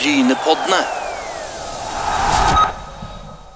Brynepoddene. 0.00 0.78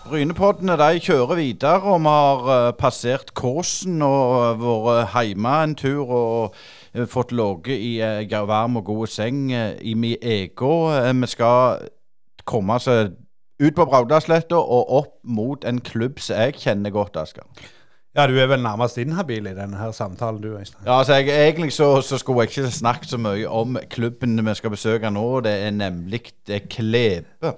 Brynepoddene 0.04 0.74
de 0.76 1.00
kjører 1.00 1.38
videre, 1.38 1.78
og 1.80 2.02
vi 2.04 2.10
har 2.12 2.50
eh, 2.54 2.72
passert 2.76 3.30
Kåsen 3.32 4.02
og 4.04 4.60
vært 4.60 5.14
hjemme 5.24 5.54
en 5.64 5.72
tur 5.80 6.02
og 6.04 6.58
eh, 6.92 7.06
fått 7.08 7.32
ligget 7.32 7.80
i 7.80 8.28
varm 8.50 8.76
og 8.76 8.84
god 8.90 9.06
seng 9.14 9.54
eh, 9.56 9.78
i 9.80 9.94
min 9.94 10.20
ego. 10.20 10.92
Eh, 10.92 11.14
vi 11.16 11.30
skal 11.32 11.88
komme 12.44 12.76
oss 12.76 12.90
eh, 12.92 13.08
ut 13.64 13.80
på 13.80 13.88
Braudalsletta 13.88 14.60
og 14.60 14.92
opp 15.00 15.14
mot 15.24 15.64
en 15.64 15.80
klubb 15.80 16.20
som 16.20 16.44
jeg 16.44 16.60
kjenner 16.60 16.92
godt, 16.92 17.16
Asker. 17.16 17.48
Ja, 18.14 18.26
du 18.30 18.36
er 18.38 18.46
vel 18.46 18.62
nærmest 18.62 18.98
inhabil 18.98 19.46
i 19.50 19.54
denne 19.56 19.76
her 19.76 19.90
samtalen, 19.92 20.42
du, 20.42 20.52
Øystein. 20.58 20.86
Ja, 20.86 20.98
altså 20.98 21.14
jeg, 21.14 21.48
Egentlig 21.48 21.72
så, 21.72 22.00
så 22.00 22.18
skulle 22.18 22.40
jeg 22.40 22.58
ikke 22.58 22.70
snakket 22.70 23.10
så 23.10 23.18
mye 23.18 23.48
om 23.48 23.78
klubben 23.90 24.46
vi 24.46 24.54
skal 24.54 24.70
besøke 24.70 25.10
nå. 25.10 25.40
Det 25.40 25.52
er 25.66 25.70
nemlig 25.70 26.20
det 26.46 26.68
Klebe. 26.68 27.54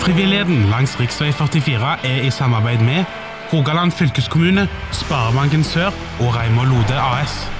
Frivilligheten 0.00 0.64
langs 0.72 0.96
rv. 1.00 1.32
44 1.32 1.96
er 2.04 2.22
i 2.22 2.30
samarbeid 2.30 2.80
med 2.80 3.04
Rogaland 3.52 3.92
fylkeskommune, 3.92 4.68
Sparebanken 4.92 5.64
Sør 5.64 5.86
og 6.20 6.36
Reimar 6.36 6.64
Lode 6.64 6.96
AS. 7.20 7.59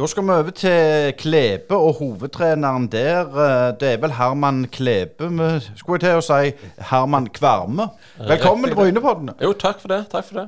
Da 0.00 0.06
skal 0.08 0.24
vi 0.24 0.30
over 0.32 0.50
til 0.56 1.12
Klebe 1.18 1.76
og 1.76 1.94
hovedtreneren 1.98 2.86
der. 2.92 3.26
eh, 3.26 3.74
Det 3.80 3.88
er 3.92 3.96
vel 4.00 4.12
Herman 4.12 4.64
Klebe, 4.72 5.28
vi 5.28 5.60
skulle 5.76 5.98
jeg 6.00 6.00
til 6.00 6.16
å 6.16 6.22
si. 6.24 6.52
Herman 6.90 7.26
Kvarme. 7.26 7.90
Velkommen 8.16 8.70
til 8.70 8.76
Brynepodden. 8.78 9.30
Jo, 9.42 9.52
takk 9.52 9.80
for 9.82 9.88
det. 9.92 10.06
Takk 10.08 10.24
for 10.24 10.38
det. 10.40 10.46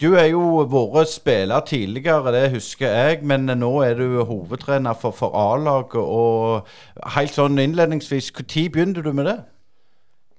Du 0.00 0.16
er 0.16 0.26
jo 0.32 0.64
vært 0.66 1.12
spiller 1.12 1.60
tidligere, 1.60 2.32
det 2.34 2.50
husker 2.56 2.88
jeg, 2.88 3.22
men 3.22 3.46
nå 3.46 3.70
er 3.86 3.94
du 3.94 4.24
hovedtrener 4.24 4.98
for, 4.98 5.14
for 5.14 5.30
A-laget. 5.38 6.02
Og 6.02 6.66
helt 7.14 7.38
sånn 7.38 7.62
innledningsvis, 7.62 8.32
når 8.34 8.66
begynte 8.72 9.02
du 9.06 9.12
med 9.12 9.30
det? 9.30 9.36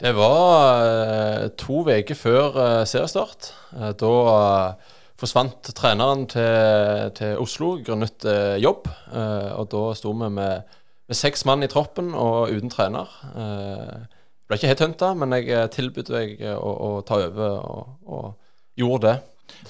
Det 0.03 0.15
var 0.19 0.83
eh, 0.83 1.47
to 1.55 1.85
uker 1.87 2.15
før 2.15 2.59
eh, 2.65 2.85
seriestart. 2.85 3.53
Da 3.71 4.13
forsvant 5.17 5.71
treneren 5.77 6.25
til, 6.29 7.11
til 7.17 7.39
Oslo 7.41 7.75
grunnet 7.85 8.25
eh, 8.29 8.57
jobb. 8.61 8.87
Eh, 9.11 9.49
og 9.57 9.69
da 9.73 9.81
sto 9.97 10.13
vi 10.13 10.29
med, 10.33 10.67
med 11.09 11.17
seks 11.17 11.45
mann 11.49 11.65
i 11.65 11.69
troppen 11.71 12.11
og 12.17 12.51
uten 12.53 12.69
trener. 12.73 13.09
Eh, 13.33 13.95
ble 14.47 14.59
ikke 14.59 14.69
helt 14.71 14.83
hunta, 14.85 15.13
men 15.17 15.33
jeg 15.39 15.49
eh, 15.51 15.65
tilbød 15.73 16.11
meg 16.13 16.35
eh, 16.45 16.53
å, 16.57 16.73
å 16.89 16.91
ta 17.07 17.17
over, 17.25 17.57
og, 17.65 17.95
og 18.05 18.79
gjorde 18.79 19.09
det. 19.09 19.17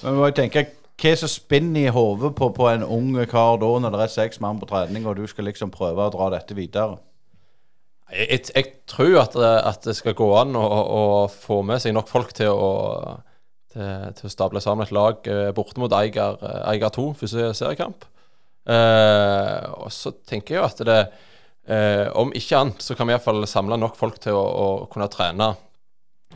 Men 0.04 0.18
må 0.20 0.28
jeg 0.28 0.36
tenke, 0.42 0.66
Hva 0.98 1.12
er 1.14 1.18
som 1.20 1.30
spinner 1.30 1.84
i 1.86 1.92
hodet 1.94 2.32
på, 2.34 2.48
på 2.56 2.64
en 2.72 2.82
ung 2.82 3.12
kar 3.30 3.56
da, 3.62 3.68
når 3.84 3.94
det 3.94 4.00
er 4.08 4.14
seks 4.16 4.40
mann 4.42 4.58
på 4.58 4.66
trening, 4.70 5.04
og 5.06 5.14
du 5.20 5.24
skal 5.30 5.46
liksom 5.46 5.70
prøve 5.74 6.08
å 6.08 6.10
dra 6.14 6.26
dette 6.34 6.56
videre? 6.58 6.98
Jeg, 8.10 8.26
jeg, 8.32 8.40
jeg 8.56 8.68
tror 8.90 9.18
at, 9.22 9.36
det- 9.38 9.62
at 9.68 9.84
det 9.86 9.94
skal 9.98 10.16
gå 10.18 10.26
an 10.40 10.56
å, 10.58 10.64
å 10.64 11.02
få 11.30 11.60
med 11.68 11.78
seg 11.84 11.94
nok 11.94 12.08
folk 12.10 12.32
til 12.36 12.50
å, 12.50 12.70
til, 13.78 14.14
til 14.18 14.28
å 14.28 14.32
stable 14.32 14.62
sammen 14.64 14.86
et 14.86 14.94
lag 14.94 15.30
eh, 15.30 15.50
borte 15.54 15.80
mot 15.80 15.94
Eiger, 15.94 16.38
eh, 16.42 16.62
Eiger 16.72 16.92
2, 16.94 17.06
første 17.22 17.52
seriekamp. 17.56 18.06
Eh, 18.68 19.64
og 19.78 19.92
så 19.94 20.12
tenker 20.28 20.56
jeg 20.56 20.60
jo 20.60 20.66
at 20.66 20.80
det 20.84 20.98
eh, 21.72 22.04
Om 22.20 22.34
ikke 22.36 22.58
annet 22.58 22.84
så 22.84 22.92
kan 22.98 23.08
vi 23.08 23.14
iallfall 23.14 23.46
samle 23.48 23.78
nok 23.80 23.96
folk 23.96 24.18
til 24.20 24.36
å, 24.36 24.42
å 24.44 24.66
kunne 24.92 25.08
trene 25.08 25.54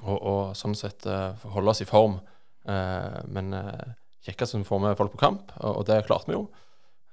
og, 0.01 0.17
og 0.17 0.41
sånn 0.57 0.77
sett 0.79 1.07
eh, 1.07 1.45
holde 1.53 1.75
oss 1.75 1.83
i 1.85 1.89
form. 1.89 2.17
Eh, 2.69 3.19
men 3.35 3.53
eh, 3.59 3.93
kjekkest 4.27 4.57
vi 4.57 4.65
får 4.67 4.81
med 4.87 4.99
folk 4.99 5.15
på 5.15 5.23
kamp, 5.23 5.53
og, 5.61 5.83
og 5.83 5.87
det 5.91 6.03
klarte 6.09 6.31
vi 6.31 6.39
jo. 6.39 6.47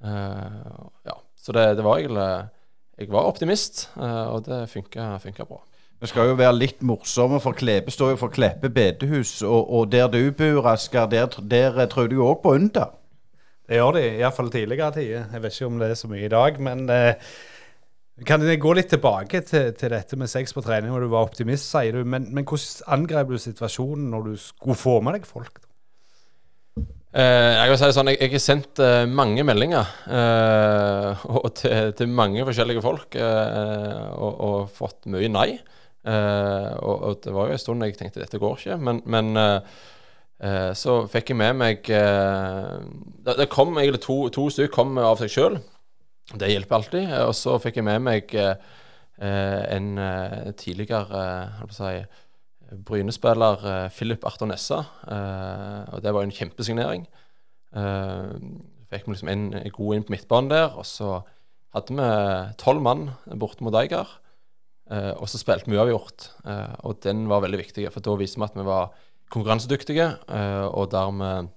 Eh, 0.05 0.79
ja, 1.09 1.17
så 1.35 1.55
det, 1.55 1.65
det 1.75 1.83
var 1.85 1.99
egentlig 1.99 2.29
Jeg 2.99 3.11
var 3.11 3.27
optimist, 3.27 3.89
eh, 3.99 4.25
og 4.31 4.47
det 4.47 4.65
funka 4.71 5.47
bra. 5.47 5.61
Vi 5.99 6.07
skal 6.07 6.29
jo 6.29 6.37
være 6.39 6.55
litt 6.55 6.83
morsomme, 6.85 7.41
for 7.43 7.57
Klebe 7.59 7.91
står 7.91 8.13
jo 8.13 8.21
for 8.21 8.31
Kleppe 8.31 8.69
bedehus. 8.71 9.41
Og, 9.43 9.67
og 9.67 9.91
der 9.91 10.07
du 10.07 10.21
bor, 10.31 10.69
Asker, 10.71 11.09
der, 11.11 11.27
der 11.51 11.85
tror 11.91 12.07
du 12.07 12.15
jo 12.21 12.29
òg 12.29 12.39
på 12.43 12.53
under. 12.55 12.93
Det 13.67 13.77
gjør 13.77 13.97
de, 13.97 14.03
iallfall 14.21 14.51
tidligere 14.53 14.93
tider. 14.95 15.25
Jeg 15.33 15.43
vet 15.43 15.57
ikke 15.57 15.67
om 15.67 15.79
det 15.81 15.89
er 15.91 15.97
så 15.99 16.07
mye 16.09 16.25
i 16.25 16.31
dag, 16.31 16.59
men 16.65 16.85
eh, 16.89 17.33
kan 18.25 18.41
jeg 18.47 18.61
gå 18.63 18.71
litt 18.79 18.89
tilbake 18.89 19.41
til, 19.45 19.73
til 19.77 19.91
dette 19.91 20.17
med 20.19 20.31
sex 20.31 20.55
på 20.55 20.63
trening, 20.63 20.93
hvor 20.93 21.03
du 21.03 21.11
var 21.11 21.27
optimist, 21.27 21.67
sier 21.67 21.99
du. 21.99 22.07
Men, 22.07 22.29
men 22.33 22.47
hvordan 22.47 22.95
angrep 22.95 23.33
du 23.33 23.37
situasjonen 23.37 24.07
når 24.13 24.29
du 24.29 24.37
skulle 24.41 24.79
få 24.79 25.01
med 25.03 25.19
deg 25.19 25.27
folk? 25.27 25.59
Eh, 27.09 27.51
jeg 27.57 27.71
vil 27.71 27.79
si 27.81 27.89
det 27.89 27.97
sånn, 27.97 28.11
jeg, 28.13 28.21
jeg 28.21 28.33
har 28.37 28.43
sendt 28.43 28.81
eh, 28.85 29.03
mange 29.09 29.43
meldinger 29.45 29.91
eh, 30.07 31.27
og 31.41 31.51
til, 31.59 31.91
til 31.97 32.09
mange 32.13 32.47
forskjellige 32.47 32.83
folk 32.85 33.19
eh, 33.19 34.07
og, 34.15 34.33
og 34.47 34.73
fått 34.79 35.09
mye 35.11 35.31
nei. 35.33 35.49
Eh, 36.07 36.73
og, 36.79 37.01
og 37.03 37.17
det 37.23 37.33
var 37.35 37.49
jo 37.49 37.55
en 37.55 37.61
stund 37.61 37.83
jeg 37.83 37.97
tenkte 37.99 38.21
dette 38.21 38.39
går 38.39 38.55
ikke, 38.61 38.77
men, 38.79 39.01
men 39.03 39.33
uh, 39.35 39.59
uh, 40.39 40.71
så 40.77 41.01
fikk 41.11 41.33
jeg 41.33 41.39
med 41.41 41.57
meg 41.59 41.81
det, 41.89 43.35
det 43.35 43.49
kom 43.51 43.75
egentlig 43.75 43.99
to, 44.05 44.21
to 44.31 44.47
stykker 44.53 44.73
kom 44.73 44.95
av 45.01 45.19
seg 45.19 45.33
sjøl. 45.33 45.59
Det 46.39 46.51
hjelper 46.51 46.77
alltid. 46.77 47.13
Og 47.25 47.33
så 47.35 47.57
fikk 47.61 47.79
jeg 47.79 47.87
med 47.87 48.03
meg 48.05 48.35
en 49.19 49.87
tidligere 50.55 51.21
å 51.65 51.69
si, 51.73 51.95
Bryne-spiller 52.85 53.89
Philip 53.89 54.27
Arthur 54.29 54.47
Nessa. 54.51 54.77
og 55.89 56.03
det 56.05 56.13
var 56.13 56.21
jo 56.21 56.29
en 56.29 56.35
kjempesignering. 56.37 57.07
Uh, 57.73 58.37
fikk 58.93 59.07
vi 59.07 59.15
liksom 59.15 59.31
en 59.33 59.49
god 59.73 59.95
inn 59.95 60.05
på 60.05 60.13
midtbanen 60.13 60.53
der. 60.53 60.77
Og 60.77 60.85
så 60.85 61.19
hadde 61.73 61.97
vi 61.97 62.09
tolv 62.61 62.85
mann 62.85 63.09
borte 63.41 63.65
mot 63.65 63.75
Eiger. 63.81 64.19
Eh, 64.91 65.13
og 65.15 65.29
så 65.29 65.41
spilte 65.41 65.69
vi 65.69 65.77
uavgjort. 65.77 66.31
Uh, 66.45 66.73
og 66.89 66.99
den 67.05 67.27
var 67.31 67.45
veldig 67.45 67.61
viktig, 67.61 67.87
for 67.93 68.05
da 68.05 68.17
viser 68.19 68.41
vi 68.41 68.49
at 68.49 68.57
vi 68.59 68.67
var 68.67 68.91
konkurransedyktige. 69.33 70.09
eh, 70.27 70.67
og 70.67 70.91
dermed 70.91 71.53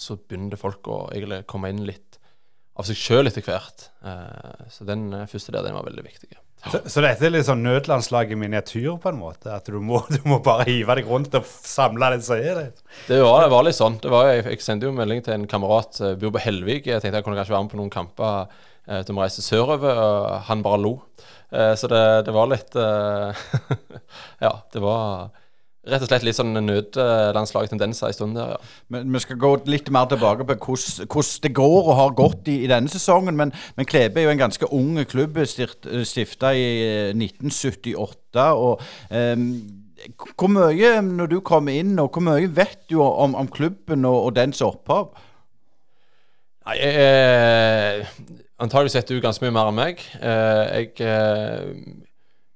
så 0.00 0.16
begynner 0.16 0.60
folk 0.60 0.86
å 0.88 1.08
egentlig 1.12 1.44
komme 1.50 1.72
inn 1.72 1.82
litt 1.84 2.20
av 2.78 2.86
seg 2.88 2.96
sjøl 2.96 3.28
etter 3.28 3.44
hvert. 3.44 3.90
Eh, 4.06 4.68
så 4.72 4.86
den 4.88 5.10
eh, 5.12 5.26
første 5.28 5.52
der, 5.52 5.66
den 5.66 5.76
var 5.76 5.88
veldig 5.88 6.06
viktig. 6.06 6.30
Så, 6.60 6.82
så 6.92 7.00
dette 7.00 7.24
er 7.24 7.32
litt 7.32 7.46
sånn 7.48 7.62
nødlandslag 7.64 8.32
i 8.32 8.36
miniatyr, 8.36 8.90
på 9.00 9.10
en 9.10 9.20
måte? 9.20 9.52
At 9.52 9.68
du 9.68 9.78
må, 9.84 10.02
du 10.14 10.20
må 10.28 10.40
bare 10.44 10.68
hive 10.68 10.96
deg 10.98 11.08
rundt 11.08 11.36
og 11.36 11.46
samle 11.48 12.12
det 12.14 12.24
som 12.24 12.40
er 12.40 12.56
det? 12.56 12.66
Det 13.08 13.20
var, 13.24 13.44
det 13.44 13.52
var 13.52 13.66
litt 13.66 13.78
sånn. 13.78 14.00
Det 14.00 14.12
var, 14.12 14.30
jeg, 14.30 14.46
jeg 14.54 14.64
sendte 14.64 14.88
jo 14.88 14.96
melding 14.96 15.24
til 15.26 15.36
en 15.36 15.48
kamerat 15.50 16.00
som 16.00 16.18
bor 16.20 16.34
på 16.36 16.44
Helvik. 16.46 16.88
Jeg 16.88 17.02
tenkte 17.02 17.20
jeg 17.20 17.28
kunne 17.28 17.40
kanskje 17.40 17.56
være 17.56 17.66
med 17.66 17.74
på 17.74 17.80
noen 17.82 17.94
kamper 17.94 18.66
eh, 18.88 19.02
til 19.04 19.16
vi 19.16 19.20
reiste 19.24 19.44
sørover, 19.44 20.00
og 20.06 20.40
han 20.48 20.64
bare 20.64 20.82
lo. 20.82 20.94
Eh, 21.52 21.74
så 21.76 21.90
det, 21.90 22.04
det 22.26 22.34
var 22.34 22.50
litt 22.50 22.76
eh, 22.78 23.44
Ja, 24.46 24.52
det 24.72 24.82
var 24.84 25.30
rett 25.88 26.04
og 26.04 26.10
slett 26.10 26.24
litt 26.26 26.36
sånn 26.36 26.52
nødlandslagstendenser 26.54 28.10
en 28.10 28.14
stund 28.16 28.36
der, 28.36 28.54
ja. 28.54 28.58
Men 28.92 29.10
Vi 29.14 29.22
skal 29.24 29.40
gå 29.40 29.52
litt 29.70 29.88
mer 29.92 30.08
tilbake 30.10 30.44
på 30.46 30.56
hvordan, 30.60 31.30
det 31.42 31.52
går 31.56 31.80
og 31.80 31.96
har 31.96 32.16
gått 32.18 32.50
i, 32.52 32.60
i 32.64 32.70
denne 32.70 32.92
sesongen. 32.92 33.36
Men, 33.38 33.54
men 33.76 33.88
Klebe 33.88 34.20
er 34.20 34.28
jo 34.28 34.34
en 34.34 34.44
ganske 34.44 34.70
ung 34.76 35.00
klubb, 35.08 35.40
stifta 35.46 36.52
i 36.56 36.66
eh, 36.84 37.14
1978. 37.16 38.44
og 38.52 38.84
um, 39.10 39.48
Hvor 40.36 40.52
mye, 40.52 41.00
når 41.04 41.32
du 41.32 41.40
kom 41.40 41.72
inn, 41.72 41.98
og 41.98 42.12
hvor 42.12 42.24
mye 42.28 42.52
vet 42.56 42.84
du 42.92 43.00
om, 43.02 43.34
om 43.34 43.48
klubben 43.48 44.04
og, 44.04 44.28
og 44.28 44.36
dens 44.36 44.62
opphav? 44.64 45.10
Nei, 46.68 46.76
jeg, 46.76 48.04
eh, 48.60 48.86
setter 48.92 49.16
du 49.16 49.22
ganske 49.24 49.44
mye 49.44 49.54
mer 49.54 49.70
enn 49.70 49.78
meg. 49.78 50.04
Eh, 50.20 50.64
jeg, 50.68 50.92
eh, 51.00 51.70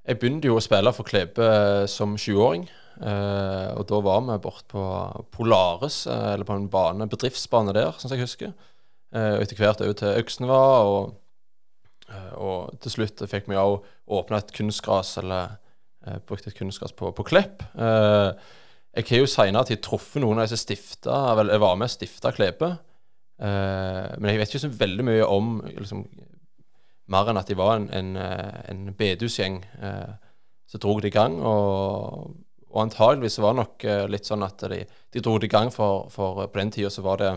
jeg 0.05 0.21
begynte 0.21 0.51
jo 0.51 0.59
å 0.59 0.65
spille 0.65 0.93
for 0.93 1.09
Klebe 1.09 1.45
eh, 1.45 1.87
som 1.91 2.17
20-åring. 2.17 2.67
Eh, 3.01 3.71
og 3.75 3.87
da 3.91 4.01
var 4.05 4.23
vi 4.29 4.39
borte 4.45 4.69
på 4.71 4.85
Polaris, 5.35 6.05
eller 6.07 6.45
på 6.47 6.57
en 6.59 6.71
bane, 6.71 7.09
bedriftsbane 7.11 7.75
der, 7.75 7.93
som 7.99 8.13
jeg 8.13 8.25
husker. 8.25 8.55
Og 9.15 9.45
etter 9.45 9.55
hvert 9.61 9.79
over 9.79 9.95
til 9.95 10.17
Øksneva, 10.19 10.63
og, 10.91 11.13
og 12.35 12.73
til 12.83 12.97
slutt 12.97 13.21
fikk 13.31 13.47
vi 13.47 13.55
òg 13.55 13.77
åpna 14.11 14.41
et 14.43 14.51
kunstgras, 14.57 15.13
eller 15.23 15.55
brukt 16.27 16.49
et 16.51 16.57
kunstgras 16.59 16.91
på, 16.99 17.13
på 17.15 17.27
Klepp. 17.29 17.63
Jeg 17.79 19.07
har 19.07 19.23
jo 19.23 19.31
seinere 19.31 19.71
tid 19.71 19.85
truffet 19.87 20.19
noen 20.23 20.43
av 20.43 20.49
disse 20.49 20.65
stifta, 20.65 21.21
vel, 21.39 21.53
jeg 21.55 21.63
var 21.63 21.79
med 21.79 21.87
og 21.87 21.95
stifta 21.95 22.35
Klepe. 22.35 22.73
Eh, 23.39 24.15
men 24.19 24.31
jeg 24.31 24.41
vet 24.41 24.53
ikke 24.53 24.65
så 24.67 24.73
veldig 24.79 25.07
mye 25.09 25.27
om 25.27 25.57
liksom, 25.67 26.05
mer 27.13 27.31
enn 27.31 27.41
at 27.41 27.51
de 27.51 27.57
var 27.59 27.77
en, 27.79 27.89
en, 27.93 28.15
eh, 28.21 28.61
en 28.71 28.85
bedehusgjeng 28.97 29.61
eh, 29.83 30.13
som 30.71 30.83
dro 30.83 30.99
det 31.01 31.13
i 31.13 31.17
gang. 31.17 31.37
Og, 31.41 32.37
og 32.71 32.83
antageligvis 32.87 33.41
var 33.43 33.55
det 33.55 33.63
nok 33.63 33.89
eh, 33.89 34.05
litt 34.11 34.31
sånn 34.31 34.47
at 34.47 34.65
de, 34.71 34.85
de 34.85 35.25
dro 35.25 35.37
det 35.39 35.51
i 35.51 35.55
gang, 35.55 35.73
for, 35.75 36.09
for 36.15 36.47
på 36.47 36.63
den 36.63 36.73
tida 36.75 36.93
så 36.93 37.05
var 37.07 37.21
det 37.23 37.33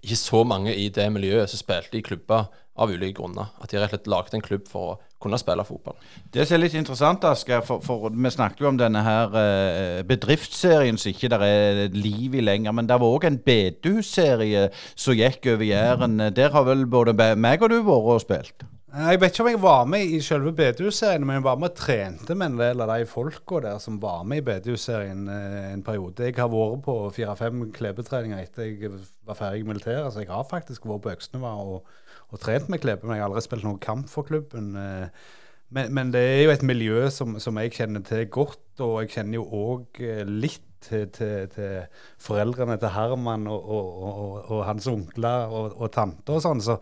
ikke 0.00 0.16
så 0.16 0.44
mange 0.48 0.72
i 0.72 0.88
det 0.92 1.06
miljøet 1.12 1.50
som 1.52 1.60
spilte 1.60 1.98
i 1.98 2.04
klubber 2.04 2.48
av 2.80 2.90
ulike 2.90 3.18
grunner. 3.20 3.52
At 3.60 3.72
de 3.72 3.78
rett 3.78 3.90
og 3.90 3.98
slett 3.98 4.10
lagde 4.10 4.38
en 4.38 4.44
klubb 4.44 4.66
for 4.70 4.94
å 4.94 4.98
kunne 5.20 5.38
spille 5.40 5.64
fotball. 5.68 5.98
Det 6.32 6.46
som 6.46 6.56
er 6.56 6.62
litt 6.64 6.76
interessant, 6.78 7.26
Asker, 7.28 7.60
for, 7.66 7.84
for 7.84 8.08
vi 8.08 8.32
snakket 8.32 8.64
jo 8.64 8.70
om 8.70 8.80
denne 8.80 9.04
her 9.04 9.36
eh, 9.36 10.00
bedriftsserien 10.08 10.98
som 11.00 11.12
ikke 11.12 11.32
der 11.34 11.44
er 11.46 11.82
liv 11.94 12.38
i 12.38 12.44
lenger. 12.44 12.74
Men 12.76 12.88
det 12.88 13.00
var 13.02 13.16
òg 13.18 13.28
en 13.28 13.40
bedehusserie 13.44 14.68
som 14.94 15.18
gikk 15.18 15.52
over 15.54 15.68
Jæren. 15.68 16.18
Der 16.36 16.56
har 16.56 16.68
vel 16.68 16.86
både 16.90 17.16
meg 17.36 17.62
og 17.62 17.72
du 17.72 17.80
vært 17.80 18.14
og 18.16 18.22
spilt? 18.24 18.68
Jeg 18.90 19.20
vet 19.22 19.30
ikke 19.30 19.44
om 19.44 19.48
jeg 19.52 19.58
var 19.62 19.84
med 19.86 20.02
i 20.02 20.16
selve 20.24 20.50
bedehusserien, 20.58 21.22
men 21.22 21.36
jeg 21.36 21.44
var 21.44 21.58
med 21.62 21.70
og 21.70 21.76
trente 21.78 22.34
med 22.34 22.48
en 22.50 22.56
del 22.58 22.80
av 22.82 22.90
de 22.90 23.04
folka 23.06 23.60
der 23.62 23.76
som 23.78 24.00
var 24.02 24.24
med 24.26 24.40
i 24.40 24.44
bedehusserien 24.48 25.28
eh, 25.30 25.68
en 25.76 25.84
periode. 25.86 26.26
Jeg 26.26 26.34
har 26.40 26.50
vært 26.50 26.82
på 26.88 26.96
fire-fem 27.14 27.68
klebetreninger 27.76 28.42
etter 28.42 28.66
jeg 28.66 28.90
var 29.28 29.38
ferdig 29.38 29.62
i 29.62 29.68
militæret, 29.68 30.10
så 30.10 30.24
jeg 30.24 30.32
har 30.32 30.48
faktisk 30.50 30.88
vært 30.90 31.04
på 31.04 31.12
Øksneva 31.12 31.52
og, 31.62 31.86
og 32.30 32.40
trent 32.42 32.70
med 32.72 32.80
Klebe, 32.82 33.06
men 33.06 33.16
jeg 33.16 33.24
har 33.24 33.30
aldri 33.30 33.44
spilt 33.44 33.66
noen 33.66 33.80
kamp 33.82 34.08
for 34.10 34.26
klubben. 34.28 34.72
eh. 34.78 35.36
Men, 35.70 35.92
men 35.94 36.08
det 36.10 36.20
er 36.20 36.40
jo 36.42 36.50
et 36.50 36.64
miljø 36.66 37.04
som, 37.14 37.36
som 37.38 37.58
jeg 37.62 37.70
kjenner 37.76 38.02
til 38.02 38.24
godt, 38.26 38.80
og 38.82 39.04
jeg 39.04 39.12
kjenner 39.12 39.38
jo 39.38 39.44
òg 39.54 40.00
litt 40.26 40.64
til, 40.82 41.08
til, 41.14 41.48
til 41.52 41.82
foreldrene 42.18 42.76
til 42.80 42.90
Herman 42.94 43.46
og, 43.46 43.70
og, 43.70 44.02
og, 44.02 44.50
og 44.50 44.64
hans 44.66 44.88
onkler 44.90 45.52
og, 45.52 45.84
tanter 45.94 46.38
og 46.38 46.42
sånn. 46.42 46.62
Så, 46.64 46.78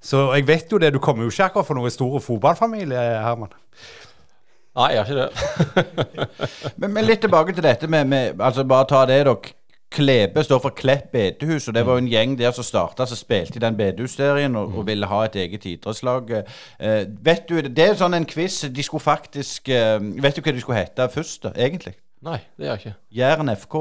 så 0.00 0.22
jeg 0.38 0.46
vet 0.48 0.72
jo 0.72 0.80
det. 0.80 0.92
Du 0.94 1.00
kommer 1.02 1.26
jo 1.26 1.32
ikke 1.34 1.50
akkurat 1.50 1.68
fra 1.68 1.76
noen 1.76 1.92
stor 1.92 2.16
fotballfamilie, 2.24 3.02
Herman. 3.26 3.52
Nei, 4.78 4.92
jeg 4.94 5.02
gjør 5.02 5.08
ikke 5.10 5.24
det. 5.26 5.86
Men, 6.80 6.92
men 6.94 7.04
litt 7.04 7.20
tilbake 7.24 7.52
til 7.52 7.64
dette 7.66 7.88
med, 7.90 8.06
med 8.08 8.38
altså 8.40 8.62
Bare 8.64 8.86
ta 8.88 9.00
det, 9.10 9.18
da. 9.26 9.34
Klebe 9.90 10.42
står 10.46 10.60
for 10.62 10.70
Klepp 10.76 11.08
bedehus, 11.12 11.66
og 11.68 11.74
det 11.74 11.82
var 11.86 11.96
jo 11.98 12.02
en 12.04 12.08
gjeng 12.10 12.36
der 12.38 12.52
som 12.54 12.64
starta, 12.64 13.06
som 13.10 13.18
spilte 13.18 13.58
i 13.58 13.62
den 13.64 13.76
bedehusserien 13.76 14.54
og, 14.56 14.76
og 14.78 14.86
ville 14.86 15.06
ha 15.10 15.24
et 15.26 15.36
eget 15.42 15.64
idrettslag. 15.66 16.30
Eh, 16.78 17.06
vet 17.26 17.48
du, 17.50 17.58
Det 17.60 17.88
er 17.88 17.96
sånn 17.98 18.14
en 18.14 18.26
quiz. 18.30 18.60
De 18.70 18.82
skulle 18.86 19.02
faktisk 19.02 19.68
eh, 19.68 19.98
Vet 20.22 20.36
du 20.38 20.42
hva 20.46 20.54
de 20.54 20.62
skulle 20.62 20.78
hete 20.78 21.08
først, 21.10 21.42
da, 21.42 21.52
egentlig? 21.58 21.96
Nei, 22.22 22.38
det 22.56 22.68
gjør 22.68 22.76
jeg 22.76 22.84
ikke. 22.84 22.94
Jæren 23.18 23.50
FK. 23.56 23.74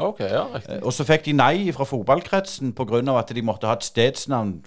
OK, 0.00 0.20
ja, 0.20 0.44
riktig. 0.54 0.76
Eh, 0.76 0.84
Og 0.84 0.92
så 0.96 1.04
fikk 1.08 1.24
de 1.24 1.32
nei 1.36 1.72
fra 1.76 1.84
fotballkretsen 1.88 2.72
pga. 2.76 3.00
at 3.18 3.32
de 3.36 3.42
måtte 3.42 3.66
ha 3.66 3.72
et 3.78 3.84
stedsnavn. 3.84 4.58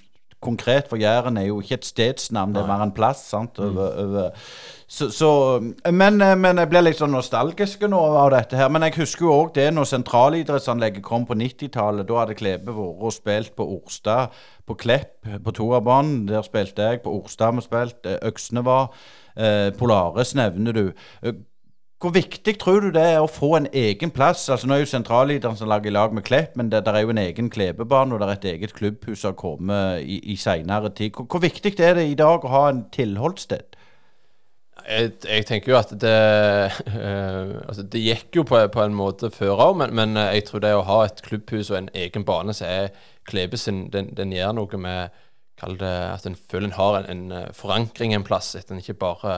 Konkret, 0.44 0.90
for 0.92 1.00
Jæren 1.00 1.40
er 1.40 1.48
jo 1.48 1.62
ikke 1.64 1.80
et 1.80 1.88
stedsnavn, 1.88 2.54
det 2.56 2.64
er 2.64 2.70
mer 2.70 2.84
en 2.84 2.94
plass. 2.96 3.24
sant? 3.32 3.60
Over, 3.64 3.94
over. 4.04 4.48
Så, 4.94 5.08
så, 5.10 5.30
men, 5.92 6.22
eh, 6.22 6.36
men 6.38 6.60
jeg 6.62 6.70
blir 6.70 6.84
litt 6.86 7.00
sånn 7.00 7.16
nostalgisk 7.16 7.86
nå 7.90 8.02
av 8.20 8.30
dette 8.36 8.60
her. 8.60 8.70
Men 8.70 8.86
jeg 8.86 9.00
husker 9.00 9.26
jo 9.26 9.38
òg 9.40 9.54
det 9.56 9.70
når 9.74 9.88
sentralidrettsanlegget 9.90 11.06
kom 11.06 11.26
på 11.30 11.38
90-tallet. 11.40 12.06
Da 12.10 12.20
hadde 12.20 12.38
Klebe 12.38 12.76
vært 12.76 13.08
og 13.08 13.16
spilt 13.16 13.56
på 13.58 13.66
Orstad, 13.80 14.36
på 14.70 14.78
Klepp, 14.78 15.16
på 15.46 15.56
toerbanen. 15.56 16.28
Der 16.30 16.46
spilte 16.46 16.92
jeg. 16.92 17.02
På 17.06 17.16
Orstad 17.22 17.58
vi 17.58 17.66
spilt. 17.66 18.12
Øksne 18.22 18.66
var. 18.68 18.94
Eh, 19.34 19.72
Polaris 19.80 20.36
nevner 20.38 20.78
du. 20.78 20.86
Eh, 22.04 22.10
Hvor 22.10 22.12
viktig 22.12 22.60
tror 22.60 22.82
du 22.82 22.92
det 22.92 23.02
er 23.02 23.22
å 23.22 23.28
få 23.28 23.56
en 23.58 23.68
egen 23.74 24.12
plass? 24.12 24.50
Altså 24.50 24.68
Nå 24.68 24.76
er 24.76 24.84
jo 24.84 24.92
sentrallederen 24.92 25.56
som 25.56 25.70
lager 25.70 25.92
lag 25.92 26.14
med 26.14 26.24
Klepp, 26.24 26.56
men 26.56 26.70
det, 26.70 26.86
der 26.86 26.94
er 26.94 27.02
jo 27.02 27.10
en 27.10 27.18
egen 27.18 27.50
klebebane, 27.50 28.14
og 28.14 28.20
det 28.20 28.28
er 28.28 28.34
et 28.34 28.46
eget 28.56 28.74
klubbhus 28.74 29.22
som 29.22 29.32
har 29.32 29.38
kommet 29.40 30.04
i, 30.04 30.20
i 30.34 30.36
seinere 30.36 30.90
tid. 30.90 31.14
Hvor, 31.16 31.26
hvor 31.26 31.40
viktig 31.40 31.80
er 31.80 31.96
det 31.96 32.10
i 32.10 32.16
dag 32.16 32.44
å 32.44 32.52
ha 32.52 32.70
en 32.70 32.86
tilholdssted? 32.92 33.78
Jeg, 34.84 35.14
jeg 35.24 35.46
tenker 35.46 35.72
jo 35.72 35.78
at 35.80 35.94
det 35.96 36.12
øh, 36.92 37.54
Altså, 37.70 37.84
det 37.88 38.02
gikk 38.04 38.36
jo 38.36 38.44
på, 38.44 38.60
på 38.68 38.84
en 38.84 38.94
måte 38.94 39.32
før 39.32 39.70
òg, 39.70 39.78
men, 39.80 39.96
men 39.96 40.18
jeg 40.20 40.44
tror 40.50 40.60
det 40.60 40.76
å 40.76 40.84
ha 40.84 41.06
et 41.06 41.24
klubbhus 41.24 41.72
og 41.72 41.78
en 41.80 41.92
egen 41.96 42.26
bane 42.28 42.54
som 42.54 42.68
er 42.68 42.92
Klebe 43.24 43.56
sin, 43.56 43.86
den, 43.94 44.12
den 44.12 44.34
gjør 44.36 44.58
noe 44.58 44.78
med 44.78 45.22
det 45.80 45.88
at 45.88 46.26
en 46.28 46.36
føler 46.36 46.68
en 46.68 46.76
har 46.76 46.98
en, 47.00 47.30
en 47.32 47.54
forankring 47.56 48.12
en 48.12 48.26
plass, 48.28 48.50
at 48.60 48.72
en 48.74 48.82
ikke 48.82 48.98
bare 49.00 49.38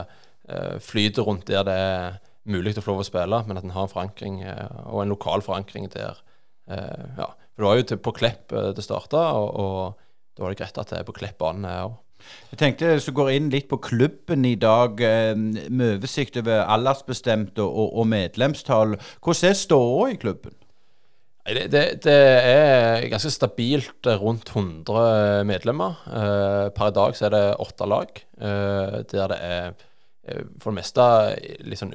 øh, 0.50 0.80
flyter 0.82 1.22
rundt 1.22 1.46
der 1.46 1.62
det 1.62 1.76
er 1.78 2.16
mulig 2.50 2.76
å 2.78 2.84
få 2.84 2.94
lov 2.94 3.04
å 3.04 3.08
spille, 3.08 3.42
men 3.46 3.58
at 3.58 3.66
en 3.66 3.74
har 3.74 3.86
en 3.86 3.92
forankring 3.92 4.40
eh, 4.46 4.80
og 4.86 5.02
en 5.02 5.12
lokal 5.14 5.44
forankring 5.44 5.90
der. 5.92 6.22
Eh, 6.70 7.06
ja. 7.18 7.30
For 7.56 7.62
det 7.62 7.68
var 7.68 7.78
jo 7.78 7.86
til, 7.90 8.02
på 8.02 8.16
Klepp 8.16 8.56
eh, 8.56 8.72
det 8.76 8.84
starta, 8.84 9.28
og, 9.38 9.48
og 9.60 10.36
da 10.36 10.44
var 10.44 10.52
det 10.52 10.60
greit 10.60 10.82
at 10.82 10.92
det 10.92 11.00
er 11.00 11.08
på 11.08 11.16
Klepp 11.16 11.38
banen 11.42 11.68
er 11.68 11.86
òg. 11.86 12.02
Jeg 12.50 12.58
tenkte 12.58 12.94
Hvis 12.94 13.06
du 13.06 13.12
går 13.14 13.28
inn 13.36 13.50
litt 13.52 13.68
på 13.70 13.76
klubben 13.84 14.46
i 14.48 14.56
dag, 14.58 14.98
med 15.36 15.98
oversikt 15.98 16.38
over 16.40 16.64
aldersbestemte 16.64 17.62
og, 17.62 17.92
og, 17.92 18.06
medlemstall, 18.10 18.96
hvordan 19.20 19.50
er 19.50 19.58
ståa 19.60 20.06
i 20.10 20.16
klubben? 20.18 20.56
Det, 21.46 21.68
det, 21.70 21.82
det 22.02 22.16
er 22.16 23.04
ganske 23.12 23.30
stabilt 23.30 24.08
rundt 24.18 24.48
100 24.50 25.44
medlemmer. 25.46 26.00
Per 26.74 26.88
i 26.88 26.96
dag 26.96 27.14
så 27.14 27.28
er 27.28 27.36
det 27.36 27.44
åtte 27.62 27.86
lag, 27.92 28.24
der 28.40 29.30
det 29.30 29.38
er 29.38 29.76
for 30.58 30.72
det 30.72 30.80
meste 30.80 31.06
litt 31.68 31.84
sånn 31.84 31.94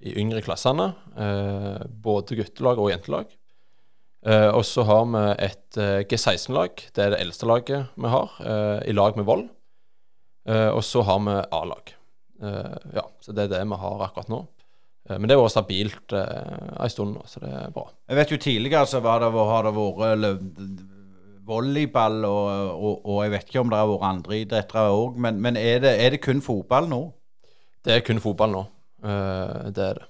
i 0.00 0.14
yngre 0.20 0.42
klassene. 0.44 0.92
Eh, 1.16 1.84
både 2.04 2.38
guttelag 2.38 2.80
og 2.80 2.90
jentelag. 2.92 3.32
Eh, 4.26 4.48
og 4.52 4.64
så 4.68 4.84
har 4.88 5.06
vi 5.08 5.24
et 5.46 5.80
eh, 5.80 6.02
G16-lag. 6.08 6.84
Det 6.94 7.04
er 7.04 7.14
det 7.14 7.22
eldste 7.24 7.48
laget 7.48 7.94
vi 7.96 8.12
har, 8.12 8.36
eh, 8.44 8.78
i 8.90 8.96
lag 8.96 9.16
med 9.16 9.28
Vold. 9.28 9.48
Eh, 10.48 10.68
og 10.68 10.82
så 10.84 11.04
har 11.08 11.20
vi 11.24 11.36
A-lag. 11.60 11.92
Eh, 12.42 12.78
ja, 12.96 13.04
så 13.20 13.36
det 13.36 13.46
er 13.46 13.54
det 13.54 13.66
vi 13.68 13.80
har 13.84 14.06
akkurat 14.06 14.32
nå. 14.32 14.46
Men 15.10 15.26
det 15.26 15.34
har 15.34 15.40
vært 15.42 15.56
stabilt 15.56 16.12
eh, 16.14 16.74
en 16.84 16.90
stund 16.92 17.16
nå, 17.16 17.24
så 17.26 17.40
det 17.42 17.50
er 17.50 17.72
bra. 17.74 17.88
Jeg 18.06 18.18
vet 18.20 18.32
jo 18.34 18.38
Tidligere 18.44 18.86
så 18.86 19.00
var 19.02 19.24
det, 19.24 19.30
har 19.34 19.66
det 19.66 19.72
vært 19.74 20.84
volleyball, 21.50 22.20
og, 22.28 22.50
og, 22.76 23.00
og 23.08 23.22
jeg 23.24 23.32
vet 23.32 23.48
ikke 23.48 23.64
om 23.64 23.72
det 23.72 23.80
har 23.80 23.88
vært 23.90 24.06
andre 24.10 24.38
idretter 24.44 24.92
òg, 24.92 25.16
men, 25.18 25.40
men 25.42 25.58
er, 25.58 25.80
det, 25.82 25.96
er 26.04 26.14
det 26.14 26.20
kun 26.22 26.44
fotball 26.44 26.86
nå? 26.90 27.00
Det 27.82 27.96
er 27.96 28.04
kun 28.06 28.22
fotball 28.22 28.54
nå. 28.54 28.62
Eh, 29.02 29.68
det 29.74 29.84
er 29.84 30.00
det. 30.00 30.08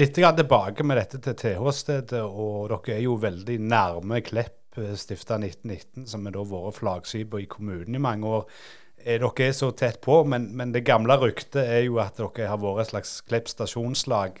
Litt 0.00 0.16
tilbake 0.16 0.84
med 0.88 0.96
dette 0.96 1.18
til 1.20 1.34
TH-stedet, 1.36 2.22
og 2.24 2.70
dere 2.72 2.96
er 2.96 3.02
jo 3.04 3.18
veldig 3.20 3.58
nærme 3.60 4.22
Klepp, 4.24 4.78
eh, 4.80 4.94
stifta 4.96 5.36
1919, 5.36 6.06
som 6.08 6.24
da 6.24 6.44
vært 6.48 6.78
flaggskipet 6.80 7.42
i 7.42 7.50
kommunen 7.50 7.94
i 7.94 8.00
mange 8.00 8.24
år. 8.26 8.46
Eh, 9.04 9.18
Dere 9.18 9.48
er 9.48 9.52
så 9.52 9.70
tett 9.76 10.00
på, 10.00 10.24
men, 10.24 10.48
men 10.56 10.72
det 10.72 10.86
gamle 10.88 11.18
ryktet 11.20 11.60
er 11.66 11.84
jo 11.84 11.98
at 12.00 12.16
dere 12.16 12.48
har 12.48 12.58
vært 12.62 12.86
et 12.86 12.94
slags 12.94 13.20
Klepp 13.28 13.48
stasjonslag. 13.48 14.40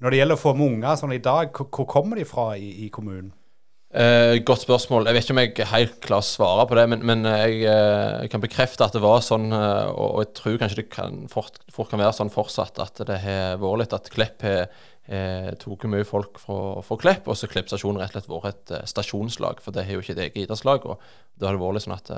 Når 0.00 0.10
det 0.10 0.18
gjelder 0.20 0.38
å 0.38 0.40
få 0.40 0.54
med 0.54 0.72
unger 0.72 0.96
sånn 0.96 1.12
i 1.12 1.18
dag, 1.18 1.52
hvor 1.52 1.86
kommer 1.90 2.16
de 2.16 2.24
fra 2.24 2.52
i, 2.56 2.86
i 2.86 2.88
kommunen? 2.88 3.32
Eh, 3.98 4.36
godt 4.46 4.62
spørsmål. 4.62 5.08
Jeg 5.08 5.16
vet 5.16 5.24
ikke 5.26 5.34
om 5.34 5.40
jeg 5.42 5.68
helt 5.72 5.96
klar 6.04 6.20
å 6.22 6.26
svare 6.26 6.66
på 6.70 6.76
det, 6.78 6.84
men, 6.92 7.00
men 7.08 7.24
jeg, 7.26 7.64
jeg 7.66 8.30
kan 8.30 8.42
bekrefte 8.44 8.86
at 8.86 8.94
det 8.94 9.02
var 9.02 9.24
sånn, 9.26 9.48
eh, 9.50 9.88
og, 9.90 10.12
og 10.12 10.20
jeg 10.22 10.34
tror 10.38 10.60
kanskje 10.62 10.80
det 10.84 10.86
kan 10.92 11.24
fort, 11.32 11.58
fort 11.74 11.90
kan 11.90 12.02
være 12.02 12.14
sånn 12.14 12.30
fortsatt, 12.30 12.78
at 12.84 13.02
det 13.08 13.18
har 13.24 13.58
vært 13.58 13.82
litt 13.82 13.96
at 13.98 14.12
Klepp 14.14 14.46
har 14.46 14.70
tatt 15.08 15.86
mye 15.88 16.04
folk 16.04 16.36
fra, 16.36 16.82
fra 16.84 16.98
Klepp, 17.00 17.30
og 17.32 17.38
så 17.40 17.48
Klepp 17.50 17.70
stasjon 17.72 17.96
rett 17.98 18.12
og 18.12 18.20
slett 18.20 18.30
vært 18.30 18.50
et 18.52 18.90
stasjonslag, 18.92 19.62
for 19.64 19.74
det 19.74 19.86
har 19.88 19.96
jo 19.96 20.02
ikke 20.04 20.14
et 20.14 20.24
eget 20.26 20.42
idrettslag. 20.44 20.84
og 20.84 21.00
Da 21.40 21.48
har 21.48 21.56
det 21.56 21.62
vært 21.64 21.78
litt 21.78 21.86
sånn 21.88 21.96
at 21.96 22.12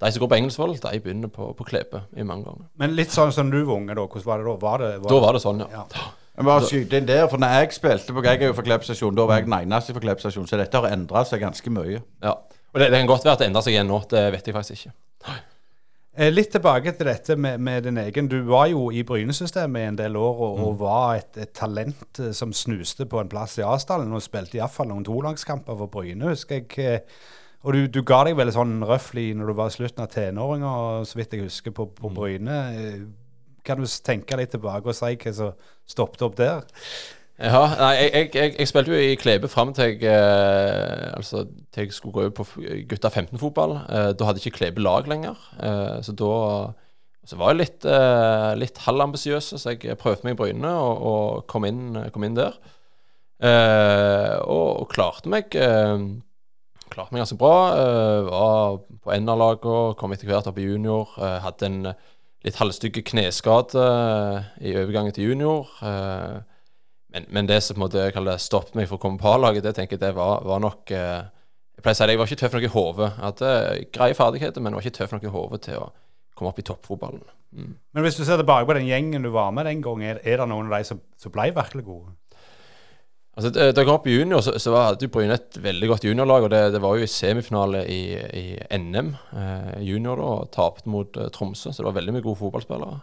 de 0.00 0.08
som 0.08 0.22
går 0.22 0.30
på 0.32 0.38
Engelsvoll, 0.38 0.72
de 0.80 1.00
begynner 1.04 1.28
på, 1.28 1.50
på 1.58 1.66
Klepe 1.68 2.06
i 2.16 2.24
mange 2.24 2.48
ganger. 2.48 2.70
Men 2.80 2.96
litt 2.96 3.12
sånn 3.12 3.34
som 3.36 3.52
du 3.52 3.58
var 3.60 3.76
unge, 3.76 3.92
da. 3.98 4.06
Hvordan 4.08 4.30
var 4.30 4.40
det 4.40 4.48
da? 4.48 4.54
Var 4.64 4.82
det, 4.82 4.90
var 5.02 5.12
Da 5.12 5.18
var 5.26 5.36
det 5.36 5.42
sånn, 5.44 5.60
ja. 5.60 5.84
Ja. 5.92 6.06
Jeg 6.36 6.46
bare 6.46 6.64
skyte 6.64 6.96
inn 7.00 7.06
der, 7.08 7.26
for 7.28 7.36
når 7.42 7.56
jeg 7.58 7.72
spilte 7.76 8.14
på 8.16 8.22
Jeg 8.24 8.38
er 8.42 8.46
jo 8.46 8.54
fra 8.56 8.62
Klepp 8.64 8.84
stasjon, 8.86 9.14
da 9.18 9.26
var 9.28 9.40
jeg 9.40 9.48
den 9.50 9.56
eneste 9.58 9.92
fra 9.96 10.00
Klepp 10.04 10.20
stasjon, 10.22 10.46
så 10.48 10.56
dette 10.60 10.78
har 10.80 10.92
endra 10.94 11.24
seg 11.28 11.40
ganske 11.42 11.70
mye. 11.74 12.00
ja. 12.22 12.34
Og 12.72 12.78
det, 12.78 12.86
det 12.92 13.00
kan 13.00 13.08
godt 13.10 13.24
være 13.26 13.32
at 13.34 13.40
det 13.42 13.46
endrer 13.50 13.64
seg 13.66 13.74
igjen 13.74 13.88
nå, 13.90 13.96
det 14.12 14.20
vet 14.32 14.46
jeg 14.46 14.54
faktisk 14.54 14.76
ikke. 14.86 14.92
Eh, 16.14 16.28
Litt 16.30 16.52
tilbake 16.54 16.92
til 16.94 17.06
dette 17.10 17.34
med, 17.38 17.58
med 17.58 17.82
din 17.86 17.98
egen. 17.98 18.28
Du 18.30 18.36
var 18.46 18.66
jo 18.70 18.88
i 18.94 19.02
Bryne-systemet 19.06 19.80
i 19.82 19.88
en 19.90 19.98
del 19.98 20.16
år 20.18 20.38
og, 20.46 20.60
og 20.68 20.78
var 20.78 21.16
et, 21.18 21.34
et 21.42 21.52
talent 21.56 22.20
eh, 22.22 22.30
som 22.36 22.52
snuste 22.54 23.06
på 23.10 23.18
en 23.22 23.28
plass 23.30 23.58
i 23.58 23.66
Asdalen 23.66 24.12
og 24.14 24.22
spilte 24.22 24.58
iallfall 24.60 24.86
noen 24.90 25.06
tolagskamper 25.06 25.78
for 25.82 25.90
Bryne, 25.90 26.30
husker 26.30 26.60
jeg. 26.60 26.78
eh, 26.78 27.26
Og 27.66 27.74
du, 27.74 27.80
du 27.92 28.00
ga 28.06 28.22
deg 28.24 28.38
vel 28.38 28.52
sånn 28.54 28.78
røftlig 28.88 29.32
når 29.36 29.50
du 29.50 29.56
var 29.58 29.68
i 29.70 29.74
slutten 29.74 30.06
av 30.06 30.12
tenåringa, 30.14 30.70
så 31.10 31.18
vidt 31.18 31.34
jeg 31.36 31.44
husker, 31.48 31.74
på, 31.76 31.88
på 31.98 32.08
Bryne. 32.16 32.60
Eh, 32.78 33.02
Kan 33.64 33.80
du 33.80 33.88
tenke 34.04 34.38
litt 34.40 34.52
tilbake 34.54 34.90
og 34.90 34.96
si 34.96 35.16
hva 35.16 35.32
som 35.36 35.56
stoppet 35.88 36.22
opp 36.26 36.36
der? 36.38 36.62
Ja, 37.40 37.62
nei, 37.80 37.94
jeg, 37.96 38.10
jeg, 38.12 38.30
jeg, 38.36 38.54
jeg 38.58 38.68
spilte 38.68 38.92
jo 38.92 39.00
i 39.00 39.16
Klebe 39.16 39.48
fram 39.48 39.70
til 39.72 39.94
jeg 39.94 40.02
eh, 40.12 41.06
Altså 41.16 41.46
til 41.72 41.86
jeg 41.86 41.94
skulle 41.96 42.12
gå 42.12 42.26
ut 42.28 42.36
på 42.36 42.44
gutta 42.90 43.08
15-fotball. 43.08 43.78
Eh, 43.88 44.10
da 44.12 44.28
hadde 44.28 44.42
ikke 44.42 44.58
Klebe 44.58 44.84
lag 44.84 45.08
lenger. 45.08 45.40
Eh, 45.56 45.98
så 46.04 46.16
da 46.16 46.34
så 47.30 47.36
var 47.38 47.52
jeg 47.52 47.60
litt, 47.60 47.84
eh, 47.86 48.50
litt 48.58 48.80
halvambisiøs, 48.80 49.52
så 49.60 49.74
jeg 49.76 49.96
prøvde 50.00 50.24
meg 50.26 50.34
i 50.34 50.38
Bryne 50.38 50.70
og, 50.72 51.02
og 51.10 51.42
kom, 51.52 51.66
inn, 51.68 51.94
kom 52.14 52.24
inn 52.26 52.36
der. 52.38 52.56
Eh, 53.40 54.36
og, 54.44 54.82
og 54.82 54.88
klarte 54.92 55.30
meg 55.32 55.54
eh, 55.56 56.02
Klarte 56.90 57.14
meg 57.14 57.22
ganske 57.22 57.38
bra. 57.38 57.54
Eh, 57.78 58.26
var 58.26 58.80
på 59.00 59.12
NR-laget, 59.14 59.94
kom 60.00 60.12
etter 60.12 60.26
hvert 60.28 60.48
opp 60.50 60.58
i 60.58 60.66
junior. 60.66 61.12
Hadde 61.44 61.68
en 61.68 61.92
litt 62.46 62.60
halvstygge 62.60 63.02
kneskade 63.10 63.82
eh, 63.82 64.48
i 64.70 64.76
overgangen 64.80 65.14
til 65.16 65.30
junior. 65.30 65.68
Eh, 65.84 66.38
men, 67.14 67.26
men 67.34 67.50
det 67.50 67.60
som 67.64 67.76
på 67.76 67.82
en 67.82 67.86
måte 67.88 68.38
stoppet 68.42 68.78
meg 68.78 68.88
for 68.88 69.00
å 69.00 69.02
komme 69.02 69.20
på 69.20 69.32
A-laget, 69.32 69.64
det 69.66 69.74
tenker 69.76 69.98
jeg 69.98 70.04
det 70.04 70.14
var, 70.18 70.44
var 70.46 70.62
nok 70.62 70.92
eh, 70.94 71.26
Jeg 71.76 71.84
pleier 71.84 71.96
å 71.96 71.98
si 71.98 72.06
det, 72.06 72.14
jeg 72.14 72.20
var 72.20 72.30
ikke 72.30 72.40
tøff 72.42 72.56
nok 72.56 72.68
i 72.68 72.72
hodet. 72.74 73.10
Hadde 73.18 73.50
greie 73.96 74.16
ferdigheter, 74.16 74.64
men 74.64 74.76
var 74.76 74.84
ikke 74.84 74.98
tøff 75.00 75.14
nok 75.16 75.26
i 75.26 75.34
hodet 75.34 75.62
til 75.64 75.80
å 75.80 75.90
komme 76.36 76.52
opp 76.52 76.60
i 76.60 76.66
toppfotballen. 76.68 77.22
Mm. 77.56 77.70
Men 77.96 78.04
hvis 78.04 78.18
du 78.18 78.24
ser 78.24 78.38
tilbake 78.40 78.68
på 78.68 78.76
den 78.76 78.88
gjengen 78.88 79.24
du 79.26 79.30
var 79.34 79.50
med 79.56 79.66
den 79.66 79.80
gangen, 79.84 80.06
er, 80.06 80.20
er 80.22 80.42
det 80.42 80.48
noen 80.48 80.68
av 80.68 80.78
de 80.78 80.86
som, 80.86 81.00
som 81.20 81.32
ble 81.34 81.48
virkelig 81.56 81.86
gode? 81.88 82.12
Altså, 83.40 83.50
Da 83.56 83.80
jeg 83.80 83.86
kom 83.88 83.96
opp 83.96 84.08
i 84.10 84.16
junior, 84.18 84.42
så, 84.44 84.52
så 84.60 84.74
hadde 84.76 85.06
jo 85.06 85.12
Bryne 85.14 85.36
et 85.38 85.56
veldig 85.64 85.88
godt 85.88 86.04
juniorlag. 86.04 86.44
Og 86.44 86.50
det, 86.52 86.60
det 86.74 86.82
var 86.84 86.98
jo 86.98 87.06
i 87.06 87.10
semifinale 87.10 87.86
i, 87.88 88.00
i 88.36 88.44
NM 88.76 89.14
eh, 89.32 89.78
junior 89.86 90.20
da, 90.20 90.32
og 90.36 90.50
tapte 90.52 90.90
mot 90.92 91.16
eh, 91.16 91.30
Tromsø. 91.32 91.72
Så 91.72 91.80
det 91.80 91.88
var 91.88 91.96
veldig 91.96 92.18
mye 92.18 92.26
gode 92.26 92.40
fotballspillere. 92.42 93.00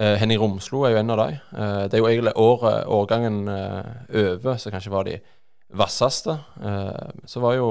Eh, 0.00 0.16
Henning 0.20 0.40
Romslo 0.40 0.82
er 0.84 0.94
jo 0.94 1.00
en 1.00 1.12
av 1.14 1.20
dem. 1.22 1.36
Eh, 1.56 1.82
det 1.88 1.98
er 1.98 2.02
jo 2.02 2.08
egentlig 2.10 2.34
år, 2.40 2.64
årgangen 2.96 3.38
eh, 3.52 3.92
over 4.24 4.58
som 4.60 4.74
kanskje 4.74 4.92
var 4.92 5.08
de 5.08 5.18
vasseste. 5.76 6.38
Eh, 6.60 7.12
så 7.28 7.44
var 7.44 7.56
jo 7.56 7.70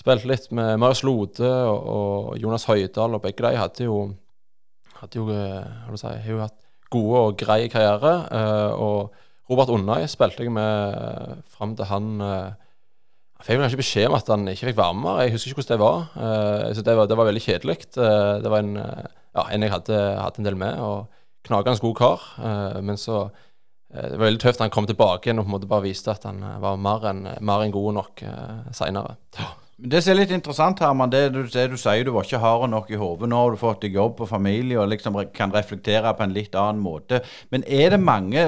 spilt 0.00 0.26
litt 0.28 0.50
med 0.56 0.76
Marius 0.80 1.04
Lode 1.04 1.48
og, 1.48 1.86
og 1.96 2.40
Jonas 2.40 2.68
Høydahl, 2.68 3.16
og 3.16 3.24
begge 3.24 3.44
de 3.44 3.60
hadde 3.60 3.88
jo 3.88 4.00
hadde 4.96 5.20
jo, 5.20 5.28
si, 6.00 6.08
har 6.08 6.28
jo 6.32 6.40
hatt 6.40 6.56
gode 6.92 7.22
og 7.26 7.38
greie 7.40 7.68
karriere. 7.68 8.12
og 8.80 9.12
Robert 9.50 9.70
Unnøy 9.70 10.06
spilte 10.10 10.42
jeg 10.42 10.52
med 10.54 11.42
fram 11.54 11.76
til 11.78 11.86
han 11.86 12.06
eh, 12.24 12.54
Jeg 13.38 13.46
fikk 13.46 13.58
vel 13.58 13.64
kanskje 13.66 13.82
beskjed 13.82 14.08
om 14.10 14.16
at 14.18 14.30
han 14.32 14.48
ikke 14.50 14.70
fikk 14.70 14.78
være 14.80 14.96
med. 14.98 15.20
Jeg 15.22 15.34
husker 15.36 15.52
ikke 15.52 15.60
hvordan 15.60 15.76
det 15.76 15.84
var. 15.84 16.06
eh, 16.16 16.70
så 16.74 16.82
det 16.86 16.96
var, 16.98 17.10
det 17.10 17.18
var 17.20 17.28
veldig 17.28 17.44
kjedelig. 17.44 17.76
Eh, 17.94 18.32
det 18.42 18.52
var 18.52 18.64
en, 18.64 18.76
eh, 18.82 19.10
ja, 19.36 19.44
en 19.52 19.66
jeg 19.66 19.74
hadde, 19.74 20.00
hatt 20.22 20.40
en 20.40 20.48
del 20.48 20.56
med, 20.58 20.80
og 20.80 21.06
knagende 21.46 21.84
god 21.84 21.94
kar. 22.00 22.24
eh, 22.42 22.80
men 22.82 22.98
så 22.98 23.28
eh, 23.94 24.08
Det 24.08 24.18
var 24.18 24.26
veldig 24.26 24.42
tøft 24.42 24.64
han 24.64 24.72
kom 24.74 24.88
tilbake 24.88 25.28
igjen 25.28 25.38
og 25.38 25.46
på 25.46 25.52
en 25.52 25.56
måte 25.58 25.70
bare 25.70 25.86
viste 25.86 26.10
at 26.10 26.26
han 26.26 26.42
eh, 26.42 26.58
var 26.64 26.80
mer 26.80 27.06
enn 27.12 27.22
enn 27.36 27.76
god 27.76 27.94
nok 28.00 28.24
uh, 28.26 28.66
seinere. 28.74 29.14
Det 29.76 30.00
som 30.00 30.14
er 30.14 30.22
litt 30.22 30.32
interessant, 30.32 30.80
Herman, 30.80 31.10
det 31.12 31.34
du, 31.34 31.42
det 31.44 31.66
du 31.70 31.76
sier 31.76 32.02
du 32.02 32.10
var 32.14 32.24
ikke 32.24 32.40
hard 32.40 32.70
nok 32.72 32.88
i 32.90 32.96
hodet. 32.96 33.28
Nå 33.28 33.36
har 33.36 33.52
du 33.52 33.60
fått 33.60 33.82
deg 33.84 33.94
jobb 33.94 34.22
og 34.24 34.30
familie 34.30 34.80
og 34.80 34.88
liksom 34.88 35.18
kan 35.36 35.52
reflektere 35.52 36.14
på 36.16 36.24
en 36.24 36.32
litt 36.32 36.56
annen 36.56 36.80
måte. 36.80 37.20
Men 37.52 37.62
er 37.68 37.92
det 37.92 38.00
mange 38.00 38.46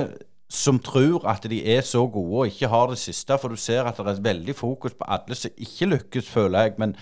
som 0.48 0.78
tror 0.80 1.26
at 1.28 1.44
de 1.50 1.58
er 1.76 1.82
så 1.84 2.06
gode 2.08 2.42
og 2.42 2.46
ikke 2.52 2.70
har 2.72 2.88
det 2.88 2.98
siste? 3.00 3.36
For 3.38 3.52
du 3.52 3.56
ser 3.60 3.84
at 3.88 3.98
det 4.00 4.14
er 4.14 4.22
veldig 4.24 4.54
fokus 4.56 4.94
på 4.96 5.04
alle 5.08 5.36
som 5.36 5.52
ikke 5.56 5.90
lykkes, 5.92 6.28
føler 6.32 6.68
jeg. 6.68 6.74
Men 6.80 6.94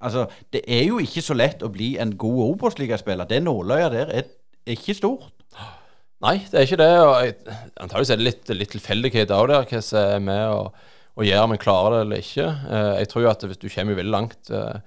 altså, 0.00 0.26
det 0.52 0.60
er 0.68 0.84
jo 0.84 0.98
ikke 1.00 1.24
så 1.24 1.36
lett 1.36 1.64
å 1.64 1.70
bli 1.72 1.94
en 2.02 2.12
god 2.20 2.42
Obos-ligaspiller. 2.50 3.28
Det 3.28 3.42
nåløyet 3.42 3.96
der 3.96 4.12
er, 4.20 4.28
ikke 4.66 4.94
stort. 4.94 5.32
Nei, 6.22 6.36
det 6.50 6.54
er 6.60 6.68
ikke 6.68 6.76
det. 6.78 6.90
og 7.00 7.14
jeg- 7.24 7.56
Antakeligvis 7.80 8.10
er 8.10 8.16
det 8.20 8.24
litt, 8.28 8.48
litt 8.54 8.70
tilfeldighet 8.76 9.30
av 9.34 9.48
det, 9.48 9.56
hva 9.72 9.80
som 9.82 9.98
er 9.98 10.20
med 10.20 10.44
å, 10.52 10.72
gjøre 11.18 11.42
om 11.48 11.52
en 11.52 11.58
klarer 11.58 11.96
det 11.96 12.00
eller 12.04 12.22
ikke. 12.22 12.46
Eh, 12.70 12.98
jeg 13.00 13.08
tror 13.08 13.30
at 13.30 13.42
hvis 13.42 13.58
du 13.58 13.68
kommer 13.68 13.98
veldig 13.98 14.12
langt 14.12 14.50
eh, 14.50 14.78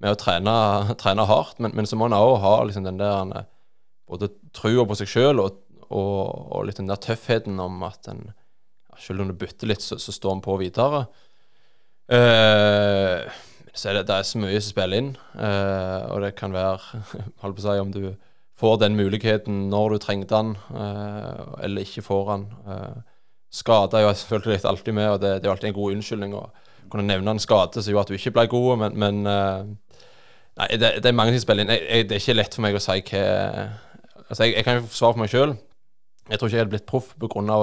med 0.00 0.12
å 0.12 0.20
trene, 0.20 0.54
trene 1.00 1.26
hardt, 1.26 1.58
men, 1.58 1.74
men 1.74 1.86
så 1.86 1.96
må 1.96 2.06
en 2.06 2.16
òg 2.16 2.38
ha 2.44 2.54
liksom 2.64 2.84
den 2.84 2.98
der 2.98 3.34
eh, 3.40 3.44
både 4.08 4.28
trua 4.54 4.84
på 4.86 4.96
seg 5.00 5.08
sjøl 5.10 5.40
og, 5.42 5.58
og, 5.90 6.52
og 6.54 6.66
litt 6.68 6.80
den 6.80 6.90
der 6.90 7.00
tøffheten 7.00 7.60
om 7.60 7.82
at 7.86 8.08
en 8.12 8.28
selv 8.98 9.24
om 9.24 9.30
du 9.30 9.34
bytter 9.38 9.70
litt, 9.70 9.82
så, 9.82 9.98
så 9.98 10.12
står 10.14 10.36
en 10.36 10.44
på 10.44 10.56
videre. 10.60 11.04
Eh, 12.12 13.24
så 13.74 13.90
er 13.90 13.98
det, 13.98 14.04
det 14.10 14.18
er 14.18 14.28
så 14.28 14.40
mye 14.42 14.60
som 14.60 14.74
spiller 14.74 15.00
inn, 15.00 15.10
eh, 15.34 16.04
og 16.12 16.22
det 16.24 16.34
kan 16.38 16.54
være 16.54 17.02
holdt 17.42 17.58
på 17.58 17.64
å 17.64 17.66
si, 17.66 17.78
om 17.82 17.94
du 17.94 18.04
får 18.60 18.76
den 18.84 18.98
muligheten 18.98 19.64
når 19.72 19.96
du 19.96 20.02
trengte 20.04 20.36
den, 20.36 20.54
eh, 20.78 21.40
eller 21.66 21.86
ikke 21.86 22.04
får 22.06 22.28
den. 22.30 22.46
Eh, 22.70 23.00
skade 23.54 23.98
er 23.98 24.06
jo 24.06 24.14
selvfølgelig 24.18 24.68
alltid 24.70 24.94
med, 24.94 25.10
og 25.10 25.22
det, 25.22 25.38
det 25.40 25.48
er 25.48 25.50
jo 25.50 25.56
alltid 25.56 25.72
en 25.72 25.78
god 25.80 25.96
unnskyldning 25.96 26.36
å 26.38 26.44
kunne 26.92 27.08
nevne 27.08 27.34
en 27.34 27.42
skade 27.42 27.82
som 27.82 27.90
gjorde 27.90 28.06
at 28.06 28.12
du 28.12 28.18
ikke 28.18 28.34
ble 28.36 28.46
god, 28.52 28.74
men, 28.84 29.00
men 29.00 29.78
Nei, 30.54 30.68
det, 30.78 31.00
det 31.02 31.08
er 31.10 31.14
mange 31.18 31.32
ting 31.32 31.40
som 31.40 31.48
spiller 31.48 31.64
inn. 31.64 31.70
Jeg, 31.74 31.80
jeg, 31.82 32.04
det 32.06 32.14
er 32.14 32.20
ikke 32.20 32.34
lett 32.36 32.54
for 32.54 32.62
meg 32.62 32.76
å 32.78 32.82
si 32.82 33.00
hva 33.08 33.22
Altså, 34.24 34.44
jeg, 34.46 34.52
jeg 34.54 34.64
kan 34.68 34.76
jo 34.78 34.84
svare 34.86 35.16
for 35.16 35.20
meg 35.24 35.32
sjøl. 35.32 35.56
Jeg 36.24 36.40
tror 36.40 36.48
ikke 36.48 36.56
jeg 36.56 36.64
hadde 36.64 36.72
blitt 36.72 36.88
proff 36.88 37.14
pga. 37.20 37.56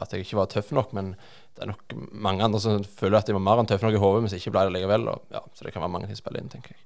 at 0.00 0.12
jeg 0.12 0.24
ikke 0.24 0.38
var 0.38 0.46
tøff 0.48 0.72
nok, 0.72 0.92
men 0.96 1.14
det 1.56 1.64
er 1.64 1.72
nok 1.72 1.96
mange 2.12 2.44
andre 2.44 2.60
som 2.60 2.84
føler 2.84 3.18
at 3.18 3.26
de 3.26 3.36
var 3.36 3.44
mer 3.44 3.60
enn 3.60 3.68
tøffe 3.68 3.84
nok 3.84 3.98
i 3.98 4.00
hodet, 4.00 4.22
men 4.22 4.32
som 4.32 4.40
ikke 4.40 4.54
ble 4.54 4.62
det 4.68 4.76
likevel. 4.78 5.08
Og, 5.12 5.26
ja, 5.34 5.42
så 5.54 5.66
det 5.66 5.74
kan 5.74 5.84
være 5.84 5.92
mange 5.92 6.08
ting 6.08 6.16
spiller 6.16 6.40
inn, 6.40 6.48
tenker 6.52 6.72
jeg. 6.72 6.80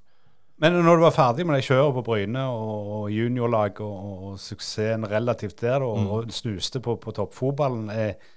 Men 0.63 0.77
når 0.87 0.99
du 0.99 1.03
var 1.03 1.15
ferdig 1.15 1.43
med 1.47 1.57
det 1.57 1.65
kjøret 1.67 1.95
på 1.97 2.03
Bryne 2.05 2.45
og 2.47 3.09
juniorlag 3.11 3.79
og, 3.83 3.95
og, 4.29 4.37
suksessen 4.39 5.03
relativt 5.11 5.59
der, 5.63 5.83
og, 5.83 5.99
og, 5.99 6.13
og 6.23 6.35
snuste 6.35 6.79
på, 6.83 6.95
på 7.03 7.11
toppfotballen 7.15 7.89
eh, 7.91 8.31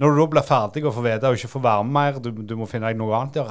Når 0.00 0.10
du 0.10 0.20
da 0.22 0.26
blir 0.32 0.46
ferdig 0.48 0.84
og 0.86 0.94
får 0.96 1.04
vite 1.04 1.28
og 1.28 1.36
ikke 1.36 1.52
får 1.52 1.64
være 1.68 1.84
med 1.84 1.96
mer, 1.98 2.20
du, 2.24 2.30
du 2.32 2.56
må 2.56 2.68
finne 2.68 2.88
deg 2.88 3.00
noe 3.00 3.18
annet 3.18 3.42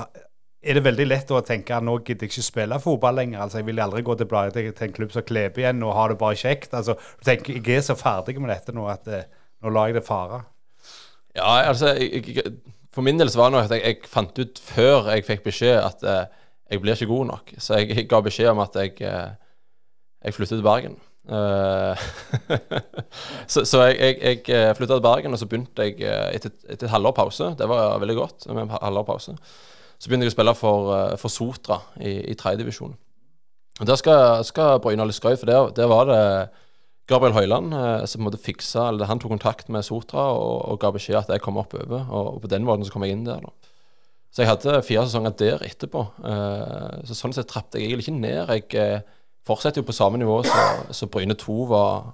er 0.62 0.78
det 0.78 0.84
veldig 0.86 1.08
lett 1.08 1.32
å 1.34 1.42
tenke 1.46 1.74
at 1.74 1.86
nå 1.86 1.96
gidder 2.06 2.28
jeg 2.28 2.36
ikke 2.36 2.46
spille 2.46 2.78
fotball 2.82 3.16
lenger? 3.18 3.42
altså 3.42 3.62
Jeg 3.62 3.68
vil 3.72 3.82
aldri 3.82 4.04
gå 4.06 4.16
tilbake 4.16 4.54
til, 4.54 4.74
en 4.86 4.94
klubb 4.94 5.14
som 5.14 5.26
Klebe 5.26 5.64
igjen 5.64 5.82
og 5.84 5.96
ha 5.98 6.08
det 6.12 6.20
bare 6.22 6.38
kjekt. 6.38 6.74
altså 6.78 6.94
du 6.94 7.26
tenker, 7.26 7.58
Jeg 7.58 7.78
er 7.80 7.88
så 7.88 7.96
ferdig 7.98 8.38
med 8.40 8.54
dette 8.54 8.76
nå 8.76 8.86
at 8.92 9.08
eh, 9.08 9.26
nå 9.62 9.74
lar 9.74 9.90
jeg 9.90 9.98
det 9.98 10.06
fare. 10.06 10.44
Ja, 11.36 11.64
altså 11.70 11.96
jeg, 11.96 12.28
jeg, 12.28 12.54
For 12.94 13.02
min 13.02 13.18
del 13.18 13.30
så 13.30 13.40
var 13.40 13.50
det 13.50 13.58
nok 13.58 13.72
at 13.72 13.76
jeg, 13.78 13.86
jeg 13.88 14.12
fant 14.12 14.40
ut 14.40 14.62
før 14.62 15.10
jeg 15.16 15.26
fikk 15.26 15.44
beskjed 15.50 15.80
at 15.82 16.06
eh, 16.06 16.26
jeg 16.72 16.82
blir 16.82 16.96
ikke 16.96 17.10
god 17.10 17.26
nok. 17.34 17.54
Så 17.58 17.80
jeg, 17.80 17.96
jeg 17.96 18.08
ga 18.12 18.22
beskjed 18.24 18.54
om 18.54 18.62
at 18.64 18.78
jeg, 18.80 18.94
eh, 19.02 19.32
jeg 20.24 20.38
flyttet 20.38 20.60
til 20.60 20.68
Bergen. 20.68 20.96
Eh, 21.32 22.06
så 23.52 23.66
så 23.66 23.84
jeg, 23.90 23.98
jeg, 23.98 24.22
jeg 24.22 24.56
eh, 24.56 24.76
flytta 24.78 24.94
til 24.94 25.04
Bergen, 25.10 25.34
og 25.34 25.42
så 25.42 25.50
begynte 25.50 25.90
jeg 25.90 25.98
etter, 26.38 26.54
et, 26.70 26.84
et 26.84 26.90
halvår 26.94 27.18
pause. 27.18 27.52
Det 27.58 27.68
var 27.70 28.00
veldig 28.00 28.16
godt 28.22 28.48
med 28.54 28.68
en 28.68 28.76
halvår 28.78 29.10
pause. 29.10 29.36
Så 30.02 30.10
begynte 30.10 30.26
jeg 30.26 30.34
å 30.34 30.38
spille 30.40 30.58
for, 30.58 30.92
eh, 30.96 31.16
for 31.22 31.30
Sotra 31.30 31.78
i, 32.02 32.16
i 32.32 32.38
tredjedivisjon. 32.38 32.96
Der 33.82 33.98
skal, 33.98 34.42
skal 34.46 34.80
Bryne 34.82 35.04
ha 35.04 35.08
litt 35.10 35.18
skøy, 35.18 35.36
for 35.38 35.50
der, 35.50 35.70
der 35.78 35.90
var 35.90 36.08
det 36.10 36.22
Gabriel 37.10 37.36
Høiland 37.36 37.74
eh, 37.76 38.06
som 38.10 38.20
på 38.20 38.24
en 38.24 38.28
måte 38.30 38.42
fiksa, 38.42 38.88
eller 38.90 39.10
Han 39.10 39.22
tok 39.22 39.34
kontakt 39.36 39.70
med 39.74 39.86
Sotra 39.86 40.32
og, 40.34 40.56
og 40.72 40.80
ga 40.82 40.90
beskjed 40.96 41.20
at 41.22 41.34
jeg 41.34 41.44
kom 41.46 41.60
oppover. 41.62 42.08
Og, 42.10 42.36
og 42.36 42.40
på 42.42 42.50
den 42.50 42.66
måten 42.66 42.88
så 42.88 42.94
kom 42.94 43.06
jeg 43.06 43.14
inn 43.18 43.28
der. 43.28 43.44
da. 43.46 43.76
Så 44.32 44.42
jeg 44.42 44.50
hadde 44.50 44.82
fire 44.88 45.04
sesonger 45.06 45.36
der 45.38 45.66
etterpå. 45.68 46.06
Eh, 46.32 47.02
så 47.10 47.18
sånn 47.18 47.36
sett 47.38 47.52
trappet 47.52 47.78
jeg 47.78 47.92
egentlig 47.92 48.08
ikke 48.08 48.22
ned. 48.24 48.56
Jeg 48.74 49.04
fortsetter 49.46 49.84
jo 49.84 49.90
på 49.90 49.98
samme 49.98 50.22
nivå 50.22 50.40
som 50.98 51.12
Bryne 51.14 51.38
2 51.38 51.58
var. 51.70 52.10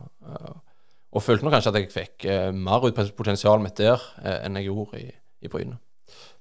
og 1.12 1.24
følte 1.24 1.48
nok 1.48 1.56
kanskje 1.56 1.72
at 1.72 1.79
jeg 1.79 1.94
fikk 1.94 2.27
mer 2.56 2.84
ut 2.84 2.96
på 2.96 3.08
potensialet 3.15 3.63
mitt 3.63 3.79
der 3.79 4.03
enn 4.44 4.60
jeg 4.60 4.67
gjorde 4.67 5.00
i, 5.00 5.08
i 5.44 5.51
Bryne. 5.51 5.79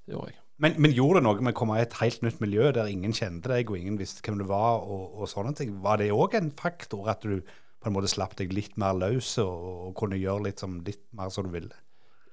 Det 0.06 0.14
gjorde 0.14 0.32
jeg. 0.32 0.40
Men, 0.62 0.76
men 0.80 0.94
gjorde 0.96 1.20
det 1.20 1.26
noe 1.26 1.44
med 1.44 1.52
å 1.52 1.58
komme 1.58 1.76
i 1.76 1.84
et 1.84 1.98
helt 2.00 2.22
nytt 2.24 2.38
miljø 2.40 2.70
der 2.72 2.88
ingen 2.88 3.12
kjente 3.16 3.50
deg, 3.52 3.68
og 3.68 3.76
ingen 3.76 3.98
visste 4.00 4.24
hvem 4.24 4.38
du 4.40 4.46
var, 4.48 4.80
og, 4.84 5.18
og 5.20 5.28
sånne 5.28 5.52
ting? 5.58 5.74
Var 5.84 6.00
det 6.00 6.12
òg 6.16 6.38
en 6.38 6.52
faktor 6.56 7.10
at 7.12 7.26
du 7.26 7.42
på 7.44 7.90
en 7.90 7.94
måte 7.94 8.10
slapp 8.10 8.38
deg 8.38 8.54
litt 8.56 8.78
mer 8.80 8.96
løs 8.96 9.34
og, 9.42 9.66
og 9.88 9.90
kunne 10.00 10.18
gjøre 10.20 10.48
litt, 10.48 10.62
som, 10.62 10.78
litt 10.86 11.04
mer 11.16 11.28
som 11.34 11.44
du 11.44 11.52
ville? 11.52 11.76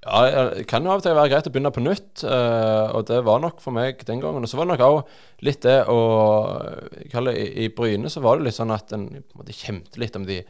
Ja, 0.03 0.49
det 0.51 0.65
kan 0.67 0.83
jo 0.83 0.91
av 0.91 0.99
og 0.99 1.03
til 1.05 1.15
være 1.15 1.31
greit 1.31 1.45
å 1.47 1.51
begynne 1.53 1.71
på 1.71 1.83
nytt, 1.83 2.23
eh, 2.27 2.87
og 2.91 3.05
det 3.07 3.21
var 3.23 3.39
nok 3.43 3.61
for 3.63 3.75
meg 3.75 4.01
den 4.07 4.19
gangen. 4.23 4.43
Og 4.43 4.51
så 4.51 4.59
var 4.59 4.67
det 4.67 4.73
nok 4.73 4.83
òg 4.87 5.45
litt 5.47 5.61
det 5.63 5.77
å 5.91 5.99
kalle 7.11 7.35
I 7.39 7.45
i 7.63 7.69
Bryne 7.75 8.11
så 8.11 8.23
var 8.23 8.39
det 8.39 8.49
litt 8.49 8.57
sånn 8.57 8.73
at 8.75 8.91
en 8.95 9.07
på 9.31 9.47
litt 9.47 10.19
om 10.19 10.27
de 10.27 10.41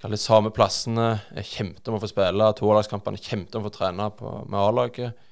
kalle 0.00 0.20
samme 0.20 0.52
plassene. 0.56 1.10
Jeg 1.36 1.50
kjempet 1.50 1.90
om 1.90 1.98
å 1.98 2.00
få 2.00 2.08
spille 2.08 2.52
toerlagskampene, 2.56 3.20
kjempet 3.20 3.58
om 3.58 3.66
å 3.66 3.68
få 3.68 3.74
trene 3.76 4.08
på, 4.16 4.32
med 4.48 4.60
A-laget. 4.62 5.28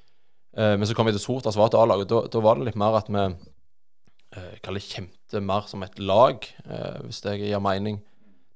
Eh, 0.57 0.75
men 0.77 0.87
så 0.87 0.95
kom 0.97 1.09
vi 1.09 1.15
til 1.15 1.23
Sotra, 1.23 1.53
som 1.53 1.63
var 1.63 1.71
et 1.71 1.79
A-lag, 1.79 2.03
og 2.03 2.09
da, 2.09 2.21
da 2.31 2.43
var 2.43 2.59
det 2.59 2.69
litt 2.69 2.79
mer 2.79 2.97
at 2.99 3.09
vi 3.11 3.21
eh, 3.21 4.53
kaller 4.63 4.81
det 4.81 4.89
kjempet 4.89 5.45
mer 5.45 5.67
som 5.69 5.83
et 5.85 5.99
lag, 6.01 6.45
eh, 6.65 7.01
hvis 7.05 7.21
det 7.25 7.37
gir 7.41 7.63
mening. 7.63 8.01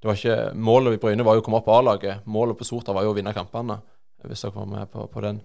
Det 0.01 0.09
var 0.09 0.19
ikke, 0.19 0.37
Målet 0.59 0.97
i 0.97 0.99
Bryne 0.99 1.23
var 1.23 1.37
jo 1.37 1.43
å 1.43 1.45
komme 1.45 1.61
opp 1.61 1.67
på 1.69 1.75
A-laget. 1.77 2.25
Målet 2.27 2.59
på 2.59 2.67
Sotra 2.67 2.95
var 2.95 3.05
jo 3.05 3.13
å 3.13 3.17
vinne 3.17 3.35
kampene 3.35 3.79
hvis 4.23 4.43
dere 4.45 4.55
var 4.55 4.67
med 4.71 4.87
på, 4.91 5.03
på 5.11 5.21
den. 5.23 5.41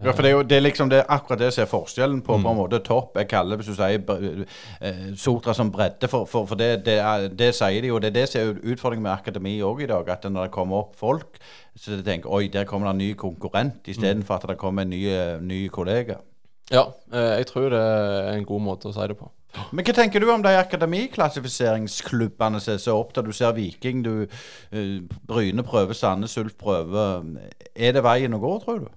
Ja, 0.00 0.14
for 0.14 0.22
det 0.24 0.30
er 0.30 0.32
jo 0.32 0.44
det 0.48 0.56
er 0.56 0.62
liksom 0.64 0.88
det, 0.88 1.02
akkurat 1.12 1.42
det 1.42 1.50
som 1.52 1.62
er 1.62 1.68
forskjellen 1.68 2.22
på, 2.24 2.38
på 2.40 2.52
en 2.52 2.56
måte 2.56 2.78
topp. 2.84 3.16
Jeg 3.20 3.28
kaller 3.28 3.56
det, 3.56 3.60
hvis 3.60 3.74
du 3.74 3.76
sier 3.76 4.00
eh, 4.80 5.12
Sotra 5.20 5.52
som 5.56 5.70
bredde, 5.72 6.08
for, 6.08 6.24
for, 6.30 6.46
for 6.48 6.56
det, 6.60 6.84
det, 6.86 6.98
er, 7.04 7.28
det 7.28 7.54
sier 7.58 7.80
de 7.84 7.88
jo. 7.92 7.98
Det 8.00 8.08
er 8.08 8.16
det 8.16 8.28
som 8.30 8.40
er 8.40 8.72
utfordringen 8.72 9.04
med 9.04 9.12
akademi 9.12 9.62
òg 9.66 9.82
i 9.84 9.90
dag. 9.90 10.08
At 10.08 10.24
når 10.24 10.48
det 10.48 10.56
kommer 10.56 10.76
opp 10.86 10.94
folk, 11.00 11.36
så 11.76 11.96
de 11.98 12.04
tenker 12.06 12.32
oi, 12.32 12.48
der 12.52 12.64
kommer 12.68 12.88
det 12.88 12.94
en 12.96 13.02
ny 13.04 13.10
konkurrent, 13.18 13.80
istedenfor 13.92 14.34
at 14.40 14.48
det 14.54 14.62
kommer 14.62 14.82
en 14.88 14.94
ny, 14.94 15.02
eh, 15.12 15.36
ny 15.44 15.60
kollega. 15.72 16.16
Ja, 16.70 16.84
eh, 17.12 17.42
jeg 17.42 17.46
tror 17.50 17.68
det 17.74 17.82
er 17.82 18.38
en 18.38 18.48
god 18.48 18.62
måte 18.62 18.88
å 18.88 18.94
si 18.96 19.04
det 19.10 19.18
på. 19.18 19.26
Men 19.74 19.82
hva 19.84 19.92
tenker 19.96 20.20
du 20.22 20.28
om 20.30 20.42
de 20.44 20.52
akademiklassifiseringsklubbene 20.54 22.60
som 22.62 22.74
er 22.76 22.78
så 22.78 22.94
opptatt? 23.00 23.26
Du 23.26 23.32
ser 23.34 23.50
Viking, 23.56 24.04
du 24.06 24.14
eh, 24.22 25.00
Bryne 25.26 25.62
prøver, 25.66 25.94
Sandnes 25.98 26.38
Ulf 26.38 26.54
prøver. 26.60 27.26
Er 27.74 27.92
det 27.96 28.04
veien 28.06 28.36
å 28.36 28.42
gå, 28.42 28.52
tror 28.64 28.78
du? 28.86 28.90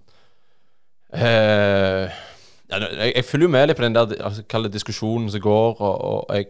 Eh, 1.14 2.22
ja, 2.72 2.80
jeg, 2.80 3.12
jeg 3.16 3.26
følger 3.26 3.48
jo 3.48 3.52
med 3.54 3.68
litt 3.70 3.78
på 3.78 3.86
den 3.86 3.96
der 3.96 4.16
altså, 4.26 4.62
diskusjonen 4.72 5.30
som 5.30 5.44
går, 5.44 5.82
og, 5.82 6.02
og 6.02 6.36
jeg, 6.36 6.48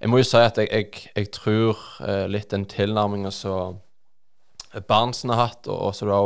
jeg 0.00 0.10
må 0.10 0.18
jo 0.18 0.26
si 0.26 0.40
at 0.40 0.58
jeg, 0.58 0.68
jeg, 0.72 1.04
jeg 1.16 1.30
tror 1.36 1.78
eh, 2.06 2.26
litt 2.30 2.50
den 2.50 2.66
tilnærminga 2.70 3.30
som 3.34 3.78
Barentsen 4.86 5.32
har 5.34 5.48
hatt, 5.48 5.66
og 5.66 5.90
også 5.90 6.06
da 6.06 6.18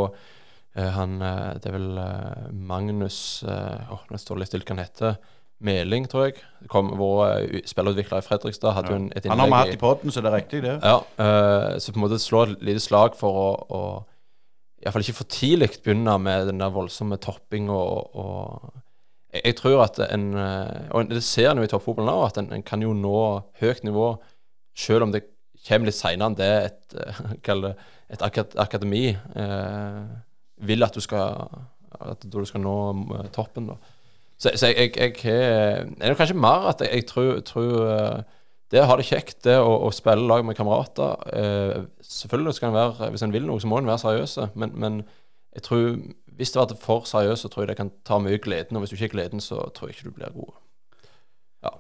eh, 0.77 0.91
han 0.97 1.21
eh, 1.25 1.53
Det 1.61 1.71
er 1.71 1.77
vel 1.79 2.01
eh, 2.01 2.51
Magnus 2.53 3.43
eh, 3.49 3.93
oh, 3.93 4.03
Nå 4.11 4.21
står 4.21 4.37
det 4.37 4.45
litt 4.45 4.53
stille 4.53 4.69
hva 4.69 4.77
han 4.77 4.85
heter. 4.85 5.15
Meling, 5.65 6.09
tror 6.11 6.27
jeg. 6.27 6.43
Kom, 6.69 6.91
vår 6.99 7.63
spillutvikler 7.65 8.21
i 8.21 8.27
Fredrikstad 8.27 8.75
hadde 8.77 8.91
jo 8.93 8.99
en, 8.99 9.07
et 9.17 9.29
Han 9.31 9.41
har 9.41 9.49
vi 9.49 9.61
hatt 9.63 9.77
i 9.79 9.81
poden, 9.81 10.13
så 10.13 10.21
det 10.21 10.29
er 10.29 10.37
riktig, 10.37 10.61
det. 10.65 10.75
ja, 10.83 10.99
så 11.81 11.95
på 11.95 11.97
en 11.97 12.05
måte 12.05 12.19
slå 12.21 12.43
et 12.51 12.67
lite 12.69 12.83
slag 12.85 13.15
for 13.17 13.39
å, 13.39 13.47
å 13.65 13.81
iallfall 14.85 15.05
ikke 15.05 15.19
for 15.19 15.33
tidlig 15.33 15.71
begynne 15.83 16.17
med 16.21 16.49
den 16.51 16.61
der 16.61 16.73
voldsomme 16.73 17.17
topping 17.23 17.71
og, 17.73 18.17
og 18.17 18.81
jeg, 19.33 19.43
jeg, 19.45 19.57
tror 19.59 19.85
at 19.85 20.01
en 20.07 20.27
eh, 20.39 20.91
Og 20.95 21.11
det 21.11 21.23
ser 21.25 21.51
en 21.51 21.59
jo 21.59 21.67
i 21.67 21.71
toppfotballen 21.71 22.13
òg, 22.13 22.27
at 22.29 22.41
en, 22.43 22.53
en, 22.53 22.63
kan 22.63 22.83
jo 22.83 22.93
nå 22.95 23.21
høyt 23.61 23.85
nivå 23.85 24.15
selv 24.77 25.07
om 25.07 25.15
det 25.15 25.25
kommer 25.67 25.89
litt 25.89 25.97
seinere 25.97 26.31
enn 26.31 26.39
det 26.39 26.51
et, 26.69 26.97
eh, 27.01 27.73
et 28.15 28.57
akademi 28.61 29.07
eh, 29.15 30.03
vil 30.69 30.87
at 30.87 30.95
du 30.95 31.01
skal 31.01 31.49
at 32.05 32.25
du 32.31 32.45
skal 32.45 32.63
nå 32.63 32.79
eh, 33.19 33.29
toppen. 33.35 33.69
da. 33.71 33.77
Så, 34.37 34.51
så 34.59 34.71
jeg, 34.73 34.93
jeg, 34.99 35.17
jeg, 35.25 35.89
er 36.01 36.17
kanskje 36.19 36.37
mer 36.37 36.69
at 36.73 36.83
jeg, 36.85 37.07
tror, 37.07 37.39
tror 37.47 38.25
det 38.73 38.81
å 38.81 38.89
ha 38.89 38.97
det 38.97 39.07
kjekt, 39.07 39.43
det 39.45 39.59
å, 39.61 39.73
å 39.87 39.91
spille 39.95 40.25
lag 40.25 40.45
med 40.47 40.57
kamerater 40.57 41.21
eh, 41.37 41.83
Selvfølgelig 42.05 42.55
skal 42.57 42.71
en 42.71 42.79
være 42.79 43.11
Hvis 43.13 43.23
en 43.27 43.35
vil 43.35 43.45
noe, 43.47 43.61
så 43.61 43.69
må 43.71 43.79
en 43.79 43.91
være 43.91 44.03
seriøs, 44.03 44.39
men, 44.59 44.73
men 44.81 45.03
jeg 45.55 45.67
tror 45.69 45.85
hvis 46.37 46.51
det 46.51 46.67
blir 46.67 46.81
for 46.83 47.07
seriøst, 47.07 47.45
så 47.45 47.49
tror 47.49 47.65
jeg 47.65 47.73
det 47.73 47.79
kan 47.79 47.91
ta 48.07 48.19
mye 48.19 48.41
gleden. 48.43 48.77
Og 48.77 48.83
hvis 48.83 48.91
du 48.91 48.97
ikke 48.97 49.13
er 49.13 49.17
gleden, 49.17 49.43
så 49.43 49.61
tror 49.75 49.91
jeg 49.91 49.97
ikke 49.97 50.11
du 50.11 50.17
blir 50.17 50.33
god. 50.35 50.57
Ja. 51.63 51.71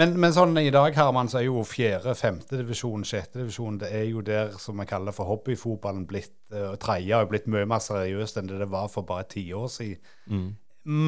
Men, 0.00 0.14
men 0.22 0.32
sånn 0.32 0.56
i 0.60 0.72
dag, 0.72 0.96
Herman, 0.96 1.28
så 1.28 1.40
er 1.40 1.48
jo 1.48 1.64
fjerde, 1.68 2.14
femte 2.16 2.56
divisjon, 2.60 3.04
sjette 3.04 3.42
divisjon 3.42 3.80
Det 3.82 3.90
er 3.92 4.06
jo 4.08 4.22
der 4.24 4.54
som 4.62 4.80
vi 4.80 4.86
kaller 4.88 5.12
for 5.12 5.28
hobbyfotballen 5.28 6.06
blitt 6.08 6.32
uh, 6.54 6.76
Tredje 6.80 7.18
jo 7.18 7.28
blitt 7.28 7.50
mye 7.50 7.68
mer 7.68 7.82
seriøst 7.84 8.40
enn 8.40 8.48
det 8.48 8.62
det 8.62 8.70
var 8.72 8.88
for 8.92 9.08
bare 9.08 9.28
ti 9.28 9.44
år 9.52 9.68
siden. 9.72 10.00
Mm. 10.30 10.48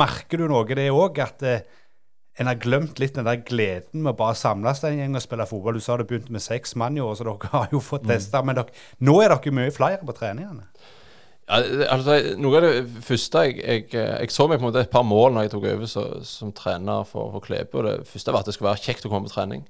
Merker 0.02 0.42
du 0.42 0.50
noe 0.50 0.76
det 0.76 0.90
òg, 0.92 1.22
at 1.24 1.46
uh, 1.48 1.80
en 2.40 2.48
har 2.48 2.56
glemt 2.60 3.00
litt 3.00 3.16
den 3.18 3.26
der 3.28 3.42
gleden 3.44 4.04
med 4.04 4.14
å 4.14 4.18
bare 4.22 4.36
samles 4.38 4.80
en 4.88 4.96
gjeng 4.96 5.18
og 5.18 5.24
spille 5.24 5.46
fotball. 5.48 5.76
Du 5.76 5.84
sa 5.84 5.98
det 6.00 6.08
begynte 6.08 6.32
med 6.32 6.44
seks 6.44 6.74
mann 6.80 6.96
i 6.96 7.04
år, 7.04 7.14
så 7.18 7.26
dere 7.28 7.52
har 7.56 7.74
jo 7.74 7.82
fått 7.84 8.08
testa. 8.08 8.40
Mm. 8.40 8.48
Men 8.48 8.60
dere, 8.60 8.82
nå 9.04 9.16
er 9.20 9.34
dere 9.34 9.54
mye 9.58 9.74
flere 9.74 10.00
på 10.06 10.16
treningene. 10.16 10.66
Ja, 11.50 11.58
altså, 11.92 12.16
noe 12.38 12.60
av 12.60 12.64
det 12.64 13.02
første 13.04 13.40
jeg, 13.44 13.56
jeg, 13.60 13.86
jeg, 13.92 14.30
så 14.32 14.46
meg 14.48 14.60
på 14.60 14.62
en 14.62 14.68
måte 14.70 14.84
et 14.86 14.92
par 14.92 15.04
mål 15.04 15.34
når 15.34 15.44
jeg 15.44 15.52
tok 15.56 15.66
over 15.72 15.90
så, 15.90 16.04
som 16.24 16.52
trener 16.56 17.02
for, 17.08 17.32
for 17.34 17.44
Klepe. 17.44 17.80
og 17.80 17.88
Det 17.88 17.96
første 18.08 18.32
var 18.32 18.44
at 18.44 18.48
det 18.48 18.54
skulle 18.56 18.70
være 18.70 18.84
kjekt 18.86 19.08
å 19.08 19.12
komme 19.12 19.28
på 19.28 19.34
trening. 19.34 19.66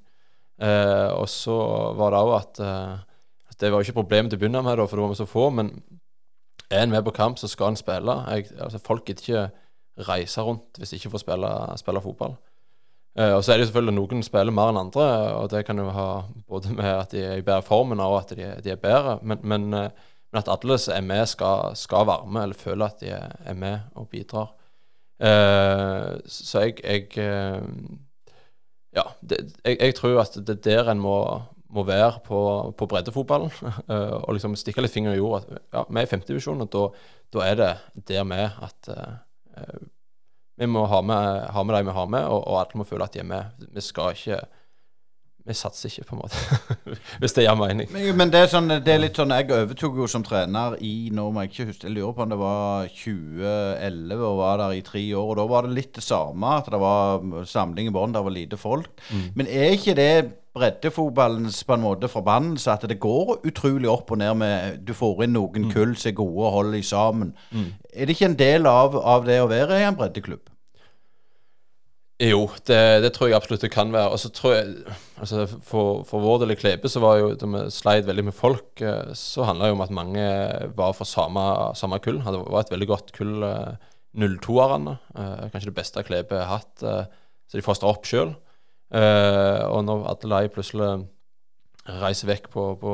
Eh, 0.61 1.09
og 1.17 1.25
så 1.33 1.57
var 1.97 2.13
det 2.13 2.21
òg 2.23 2.35
at, 2.37 2.61
eh, 2.63 3.57
det 3.59 3.71
var 3.71 3.81
jo 3.81 3.89
ikke 3.89 3.99
problemet 3.99 4.31
til 4.31 4.39
å 4.39 4.43
begynne 4.43 4.63
med, 4.63 4.77
da, 4.79 4.87
for 4.87 4.99
det 4.99 5.03
var 5.03 5.11
vi 5.11 5.19
så 5.19 5.27
få. 5.27 5.49
Men 5.55 5.73
er 6.69 6.85
en 6.85 6.93
med 6.93 7.03
på 7.03 7.15
kamp, 7.17 7.41
så 7.41 7.49
skal 7.51 7.73
en 7.73 7.79
spille. 7.79 8.15
Jeg, 8.31 8.53
altså, 8.61 8.79
folk 8.85 9.05
gidder 9.09 9.25
ikke 9.25 10.07
reise 10.07 10.41
rundt 10.41 10.79
hvis 10.79 10.93
de 10.93 11.01
ikke 11.01 11.11
får 11.13 11.25
spille, 11.25 11.51
spille 11.81 12.01
fotball. 12.01 12.37
Uh, 13.19 13.35
og 13.37 13.43
så 13.43 13.53
er 13.53 13.59
det 13.59 13.67
jo 13.67 13.69
selvfølgelig 13.69 13.93
noen 13.93 14.23
spiller 14.25 14.55
mer 14.55 14.71
enn 14.71 14.79
andre, 14.87 15.03
og 15.37 15.51
det 15.51 15.59
kan 15.67 15.77
jo 15.77 15.91
ha 15.93 16.07
både 16.49 16.73
med 16.73 16.87
at 16.89 17.11
de 17.13 17.21
er 17.21 17.37
i 17.37 17.45
bedre 17.45 17.61
formen 17.67 18.01
og 18.01 18.15
at 18.23 18.33
de, 18.33 18.47
de 18.65 18.73
er 18.73 18.81
bedre. 18.81 19.19
Men, 19.21 19.43
men, 19.45 19.67
uh, 19.69 19.85
men, 20.33 20.39
at 20.41 20.49
alle 20.49 20.79
som 20.81 20.95
er 20.97 21.05
med, 21.05 21.21
skal, 21.29 21.77
skal 21.77 22.07
være 22.09 22.25
med, 22.25 22.47
eller 22.47 22.57
føler 22.57 22.87
at 22.87 23.03
de 23.03 23.13
er 23.13 23.53
med 23.53 23.85
og 23.93 24.09
bidrar. 24.09 24.49
Uh, 25.21 26.17
så 26.25 26.65
jeg, 26.65 26.81
jeg 26.83 27.37
Ja, 28.93 29.03
det, 29.21 29.37
jeg, 29.65 29.77
jeg, 29.79 29.95
tror 29.95 30.19
at 30.21 30.35
det 30.47 30.57
er 30.57 30.83
der 30.83 30.91
en 30.91 30.99
må, 31.01 31.17
må 31.69 31.83
være 31.83 32.19
på, 32.25 32.73
på 32.77 32.85
breddefotballen. 32.85 33.53
og 34.25 34.33
liksom 34.33 34.57
stikke 34.57 34.81
litt 34.81 34.93
fingeren 34.93 35.17
i 35.17 35.21
jorda. 35.21 35.61
Ja, 35.73 35.85
vi 35.89 36.01
er 36.01 36.05
i 36.05 36.09
femtedivisjon, 36.09 36.61
og 36.61 36.69
da, 36.73 36.83
da 37.33 37.45
er 37.45 37.57
det 37.61 37.71
der 38.09 38.25
med 38.25 38.49
at 38.61 38.89
vi 40.55 40.67
må 40.69 40.85
ha 40.85 40.99
med, 41.01 41.47
ha 41.53 41.63
med 41.63 41.75
de 41.75 41.85
vi 41.87 41.95
har 41.95 42.09
med, 42.13 42.27
og, 42.29 42.43
og 42.47 42.59
alle 42.61 42.81
må 42.81 42.85
føle 42.87 43.07
at 43.07 43.15
de 43.15 43.23
er 43.23 43.29
med. 43.29 43.63
Vi 43.73 43.81
skal 43.81 44.17
ikke 44.17 44.41
vi 45.43 45.53
satser 45.53 45.89
ikke, 45.89 46.05
på 46.07 46.15
en 46.15 46.21
måte. 46.21 46.37
Hvis 47.21 47.35
det 47.35 47.43
gir 47.43 47.57
mening. 47.59 47.89
Men, 47.91 48.05
men 48.15 48.29
det, 48.31 48.45
er 48.45 48.51
sånn, 48.53 48.69
det, 48.71 48.93
er 48.93 49.01
litt 49.03 49.17
sånn 49.19 49.33
Jeg 49.35 49.49
overtok 49.51 49.97
jo 49.99 50.07
som 50.07 50.23
trener 50.23 50.77
i 50.79 51.09
nå 51.11 51.25
må 51.35 51.43
jeg 51.43 51.51
ikke 51.51 51.65
huske, 51.71 51.87
jeg 51.89 51.95
lurer 51.97 52.13
på 52.15 52.23
om 52.23 52.31
det 52.31 52.37
var 52.39 52.93
2011 52.93 54.23
og 54.23 54.37
var 54.39 54.61
der 54.61 54.77
i 54.77 54.85
tre 54.87 55.03
år. 55.19 55.33
og 55.33 55.41
Da 55.41 55.47
var 55.51 55.67
det 55.67 55.75
litt 55.75 55.91
det 55.99 56.05
samme, 56.05 56.53
at 56.61 56.71
det 56.71 56.79
var 56.79 57.43
samling 57.49 57.91
i 57.91 57.95
bånn, 57.95 58.15
det 58.15 58.23
var 58.23 58.37
lite 58.37 58.61
folk. 58.61 58.87
Mm. 59.09 59.27
Men 59.35 59.51
er 59.51 59.75
ikke 59.75 59.97
det 59.99 60.13
breddefotballens 60.53 61.63
på 61.65 61.75
en 61.75 61.81
måte 61.81 62.07
forbannelse 62.07 62.71
at 62.71 62.87
det 62.87 62.99
går 63.01 63.39
utrolig 63.43 63.89
opp 63.89 64.11
og 64.13 64.19
ned 64.21 64.35
med 64.37 64.83
Du 64.85 64.93
får 64.93 65.25
inn 65.25 65.33
noen 65.35 65.67
mm. 65.67 65.71
kull 65.73 65.95
som 65.97 66.13
er 66.13 66.17
gode 66.21 66.47
og 66.47 66.57
holder 66.59 66.87
sammen. 66.87 67.35
Mm. 67.51 67.69
Er 67.91 68.07
det 68.07 68.15
ikke 68.15 68.31
en 68.31 68.39
del 68.39 68.69
av, 68.69 68.95
av 68.95 69.27
det 69.27 69.41
å 69.43 69.51
være 69.51 69.81
i 69.81 69.87
en 69.89 69.97
breddeklubb? 69.97 70.52
Jo, 72.23 72.45
det, 72.67 72.79
det, 73.03 73.09
tror 73.15 73.27
jeg 73.27 73.35
absolutt 73.35 73.63
det 73.65 73.71
kan 73.73 73.91
være. 73.91 74.13
Og 74.15 74.19
så 74.21 74.29
tror 74.31 74.53
jeg 74.55 74.75
altså 75.19 75.45
For, 75.65 76.03
for 76.07 76.23
vår 76.23 76.43
del 76.43 76.53
i 76.53 76.59
Klebe 76.59 76.91
så 76.91 77.01
var 77.03 77.17
jo 77.19 77.31
da 77.39 77.49
vi 77.49 77.63
sleit 77.73 78.07
veldig 78.07 78.27
med 78.29 78.35
folk, 78.35 78.81
eh, 78.81 79.11
så 79.17 79.47
handla 79.47 79.69
det 79.69 79.75
om 79.75 79.83
at 79.83 79.95
mange 79.95 80.27
var 80.77 80.95
fra 80.95 81.07
samme, 81.07 81.43
samme 81.79 81.99
kull. 82.03 82.21
Det 82.23 82.43
var 82.45 82.63
et 82.63 82.71
veldig 82.71 82.89
godt 82.89 83.11
kull, 83.17 83.43
02-erne. 84.13 84.97
Eh, 85.17 85.33
eh, 85.33 85.49
kanskje 85.51 85.71
det 85.71 85.77
beste 85.81 86.05
Klebe 86.07 86.39
har 86.39 86.61
hatt. 86.61 86.83
Så 86.83 87.59
de 87.59 87.65
fostra 87.65 87.91
opp 87.91 88.07
sjøl. 88.07 88.35
Og 88.93 89.79
når 89.87 90.05
de 90.21 90.51
plutselig 90.53 90.89
reiser 91.83 92.29
vekk 92.29 92.47
på, 92.53 92.67
på 92.79 92.93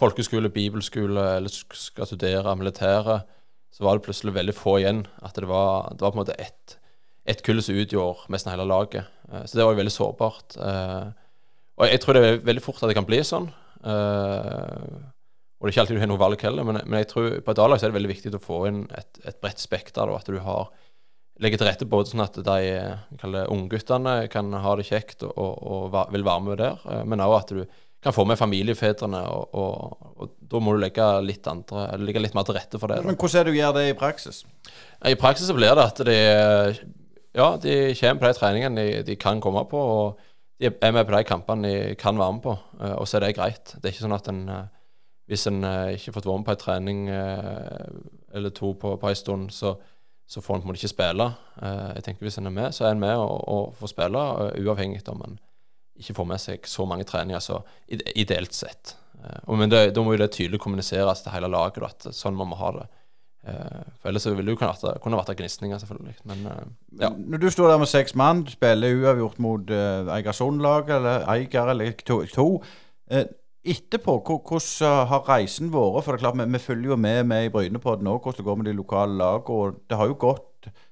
folkeskole, 0.00 0.50
bibelskole 0.50 1.26
eller 1.36 1.52
skal 1.52 2.08
studere 2.08 2.56
militæret, 2.56 3.28
så 3.70 3.84
var 3.84 3.96
det 3.96 4.08
plutselig 4.08 4.34
veldig 4.34 4.56
få 4.56 4.80
igjen. 4.80 5.04
At 5.22 5.38
det 5.38 5.48
var, 5.48 5.92
det 5.94 6.02
var 6.02 6.14
på 6.14 6.18
en 6.18 6.24
måte 6.24 6.40
ett 6.40 6.79
ett 7.30 7.42
kull 7.46 7.62
som 7.62 7.78
utgjorde 7.78 8.32
nesten 8.34 8.52
hele 8.52 8.66
laget. 8.68 9.08
Uh, 9.30 9.44
så 9.44 9.56
det 9.56 9.64
var 9.64 9.74
jo 9.74 9.80
veldig 9.80 9.94
sårbart. 9.94 10.58
Uh, 10.58 11.10
og 11.80 11.88
jeg 11.88 12.02
tror 12.02 12.16
det 12.16 12.26
er 12.26 12.44
veldig 12.50 12.64
fort 12.64 12.82
at 12.82 12.90
det 12.90 12.98
kan 12.98 13.08
bli 13.08 13.22
sånn. 13.26 13.48
Uh, 13.80 15.08
og 15.60 15.66
det 15.66 15.70
er 15.70 15.74
ikke 15.74 15.82
alltid 15.84 15.98
du 15.98 16.02
har 16.02 16.08
noe 16.08 16.20
valg 16.20 16.42
heller, 16.44 16.64
men, 16.64 16.80
men, 16.86 17.02
jeg 17.02 17.10
tror 17.10 17.34
på 17.44 17.52
et 17.52 17.58
A-lag 17.60 17.80
så 17.80 17.86
er 17.86 17.92
det 17.92 17.98
veldig 17.98 18.12
viktig 18.14 18.32
å 18.36 18.40
få 18.40 18.62
inn 18.70 18.84
et, 18.96 19.20
et 19.28 19.40
bredt 19.42 19.60
spekter. 19.60 20.08
At 20.16 20.28
du 20.28 20.38
har 20.40 20.70
legger 21.40 21.60
til 21.60 21.70
rette 21.70 21.88
både 21.88 22.10
sånn 22.10 22.24
at 22.24 22.34
de 22.44 23.44
ungguttene 23.48 24.26
kan 24.32 24.52
ha 24.60 24.74
det 24.76 24.84
kjekt 24.90 25.24
og, 25.24 25.32
og, 25.32 25.94
og 25.96 26.12
vil 26.12 26.24
være 26.26 26.44
med 26.44 26.60
der, 26.60 26.82
men 27.08 27.22
òg 27.24 27.36
at 27.38 27.54
du 27.56 27.62
kan 28.02 28.12
få 28.16 28.24
med 28.24 28.38
familiefedrene, 28.40 29.20
og, 29.28 29.54
og, 29.54 30.12
og, 30.16 30.30
da 30.40 30.60
må 30.62 30.72
du 30.72 30.80
legge 30.80 31.06
litt, 31.24 31.44
andre, 31.50 31.84
legge 32.00 32.22
litt 32.22 32.36
mer 32.36 32.46
til 32.48 32.56
rette 32.56 32.80
for 32.80 32.92
det. 32.92 33.02
Da. 33.02 33.08
Men 33.10 33.18
Hvordan 33.20 33.40
er 33.40 33.48
det 33.48 33.52
du 33.52 33.58
gjør 33.58 33.74
det 33.76 33.84
i 33.90 33.96
praksis? 33.98 34.40
I 35.04 35.18
praksis 35.20 35.50
så 35.50 35.56
blir 35.56 35.74
det 35.76 35.84
at 35.84 36.00
de 36.08 36.16
ja, 37.32 37.56
de 37.62 37.94
kommer 37.94 38.20
på 38.20 38.26
de 38.26 38.38
treningene 38.38 38.82
de, 38.82 39.02
de, 39.06 39.16
kan 39.16 39.40
komme 39.42 39.62
på, 39.70 39.78
og 39.78 40.18
de 40.60 40.70
er 40.70 40.92
med 40.92 41.06
på 41.06 41.14
de 41.14 41.22
kampene 41.24 41.68
de 41.68 41.94
kan 41.98 42.18
være 42.18 42.36
med 42.36 42.42
på. 42.44 42.56
Uh, 42.80 42.96
og 42.98 43.08
så 43.08 43.18
er 43.18 43.26
det 43.26 43.36
greit. 43.38 43.74
Det 43.76 43.86
er 43.86 43.94
ikke 43.94 44.06
sånn 44.06 44.18
at 44.18 44.30
en 44.32 44.42
uh, 44.50 44.64
hvis 45.30 45.46
en 45.46 45.62
uh, 45.62 45.92
ikke 45.94 46.10
har 46.10 46.16
fått 46.16 46.26
være 46.26 46.40
med 46.42 46.48
på 46.48 46.54
en 46.56 46.64
trening 46.64 47.00
eller 47.10 48.50
to 48.54 48.72
på, 48.74 48.96
på 48.98 49.10
en 49.10 49.18
stund, 49.18 49.52
så, 49.54 49.76
så 50.26 50.42
får 50.42 50.56
en 50.56 50.64
på 50.64 50.66
en 50.66 50.72
måte 50.72 50.82
ikke 50.82 50.96
spille. 50.96 51.26
jeg 51.60 52.02
tenker 52.02 52.26
Hvis 52.26 52.38
en 52.38 52.50
er 52.50 52.54
med, 52.54 52.74
så 52.74 52.84
er 52.86 52.96
en 52.96 53.02
med 53.02 53.14
og, 53.14 53.36
og 53.48 53.76
får 53.78 53.92
spille, 53.92 54.24
uavhengig 54.58 55.02
om 55.08 55.22
en 55.26 55.38
ikke 56.00 56.16
får 56.16 56.26
med 56.26 56.40
seg 56.42 56.66
så 56.66 56.86
mange 56.88 57.04
treninger, 57.04 57.38
så 57.38 57.60
ideelt 58.16 58.54
sett. 58.54 58.96
men 59.46 59.70
det, 59.70 59.94
da 59.94 60.02
må 60.02 60.14
jo 60.14 60.22
det 60.22 60.32
tydelig 60.32 60.60
kommuniseres 60.60 61.22
til 61.22 61.34
hele 61.34 61.50
laget 61.52 61.84
at 61.84 62.08
sånn 62.16 62.34
må 62.34 62.46
vi 62.50 62.58
ha 62.58 62.70
det. 62.78 62.86
Uh, 63.40 63.84
for 64.00 64.10
Ellers 64.10 64.26
ville 64.28 64.52
det 64.52 64.58
kunne, 64.60 64.94
kunne 65.00 65.16
vært 65.16 65.38
gnisninger, 65.38 65.78
selvfølgelig. 65.80 66.14
Men 66.28 66.42
uh, 66.46 66.64
ja. 67.00 67.08
Når 67.16 67.40
du 67.40 67.50
står 67.50 67.70
der 67.70 67.78
med 67.80 67.88
seks 67.88 68.14
mann, 68.14 68.42
spiller 68.48 68.96
uavgjort 69.00 69.38
mot 69.40 69.70
uh, 69.72 70.10
Eigersund-laget, 70.12 70.96
eller 70.96 71.24
Eiger, 71.32 71.72
eller 71.72 71.94
to, 72.04 72.22
to 72.34 72.48
Etterpå, 73.64 74.18
hvordan 74.24 75.06
har 75.08 75.24
reisen 75.28 75.72
vært? 75.72 76.04
For 76.04 76.12
det 76.12 76.20
er 76.20 76.26
klart, 76.26 76.38
vi, 76.38 76.52
vi 76.52 76.62
følger 76.66 76.92
jo 76.92 77.00
med, 77.00 77.24
med 77.32 77.48
i 77.48 77.52
Brynepodden 77.54 78.12
òg, 78.12 78.20
hvordan 78.20 78.38
det 78.38 78.48
går 78.50 78.60
med 78.60 78.70
de 78.70 78.76
lokale 78.76 79.16
lagene. 79.16 79.56
Og 79.56 79.80
det 79.88 80.00
har 80.00 80.12
jo 80.12 80.20
gått 80.20 80.46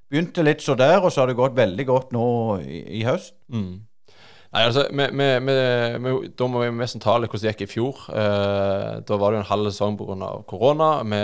Begynte 0.08 0.40
litt 0.40 0.62
så 0.64 0.72
der, 0.72 1.02
og 1.04 1.10
så 1.12 1.20
har 1.20 1.28
det 1.28 1.34
gått 1.36 1.52
veldig 1.52 1.84
godt 1.84 2.14
nå 2.16 2.26
i, 2.64 2.78
i 2.96 3.02
høst. 3.04 3.34
Mm. 3.52 3.82
Nei, 4.56 4.62
altså, 4.64 4.86
Da 4.88 6.46
må 6.48 6.62
vi 6.62 6.70
mest 6.72 6.96
ta 7.04 7.18
litt 7.20 7.28
hvordan 7.28 7.44
det 7.44 7.52
gikk 7.52 7.66
i 7.66 7.72
fjor. 7.74 8.06
da 8.08 9.18
var 9.20 9.34
det 9.34 9.36
jo 9.36 9.42
en 9.42 9.50
halv 9.50 9.68
sesong 9.68 9.98
pga. 10.00 10.30
korona. 10.48 10.88
Vi 11.04 11.20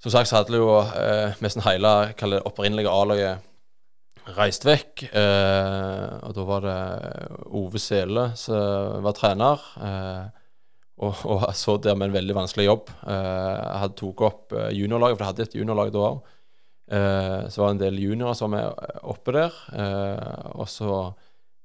som 0.00 0.12
sagt 0.14 0.30
så 0.30 0.40
hadde 0.40 0.56
jo 0.56 0.72
eh, 0.80 1.36
nesten 1.44 1.64
hele 1.66 1.92
det, 2.16 2.42
opprinnelige 2.48 2.92
A-laget 2.92 3.46
reist 4.36 4.64
vekk. 4.64 5.06
Eh, 5.12 6.06
og 6.24 6.36
da 6.36 6.44
var 6.48 6.64
det 6.64 6.78
Ove 7.56 7.80
Sele 7.82 8.30
som 8.38 9.04
var 9.04 9.16
trener. 9.18 9.66
Eh, 9.80 10.28
og, 11.00 11.22
og, 11.24 11.46
så 11.56 11.76
der 11.80 11.96
med 11.96 12.10
en 12.10 12.18
veldig 12.18 12.36
vanskelig 12.36 12.68
jobb. 12.68 12.92
Eh, 13.08 13.78
hadde 13.82 13.96
tok 14.00 14.24
opp 14.26 14.56
eh, 14.56 14.70
juniorlaget, 14.76 15.16
for 15.16 15.24
jeg 15.24 15.32
hadde 15.32 15.46
et 15.48 15.58
juniorlag 15.60 15.92
da 15.94 16.04
òg. 16.10 16.34
Eh, 16.90 17.38
så 17.48 17.62
var 17.62 17.70
det 17.70 17.76
en 17.76 17.84
del 17.84 18.02
juniorer 18.04 18.36
som 18.36 18.56
var 18.56 18.76
oppe 19.08 19.36
der. 19.36 19.56
og 20.56 20.68
så 20.68 20.90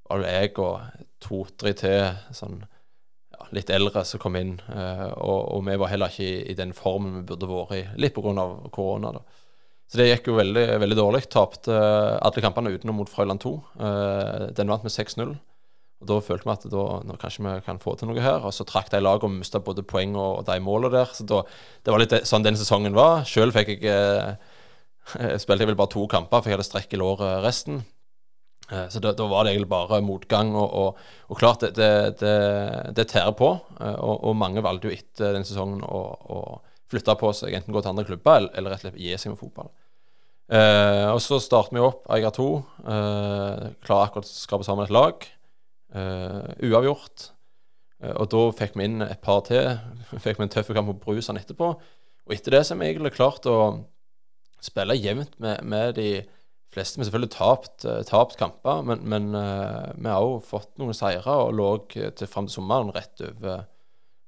var 0.05 0.21
det 0.21 0.33
jeg 0.35 0.55
og 0.61 1.03
to-tre 1.23 1.73
til 1.75 2.35
sånn 2.35 2.59
litt 3.55 3.69
eldre 3.73 4.03
som 4.07 4.21
kom 4.21 4.37
inn. 4.39 4.55
Uh, 4.69 5.09
og, 5.13 5.39
og, 5.55 5.63
vi 5.67 5.79
var 5.81 5.91
heller 5.91 6.13
ikke 6.13 6.25
i, 6.25 6.37
i, 6.51 6.57
den 6.57 6.73
formen 6.77 7.19
vi 7.19 7.25
burde 7.29 7.49
vært 7.49 7.75
i, 7.77 7.81
litt 8.01 8.15
pga. 8.15 8.45
korona. 8.73 9.11
da. 9.17 9.41
Så 9.85 9.99
det 10.01 10.07
gikk 10.09 10.31
jo 10.31 10.39
veldig, 10.39 10.65
veldig 10.81 10.97
dårlig. 10.97 11.25
Tapte 11.33 11.73
uh, 11.73 12.15
alle 12.25 12.43
kampene 12.43 12.73
utenom 12.73 12.97
mot 13.01 13.11
Frøyland 13.11 13.43
2. 13.43 13.51
Uh, 13.77 13.85
eh, 13.89 14.47
den 14.57 14.71
vant 14.71 14.85
med 14.85 14.93
6-0. 14.93 15.35
Og 16.01 16.09
Da 16.09 16.17
følte 16.25 16.49
vi 16.49 16.53
at 16.55 16.65
da, 16.73 16.85
nå 17.07 17.17
kanskje 17.21 17.45
vi 17.45 17.53
kan 17.67 17.79
få 17.81 17.93
til 17.95 18.09
noe 18.09 18.23
her. 18.23 18.43
Og 18.43 18.53
så 18.55 18.65
trakk 18.67 18.89
de 18.91 19.03
laget 19.03 19.27
og 19.27 19.35
mista 19.37 19.61
både 19.63 19.85
poeng 19.85 20.17
og, 20.17 20.43
de 20.49 20.57
målene 20.63 20.97
der. 20.97 21.13
Så 21.13 21.27
da, 21.29 21.43
det 21.85 21.93
var 21.93 22.01
litt 22.01 22.17
sånn 22.27 22.45
den 22.45 22.57
sesongen 22.59 22.97
var. 22.97 23.23
Sjøl 23.29 23.53
fikk 23.55 23.77
jeg 23.77 23.93
eh, 23.93 24.53
jeg 25.13 25.37
spilte 25.43 25.61
jeg 25.61 25.69
vel 25.69 25.77
bare 25.77 25.93
to 25.93 26.07
kamper, 26.09 26.41
for 26.41 26.49
jeg 26.49 26.57
hadde 26.57 26.65
strekk 26.65 26.95
i 26.95 26.99
låret 26.99 27.43
resten. 27.45 27.83
Eh, 28.71 28.87
Så 28.89 28.99
da, 29.03 29.11
da 29.13 29.27
var 29.29 29.45
det 29.45 29.53
egentlig 29.53 29.69
bare 29.69 30.01
motgang. 30.01 30.53
Og, 30.57 30.69
og, 30.73 31.01
og 31.29 31.39
klart, 31.39 31.65
det, 31.77 31.89
det, 32.21 32.35
det, 32.97 33.07
tærer 33.11 33.35
på. 33.37 33.51
eh, 33.79 33.97
Og, 33.99 34.23
og 34.29 34.35
mange 34.39 34.63
valgte 34.65 34.89
jo 34.89 34.95
etter 34.95 35.33
den 35.37 35.45
sesongen 35.47 35.83
å, 35.85 36.01
å 36.35 36.39
flytte 36.91 37.15
på 37.17 37.31
seg, 37.33 37.53
enten 37.57 37.73
gå 37.73 37.81
til 37.81 37.91
andre 37.93 38.05
klubber 38.05 38.37
eller, 38.37 38.51
eller 38.57 38.75
rett 38.75 38.83
og 38.83 38.89
slett 38.89 39.01
gi 39.01 39.15
seg 39.17 39.33
med 39.33 39.41
fotball. 39.41 39.71
Eh, 40.53 41.07
og 41.09 41.17
så 41.25 41.39
starter 41.41 41.73
vi 41.73 41.81
opp 41.81 42.03
Eiger 42.13 42.33
2. 42.35 42.49
Eh, 42.85 43.63
klarer 43.85 44.09
akkurat 44.09 44.27
å 44.29 44.35
skrape 44.35 44.67
sammen 44.67 44.85
et 44.85 44.93
lag. 44.93 45.25
Eh, 45.95 46.43
uavgjort. 46.69 47.31
Eh, 48.03 48.13
og 48.13 48.29
da 48.33 48.43
fikk 48.59 48.77
vi 48.77 48.85
inn 48.89 49.01
et 49.05 49.21
par 49.25 49.41
til. 49.47 49.71
Fikk 50.25 50.37
vi 50.37 50.45
en 50.45 50.53
tøff 50.53 50.69
kamp 50.75 50.91
mot 50.91 51.01
Brusand 51.01 51.41
etterpå. 51.41 51.71
Og 52.25 52.33
etter 52.33 52.53
det 52.57 52.63
så 52.65 52.73
har 52.75 52.81
vi 52.81 52.91
egentlig 52.91 53.15
klart 53.17 53.45
å 53.49 53.57
spille 54.65 54.95
jevnt 54.97 55.35
med, 55.41 55.61
med 55.65 55.97
de 55.97 56.09
fleste. 56.75 56.97
Vi 56.97 57.03
har 57.03 57.09
selvfølgelig 57.09 57.33
tapt, 57.35 57.85
eh, 57.87 58.01
tapt 58.07 58.37
kamper, 58.39 58.81
men, 58.85 59.03
men 59.07 59.29
eh, 59.35 59.93
vi 59.95 60.11
har 60.11 60.23
òg 60.23 60.43
fått 60.45 60.73
noen 60.81 60.95
seire 60.97 61.37
og 61.45 61.55
lå 61.55 61.69
til 61.93 62.29
fram 62.29 62.49
til 62.49 62.57
sommeren 62.59 62.91
rett 62.95 63.23
over, 63.25 63.65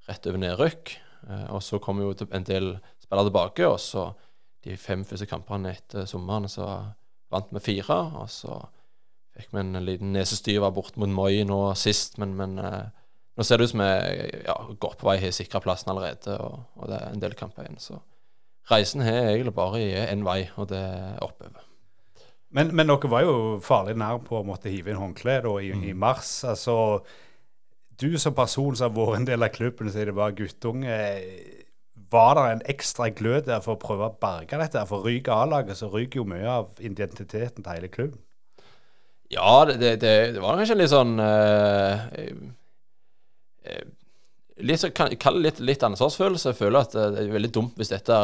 rett 0.07 0.29
over 0.29 0.41
nedrykk. 0.43 0.95
Eh, 1.27 1.45
og 1.55 1.61
så 1.65 1.81
kom 1.83 2.01
jo 2.03 2.13
en 2.29 2.47
del 2.47 2.77
spillere 3.03 3.29
tilbake, 3.29 3.67
og 3.67 3.79
så 3.83 4.09
de 4.65 4.77
fem 4.79 5.05
første 5.07 5.27
kampene 5.29 5.75
etter 5.75 6.07
sommeren 6.09 6.49
så 6.51 6.69
vant 7.33 7.53
vi 7.55 7.63
fire. 7.63 7.99
Og 8.23 8.31
så 8.31 8.61
fikk 9.37 9.53
vi 9.53 9.63
en 9.63 9.83
liten 9.85 10.15
nesestyver 10.15 10.73
bort 10.73 10.97
mot 10.97 11.11
Moi 11.11 11.43
nå 11.47 11.61
sist, 11.77 12.17
men, 12.21 12.33
men 12.39 12.57
nå 12.57 13.45
ser 13.45 13.59
det 13.59 13.67
ut 13.67 13.75
som 13.75 13.83
vi 13.83 13.91
ja, 14.47 14.57
går 14.81 14.97
på 14.97 15.07
vei 15.11 15.19
har 15.21 15.35
sikra 15.35 15.61
plassen 15.61 15.93
allerede, 15.93 16.39
og, 16.41 16.63
og 16.79 16.89
det 16.89 16.97
er 16.97 17.11
en 17.13 17.21
del 17.21 17.37
kamper 17.37 17.67
igjen. 17.67 17.79
Så 17.83 18.01
reisen 18.71 19.05
har 19.05 19.29
egentlig 19.29 19.53
bare 19.55 19.83
én 20.07 20.25
vei, 20.25 20.41
og 20.57 20.71
det 20.73 20.81
er 20.81 21.21
oppover. 21.21 21.66
Men, 22.57 22.73
men 22.73 22.89
dere 22.89 23.11
var 23.11 23.21
jo 23.25 23.37
farlig 23.61 23.93
nær 24.01 24.17
på 24.25 24.39
å 24.39 24.45
måtte 24.47 24.71
hive 24.73 24.89
inn 24.89 25.01
håndkleet 25.01 25.45
i, 25.61 25.69
i, 25.69 25.91
i 25.91 25.93
mars. 25.93 26.39
Altså, 26.47 26.77
du 28.01 28.17
som 28.21 28.33
person 28.37 28.75
som 28.77 28.89
har 28.89 28.95
vært 28.97 29.19
en 29.19 29.27
del 29.29 29.45
av 29.45 29.53
klubben 29.53 29.91
siden 29.93 30.11
det 30.11 30.17
var 30.17 30.37
guttunge, 30.37 30.97
var 32.11 32.37
det 32.37 32.45
en 32.51 32.63
ekstra 32.73 33.09
glød 33.13 33.49
der 33.49 33.61
for 33.63 33.75
å 33.75 33.81
prøve 33.81 34.07
å 34.07 34.15
berge 34.21 34.59
dette? 34.61 34.85
For 34.89 35.05
ryker 35.05 35.35
A-laget, 35.35 35.77
så 35.79 35.89
ryker 35.91 36.21
jo 36.21 36.29
mye 36.29 36.47
av 36.47 36.81
identiteten 36.81 37.65
til 37.65 37.73
hele 37.73 37.91
klubben. 37.93 38.21
Ja, 39.33 39.65
det, 39.67 39.97
det, 39.99 39.99
det, 40.33 40.39
var 40.39 40.55
kanskje 40.55 40.77
litt 40.79 40.93
sånn 40.93 41.17
eh, 41.19 41.97
Litt 44.63 44.85
Kall 44.95 45.11
det 45.11 45.43
litt, 45.43 45.59
litt 45.59 45.83
ansvarsfølelse. 45.83 46.53
Jeg 46.53 46.59
føler 46.61 46.85
at 46.85 46.95
eh, 46.95 47.11
det 47.13 47.25
er 47.25 47.35
veldig 47.35 47.51
dumt 47.53 47.77
hvis 47.77 47.91
dette 47.91 48.17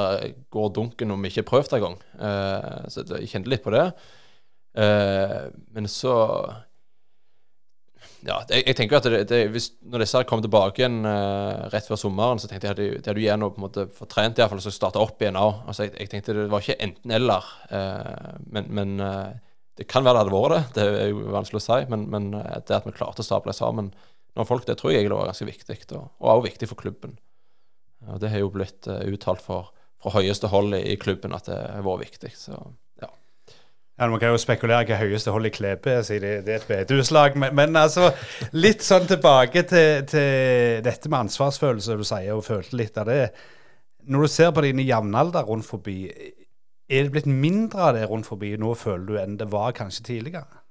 går 0.53 0.71
dunken 0.77 1.11
om 1.13 1.21
vi 1.21 1.33
ikke 1.33 1.43
har 1.43 1.49
prøvd 1.51 1.75
en 1.75 1.79
engang. 1.81 1.97
Uh, 2.17 2.87
så 2.89 3.03
jeg 3.11 3.29
kjente 3.33 3.51
litt 3.51 3.65
på 3.65 3.73
det. 3.75 3.83
Eh, 4.73 5.41
men 5.75 5.89
så 5.91 6.13
Ja, 8.23 8.39
jeg, 8.47 8.63
jeg 8.69 8.75
tenker 8.79 8.97
at 8.97 9.07
det, 9.11 9.25
det, 9.29 9.41
hvis, 9.51 9.73
når 9.83 10.05
disse 10.05 10.17
her 10.17 10.27
kom 10.27 10.41
tilbake 10.41 10.79
igjen 10.79 11.01
uh, 11.03 11.67
rett 11.73 11.89
før 11.89 11.99
sommeren, 11.99 12.39
så 12.39 12.47
tenkte 12.47 12.69
jeg 12.69 12.75
at 12.75 12.79
de, 12.79 12.85
de 13.03 13.25
hadde 13.27 13.39
noe 13.41 13.51
på 13.51 13.59
en 13.59 13.65
måte 13.65 13.83
fortrent 13.91 14.39
iallfall, 14.39 14.61
så 14.63 14.71
starta 14.71 15.01
opp 15.03 15.19
igjen 15.19 15.35
òg. 15.35 15.65
Altså, 15.67 15.89
jeg, 15.89 15.97
jeg 15.99 16.11
tenkte 16.13 16.37
det 16.37 16.45
var 16.53 16.63
ikke 16.63 16.79
enten-eller. 16.87 17.49
Uh, 17.67 18.37
men 18.55 18.71
men 18.79 18.95
uh, 19.03 19.33
det 19.77 19.87
kan 19.89 20.05
være 20.05 20.19
det 20.19 20.23
hadde 20.23 20.35
vært 20.35 20.53
det. 20.53 20.63
Det 20.75 21.01
er 21.01 21.11
jo 21.11 21.21
vanskelig 21.33 21.59
å 21.59 21.65
si. 21.65 21.79
Men, 21.89 22.05
men 22.13 22.33
eh, 22.37 22.59
det 22.61 22.77
at 22.77 22.87
vi 22.87 22.93
klarte 22.95 23.23
å 23.23 23.27
stable 23.27 23.55
sammen 23.57 23.91
noen 24.33 24.49
folk, 24.49 24.65
det 24.65 24.77
tror 24.79 24.93
jeg 24.93 25.03
egentlig 25.03 25.19
var 25.19 25.31
ganske 25.31 25.49
viktig. 25.49 25.79
Og, 25.97 26.05
og 26.21 26.29
også 26.35 26.45
viktig 26.47 26.69
for 26.69 26.79
klubben. 26.79 27.17
Og 28.09 28.19
det 28.21 28.33
har 28.33 28.43
jo 28.43 28.51
blitt 28.53 28.89
eh, 28.91 29.05
uttalt 29.13 29.41
for, 29.41 29.71
fra 30.01 30.13
høyeste 30.17 30.49
hold 30.53 30.77
i, 30.77 30.83
i 30.93 30.99
klubben 31.01 31.33
at 31.37 31.49
det 31.49 31.57
har 31.57 31.85
vært 31.85 32.05
viktig. 32.05 32.33
Så 32.37 32.59
ja. 33.99 34.07
Man 34.07 34.19
kan 34.19 34.33
jo 34.33 34.41
spekulere 34.41 34.87
hva 34.89 34.99
høyeste 34.99 35.33
hold 35.33 35.47
i 35.47 35.53
Klebe 35.53 35.97
er, 35.97 36.05
siden 36.05 36.45
det 36.45 36.55
er 36.55 36.61
et 36.61 36.69
bedehuslag. 36.69 37.37
Men, 37.39 37.55
men 37.55 37.77
altså, 37.79 38.11
litt 38.57 38.85
sånn 38.85 39.05
tilbake 39.09 39.65
til, 39.69 40.07
til 40.09 40.81
dette 40.85 41.11
med 41.11 41.27
ansvarsfølelse, 41.27 41.99
du 41.99 42.07
sier, 42.07 42.33
og 42.35 42.45
følte 42.47 42.79
litt 42.79 42.97
av 42.97 43.11
det. 43.11 43.27
Når 44.09 44.25
du 44.25 44.33
ser 44.33 44.51
på 44.51 44.65
dine 44.65 44.85
jevnaldrende 44.87 45.45
rundt 45.47 45.67
forbi, 45.69 45.99
er 46.89 47.05
det 47.05 47.13
blitt 47.13 47.29
mindre 47.29 47.87
av 47.87 47.95
det 47.95 48.09
rundt 48.09 48.27
forbi 48.27 48.55
nå, 48.59 48.73
føler 48.75 49.05
du, 49.07 49.15
enn 49.21 49.39
det 49.39 49.51
var 49.53 49.75
kanskje 49.77 50.09
tidligere? 50.09 50.63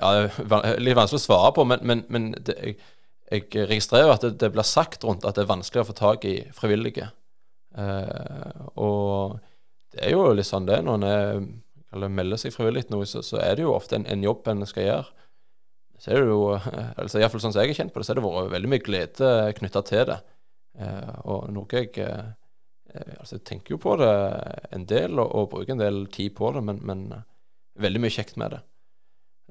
ja, 0.00 0.10
det 0.24 0.58
er 0.60 0.82
litt 0.82 0.96
vanskelig 0.96 1.20
å 1.20 1.24
svare 1.24 1.52
på, 1.56 1.64
men, 1.68 1.82
men, 1.86 2.04
men 2.12 2.30
det, 2.38 2.54
jeg, 2.60 2.76
jeg 3.32 3.68
registrerer 3.70 4.14
at 4.14 4.24
det, 4.24 4.34
det 4.42 4.50
blir 4.54 4.66
sagt 4.66 5.04
rundt 5.06 5.26
at 5.26 5.36
det 5.36 5.44
er 5.44 5.50
vanskelig 5.50 5.84
å 5.84 5.88
få 5.90 5.96
tak 5.98 6.26
i 6.28 6.36
frivillige. 6.56 7.10
Uh, 7.74 8.68
og 8.78 9.38
det 9.94 10.06
er 10.06 10.14
jo 10.14 10.24
litt 10.34 10.48
sånn 10.48 10.66
det. 10.68 10.80
Når 10.84 10.94
en 11.00 11.08
er- 11.08 12.08
melder 12.10 12.40
seg 12.40 12.54
frivillig 12.54 12.86
til 12.88 12.96
noe, 12.96 13.06
så, 13.06 13.22
så 13.22 13.38
er 13.38 13.54
det 13.56 13.62
jo 13.66 13.74
ofte 13.74 13.96
en, 13.96 14.06
en 14.10 14.22
jobb 14.24 14.48
en 14.50 14.66
skal 14.66 14.88
gjøre. 14.88 15.26
Så 16.02 16.10
er 16.10 16.20
det 16.24 16.32
jo, 16.32 16.40
altså 17.00 17.20
Iallfall 17.20 17.42
sånn 17.44 17.54
som 17.54 17.62
jeg 17.62 17.70
er 17.74 17.78
kjent 17.78 17.94
på 17.94 18.00
det, 18.02 18.06
så 18.06 18.12
har 18.14 18.20
det 18.20 18.26
vært 18.26 18.54
veldig 18.56 18.70
mye 18.72 18.84
glede 18.84 19.28
knytta 19.60 19.82
til 19.86 20.06
det. 20.10 20.18
Eh, 20.82 21.12
og 21.30 21.46
noe 21.54 21.70
jeg 21.70 21.92
eh, 22.02 22.32
eh, 22.90 23.12
Altså, 23.20 23.36
jeg 23.38 23.44
tenker 23.46 23.76
jo 23.76 23.82
på 23.82 23.94
det 24.00 24.10
en 24.74 24.86
del, 24.90 25.14
og, 25.22 25.30
og 25.38 25.50
bruker 25.54 25.76
en 25.76 25.84
del 25.84 26.06
tid 26.14 26.34
på 26.34 26.50
det, 26.56 26.64
men, 26.66 26.80
men 26.82 27.04
eh, 27.14 27.24
veldig 27.86 28.02
mye 28.02 28.14
kjekt 28.16 28.38
med 28.42 28.56
det. 28.56 28.62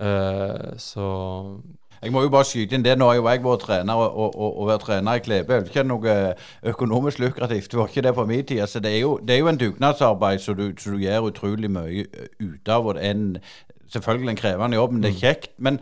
Eh, 0.03 0.73
så 0.81 1.07
Jeg 2.03 2.13
må 2.13 2.21
jo 2.25 2.31
bare 2.33 2.47
skyte 2.47 2.77
inn 2.77 2.85
det. 2.85 2.95
Nå 2.99 3.09
har 3.09 3.17
jo 3.17 3.27
jeg 3.27 3.43
vært 3.43 3.65
trener, 3.65 3.99
og, 3.99 4.15
og, 4.15 4.37
og, 4.37 4.55
og 4.61 4.71
vært 4.71 4.87
trener 4.87 5.19
i 5.19 5.23
Klebe. 5.23 5.59
Det 5.59 5.71
er 5.71 5.71
ikke 5.71 5.87
noe 5.87 6.15
økonomisk 6.73 7.21
lukrativt. 7.23 7.71
Det 7.71 7.79
var 7.79 7.91
ikke 7.91 8.05
det 8.07 8.15
på 8.17 8.25
min 8.29 8.45
tid. 8.45 8.63
Altså, 8.65 8.81
det, 8.83 8.95
er 8.95 9.03
jo, 9.05 9.17
det 9.23 9.35
er 9.35 9.43
jo 9.43 9.51
en 9.51 9.61
dugnadsarbeid 9.61 10.43
som 10.43 10.57
du, 10.59 10.65
du 10.71 10.97
gjør 11.01 11.29
utrolig 11.29 11.71
mye 11.71 12.07
ut 12.39 12.73
av. 12.73 12.87
Og 12.87 12.97
det 12.97 13.05
er 13.05 13.15
en, 13.15 13.29
selvfølgelig 13.93 14.35
en 14.35 14.41
krevende 14.41 14.81
jobb, 14.81 14.95
men 14.95 15.05
det 15.05 15.13
er 15.13 15.21
kjekt. 15.21 15.53
Men 15.57 15.79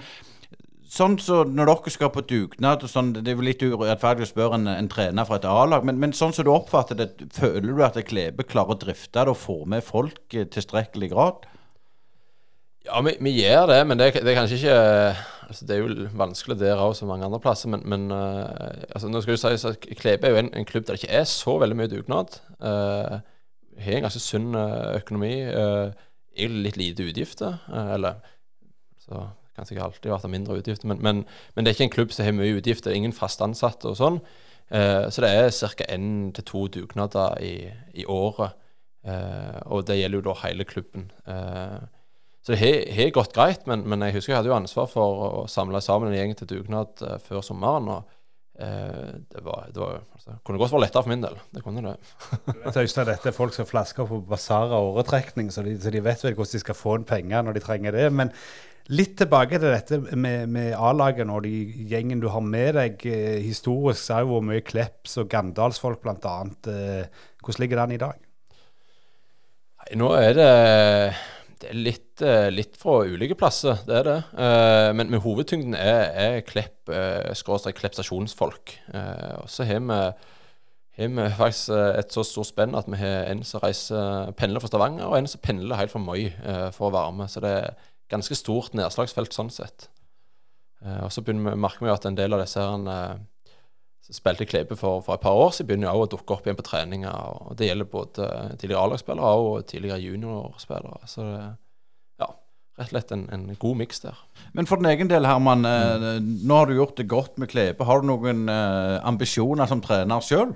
sånn 0.91 1.15
så 1.23 1.43
når 1.47 1.71
dere 1.71 1.93
skal 1.93 2.12
på 2.12 2.25
dugnad 2.27 2.84
sånn, 2.91 3.13
Det 3.15 3.31
er 3.31 3.38
jo 3.38 3.45
litt 3.47 3.63
urettferdig 3.63 4.27
å 4.27 4.31
spørre 4.31 4.60
en, 4.60 4.67
en 4.67 4.89
trener 4.91 5.27
fra 5.27 5.39
et 5.39 5.47
A-lag, 5.47 5.86
men, 5.88 6.01
men 6.01 6.15
sånn 6.15 6.36
som 6.36 6.47
du 6.47 6.51
oppfatter 6.53 6.99
det, 6.99 7.10
føler 7.31 7.71
du 7.71 7.86
at 7.86 7.99
Klebe 8.07 8.43
klarer 8.43 8.75
å 8.75 8.81
drifte 8.81 9.23
det 9.23 9.31
og 9.31 9.39
få 9.39 9.62
med 9.71 9.86
folk 9.88 10.36
i 10.36 10.43
tilstrekkelig 10.51 11.13
grad? 11.13 11.47
Ja, 12.86 12.99
vi, 13.05 13.13
vi 13.21 13.36
gjør 13.38 13.69
det, 13.69 13.79
men 13.88 13.99
det, 14.01 14.12
det 14.19 14.34
er 14.34 14.39
kanskje 14.41 14.57
ikke 14.57 14.77
altså 15.51 15.65
Det 15.67 15.75
er 15.75 15.81
jo 15.83 16.07
vanskelig 16.17 16.57
der 16.59 16.79
òg, 16.79 16.93
som 16.95 17.09
mange 17.11 17.27
andre 17.27 17.39
plasser. 17.43 17.69
Men, 17.69 17.83
men 17.85 18.11
eh, 18.15 18.85
altså, 18.95 19.09
nå 19.11 19.21
skal 19.21 19.35
det 19.35 19.41
sies 19.43 19.65
at 19.67 19.87
Klebe 19.99 20.27
er 20.27 20.33
jo 20.33 20.41
en, 20.41 20.53
en 20.55 20.67
klubb 20.67 20.87
der 20.87 20.95
det 20.95 21.03
ikke 21.03 21.19
er 21.19 21.27
så 21.29 21.57
veldig 21.59 21.77
mye 21.77 21.91
dugnad. 21.91 22.39
Uh, 22.61 23.19
har 23.81 23.97
en 23.97 24.07
ganske 24.07 24.21
sunn 24.23 24.55
eh, 24.55 24.95
økonomi. 25.01 25.33
Uh, 25.51 25.91
litt 26.37 26.79
lite 26.79 27.05
utgifter. 27.09 27.59
Uh, 27.67 27.93
eller 27.97 28.21
så 29.01 29.27
kan 29.55 29.67
sikkert 29.67 29.89
alltid 29.89 30.13
vært 30.13 30.31
mindre 30.31 30.57
utgifter, 30.61 30.87
men, 30.87 31.01
men, 31.03 31.25
men 31.55 31.65
det 31.65 31.71
er 31.71 31.75
ikke 31.75 31.89
en 31.89 31.95
klubb 31.97 32.13
som 32.15 32.25
har 32.25 32.37
mye 32.37 32.57
utgifter. 32.61 32.95
Ingen 32.95 33.13
fast 33.13 33.43
ansatte 33.43 33.91
og 33.91 33.99
sånn. 33.99 34.21
Uh, 34.71 35.11
så 35.11 35.25
det 35.25 35.35
er 35.35 35.51
ca. 35.75 35.87
én 35.91 36.31
til 36.33 36.47
to 36.47 36.65
dugnader 36.79 37.37
i, 37.43 37.55
i 37.93 38.07
året. 38.07 38.57
Eh, 39.01 39.61
og 39.73 39.87
det 39.89 39.97
gjelder 39.97 40.19
jo 40.19 40.25
da 40.29 40.35
hele 40.43 40.65
klubben. 40.67 41.07
Eh, 41.25 41.79
så 42.41 42.56
det 42.56 42.62
har- 42.95 43.12
gått 43.13 43.36
greit, 43.36 43.67
men, 43.69 43.84
men 43.86 44.01
jeg 44.08 44.15
husker 44.15 44.34
jeg 44.34 44.39
hadde 44.39 44.49
jo 44.49 44.58
ansvar 44.58 44.88
for 44.89 45.25
å 45.27 45.43
samle 45.51 45.82
sammen 45.82 46.10
en 46.10 46.17
gjeng 46.17 46.34
til 46.39 46.49
dugnad 46.56 47.04
uh, 47.06 47.19
før 47.21 47.43
sommeren. 47.45 47.89
og 47.93 48.17
eh, 48.62 49.13
det, 49.30 49.43
var, 49.45 49.67
det 49.73 49.82
var, 49.82 50.01
altså, 50.15 50.39
kunne 50.45 50.58
godt 50.62 50.73
vært 50.73 50.86
lettere 50.88 51.06
for 51.06 51.13
min 51.13 51.23
del. 51.23 51.38
Det 51.54 51.63
kunne 51.65 51.86
det. 51.86 51.93
Så 52.73 52.82
Øystein, 52.82 53.08
dette 53.12 53.30
er 53.30 53.38
folk 53.38 53.54
som 53.54 53.69
flasker 53.69 54.10
på 54.10 54.19
basar 54.25 54.73
og 54.73 54.95
åretrekning, 54.95 55.54
så 55.54 55.63
de, 55.65 55.77
så 55.82 55.93
de 55.93 56.04
vet 56.04 56.25
vel 56.25 56.36
hvordan 56.36 56.58
de 56.58 56.65
skal 56.65 56.77
få 56.77 56.97
inn 56.99 57.08
penger 57.10 57.45
når 57.45 57.58
de 57.58 57.63
trenger 57.65 57.97
det. 57.97 58.10
Men 58.13 58.34
litt 58.91 59.15
tilbake 59.21 59.60
til 59.62 59.71
dette 59.71 59.99
med, 60.17 60.49
med 60.51 60.73
A-laget 60.75 61.30
og 61.30 61.45
de 61.45 61.54
gjengen 61.91 62.21
du 62.23 62.30
har 62.34 62.43
med 62.45 62.75
deg. 62.77 63.06
Eh, 63.06 63.38
historisk 63.45 64.01
så 64.01 64.17
har 64.17 64.25
det 64.25 64.34
vært 64.34 64.49
mye 64.49 64.65
Kleps 64.65 65.17
og 65.21 65.30
Gandalsfolk 65.32 66.01
bl.a. 66.04 66.36
Eh, 66.73 67.27
hvordan 67.41 67.63
ligger 67.63 67.84
den 67.84 67.95
i 67.97 68.01
dag? 68.01 68.17
Nei, 69.82 69.91
Nå 70.01 70.12
er 70.17 70.34
det, 70.38 70.49
det 71.62 71.71
er 71.71 71.80
litt, 71.80 72.11
eh, 72.25 72.49
litt 72.53 72.77
fra 72.79 73.01
ulike 73.07 73.36
plasser, 73.39 73.79
det 73.88 73.95
er 73.99 74.07
det. 74.07 74.17
Eh, 74.39 74.89
men, 74.97 75.10
men 75.12 75.23
hovedtyngden 75.23 75.75
er, 75.77 76.03
er 76.23 76.43
Klepp, 76.47 76.89
eh, 76.89 77.31
skråstrek 77.38 77.79
Klepp 77.79 77.97
stasjonsfolk. 77.97 78.75
Og 79.41 79.49
så 79.51 79.67
har 79.67 79.81
vi, 79.81 79.99
har 80.97 81.13
vi 81.15 81.29
faktisk 81.38 81.71
et 81.75 82.13
så 82.13 82.25
stort 82.27 82.51
spenn 82.51 82.77
at 82.77 82.89
vi 82.91 82.99
har 82.99 83.29
en 83.31 83.43
som 83.47 83.63
reiser, 83.63 84.34
pendler 84.39 84.63
fra 84.63 84.71
Stavanger, 84.71 85.07
og 85.07 85.17
en 85.17 85.29
som 85.31 85.41
pendler 85.43 85.79
helt 85.79 85.93
fra 85.93 86.03
Moi 86.03 86.27
eh, 86.29 86.69
for 86.75 86.89
å 86.89 86.95
være 86.95 87.17
med. 87.19 87.31
Så 87.31 87.43
det 87.43 87.55
er 87.63 87.89
ganske 88.12 88.38
stort 88.38 88.75
nedslagsfelt 88.77 89.36
sånn 89.36 89.51
sett. 89.53 89.89
Eh, 90.86 91.03
og 91.05 91.12
så 91.13 91.23
begynner 91.23 91.53
vi, 91.53 91.62
merker 91.62 91.86
vi 91.86 91.93
at 91.93 92.07
en 92.10 92.17
del 92.17 92.36
av 92.36 92.43
disse 92.43 92.62
her, 92.62 92.88
eh, 92.95 93.55
som 94.01 94.17
spilte 94.17 94.45
i 94.45 94.49
Klebe 94.49 94.75
for, 94.77 95.03
for 95.05 95.15
et 95.15 95.23
par 95.23 95.38
år 95.38 95.51
siden, 95.53 95.69
begynner 95.69 95.93
også 95.93 96.07
å 96.07 96.13
dukke 96.15 96.36
opp 96.36 96.47
igjen 96.47 96.57
på 96.57 96.65
treninger. 96.65 97.25
og 97.45 97.57
Det 97.57 97.69
gjelder 97.69 97.91
både 97.91 98.29
tidligere 98.57 98.86
A-lagsspillere 98.86 99.34
og 99.45 99.67
tidligere 99.69 100.01
juniorspillere. 100.01 101.10
Så 101.12 101.27
det, 101.27 101.43
rett 102.82 102.89
og 102.89 102.96
slett 102.98 103.13
en, 103.15 103.28
en 103.32 103.46
god 103.62 103.78
miks 103.80 104.02
der. 104.04 104.17
Men 104.58 104.67
for 104.67 104.82
din 104.82 104.89
egen 104.91 105.12
del, 105.12 105.28
Herman. 105.30 105.63
eh, 105.70 106.20
Nå 106.22 106.58
har 106.58 106.67
du 106.67 106.76
gjort 106.76 106.98
det 107.00 107.08
godt 107.12 107.39
med 107.41 107.54
Klebe. 107.54 107.88
Har 107.88 108.02
du 108.02 108.10
noen 108.10 108.44
eh, 108.52 108.98
ambisjoner 109.08 109.70
som 109.70 109.84
trener 109.86 110.26
sjøl? 110.26 110.52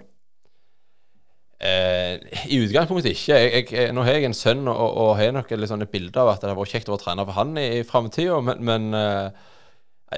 Eh, 1.65 2.19
I 2.51 2.59
utgangspunktet 2.65 3.13
ikke. 3.15 3.37
Jeg, 3.39 3.65
jeg, 3.71 3.93
nå 3.95 4.03
har 4.03 4.17
jeg 4.17 4.27
en 4.27 4.35
sønn 4.35 4.67
og, 4.67 4.75
og 4.75 5.13
har 5.21 5.31
nok 5.37 5.53
et, 5.55 5.67
sånn 5.71 5.85
et 5.85 5.93
bilde 5.93 6.19
av 6.19 6.33
at 6.33 6.43
det 6.43 6.51
har 6.51 6.57
vært 6.59 6.73
kjekt 6.75 6.91
å 6.91 6.97
være 6.97 7.05
trener 7.05 7.29
for 7.29 7.39
han 7.39 7.55
i, 7.61 7.67
i 7.79 7.85
framtida, 7.87 8.41
men, 8.43 8.59
men 8.67 8.89
eh, 8.99 9.45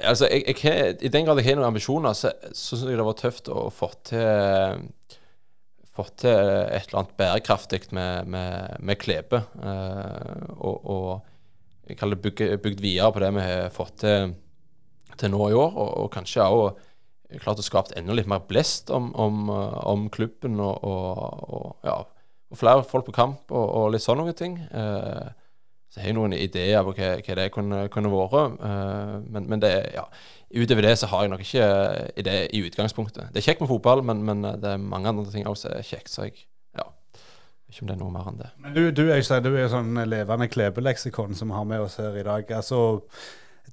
altså, 0.02 0.26
jeg, 0.26 0.56
jeg, 0.58 0.98
i 0.98 1.12
den 1.14 1.28
grad 1.28 1.38
jeg 1.38 1.52
har 1.52 1.60
noen 1.60 1.70
ambisjoner, 1.70 2.16
så, 2.18 2.34
så 2.50 2.74
syns 2.74 2.90
jeg 2.90 2.98
det 2.98 3.06
var 3.06 3.20
tøft 3.22 3.52
å 3.54 3.68
få 3.70 3.92
til 4.10 4.90
fått 5.98 6.20
til 6.22 6.30
et 6.30 6.84
eller 6.84 7.00
annet 7.00 7.16
bærekraftig 7.18 7.80
med, 7.96 8.28
med, 8.30 8.76
med 8.86 9.00
Klebe. 9.02 9.40
Eh, 9.58 10.44
og, 10.58 10.76
og 10.94 11.08
bygge, 11.96 12.58
bygd 12.58 12.80
videre 12.84 13.12
på 13.12 13.22
det 13.24 13.32
vi 13.34 13.46
har 13.46 13.72
fått 13.74 13.98
til, 14.04 14.34
til 15.18 15.30
nå 15.32 15.48
i 15.50 15.56
år, 15.56 15.72
og, 15.72 15.90
og 16.04 16.12
kanskje 16.12 16.44
òg 16.44 16.84
klart 17.42 17.60
å 17.60 17.64
skape 17.64 17.96
enda 17.98 18.14
litt 18.16 18.28
mer 18.28 18.44
blest 18.48 18.90
om, 18.94 19.10
om, 19.12 19.50
om 19.50 20.08
klubben 20.12 20.60
og, 20.64 20.84
og, 20.84 21.42
og, 21.48 21.66
ja, 21.84 21.98
og 22.48 22.56
flere 22.56 22.86
folk 22.88 23.08
på 23.08 23.16
kamp 23.16 23.52
og, 23.52 23.90
litt 23.92 24.04
sånne 24.04 24.24
noen 24.24 24.36
ting. 24.36 24.56
Eh, 24.72 25.28
så 25.88 26.00
har 26.00 26.10
jeg 26.10 26.16
noen 26.16 26.34
ideer 26.36 26.84
på 26.84 26.94
hva, 26.96 27.14
hva 27.24 27.36
det 27.36 27.46
kunne, 27.52 27.82
kunne 27.92 28.12
vært. 28.12 28.56
eh, 28.64 29.14
men, 29.28 29.48
men 29.52 29.60
det, 29.60 29.72
ja, 29.92 30.06
utover 30.56 30.88
det 30.88 30.94
så 31.00 31.10
har 31.12 31.26
jeg 31.26 31.34
nok 31.34 31.44
ikke 31.44 31.68
idé 32.20 32.38
i 32.48 32.62
utgangspunktet. 32.64 33.28
Det 33.32 33.42
er 33.42 33.50
kjekt 33.50 33.64
med 33.64 33.72
fotball, 33.72 34.04
men, 34.04 34.24
men 34.24 34.44
det 34.48 34.72
er 34.74 34.80
mange 34.80 35.12
andre 35.12 35.28
ting 35.32 35.48
også 35.48 35.68
som 35.68 35.76
er 35.76 35.88
kjekt, 35.90 36.12
så 36.12 36.28
jeg 36.28 36.47
ikke 37.68 37.82
om 37.84 37.90
det 37.90 37.96
er 37.96 38.00
noe 38.00 38.14
mer 38.14 38.30
enn 38.30 38.38
det. 38.40 38.52
Men 38.64 38.76
du, 38.76 38.82
du 38.96 39.02
Øystein, 39.12 39.44
du 39.44 39.50
er 39.52 39.66
jo 39.66 39.72
sånn 39.74 39.98
levende 40.08 40.48
Klebe-leksikon 40.48 41.36
som 41.36 41.52
vi 41.52 41.58
har 41.58 41.66
med 41.68 41.84
oss 41.84 41.98
her 42.00 42.16
i 42.16 42.24
dag. 42.24 42.54
Altså, 42.56 43.02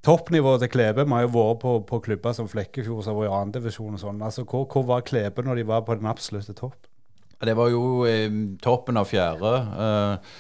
Toppnivået 0.06 0.62
til 0.62 0.70
Klebe 0.70 1.06
Vi 1.06 1.14
har 1.16 1.24
jo 1.26 1.32
vært 1.34 1.62
på, 1.64 1.78
på 1.88 2.00
klubber 2.06 2.36
som 2.36 2.50
Flekkefjord, 2.52 3.06
som 3.06 3.16
var 3.18 3.30
i 3.30 3.38
andredivisjon 3.40 3.96
og 3.96 4.02
sånn. 4.02 4.20
Altså, 4.22 4.44
hvor, 4.44 4.68
hvor 4.70 4.86
var 4.90 5.06
Klebe 5.08 5.46
når 5.46 5.62
de 5.62 5.70
var 5.72 5.86
på 5.88 5.96
den 5.98 6.12
absolutte 6.12 6.54
topp? 6.54 6.76
Det 7.46 7.56
var 7.58 7.72
jo 7.72 8.04
eh, 8.10 8.30
toppen 8.64 9.00
av 9.00 9.10
fjerde. 9.10 9.56
eh, 9.86 10.36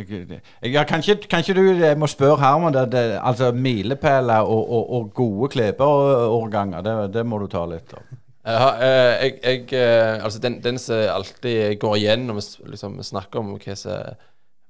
jeg, 0.00 0.40
jeg, 0.62 0.86
kan, 0.86 1.02
ikke, 1.02 1.28
kan 1.28 1.42
du 1.42 1.60
Jeg 1.80 1.98
må 1.98 2.06
spørre 2.06 2.38
Herman. 2.40 2.74
Det, 2.74 2.86
det, 2.92 3.04
altså 3.18 3.50
Milepæler 3.52 4.46
og, 4.46 4.70
og, 4.70 4.92
og 4.96 5.12
gode 5.14 5.50
klebeårganger, 5.56 6.84
det, 6.86 6.96
det 7.14 7.26
må 7.26 7.40
du 7.42 7.48
ta 7.50 7.64
litt 7.66 7.96
av. 7.96 8.19
Jeg, 8.40 8.76
eh, 8.80 9.14
jeg, 9.20 9.34
jeg 9.44 9.74
eh, 9.76 10.24
Altså, 10.24 10.40
den, 10.40 10.60
den 10.64 10.78
som 10.80 10.96
alltid 11.12 11.76
går 11.80 11.98
igjen 11.98 12.26
når 12.28 12.38
vi 12.38 12.72
liksom, 12.72 12.96
snakker 13.04 13.42
om 13.42 13.54
hva 13.58 13.76
som 13.76 14.16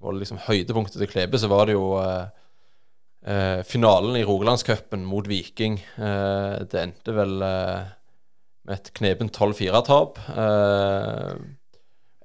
var 0.00 0.16
liksom 0.16 0.40
høydepunktet 0.46 0.98
til 0.98 1.10
Klebe, 1.10 1.38
så 1.38 1.50
var 1.52 1.66
det 1.68 1.74
jo 1.74 1.90
uh, 2.00 3.60
finalen 3.68 4.16
i 4.16 4.22
Rogalandscupen 4.24 5.02
mot 5.04 5.28
Viking. 5.28 5.76
Uh, 5.98 6.64
det 6.64 6.80
endte 6.80 7.12
vel 7.12 7.34
med 7.36 8.78
et 8.78 8.88
knepent 8.96 9.36
12-4-tap. 9.36 10.20
Eh, 10.40 11.34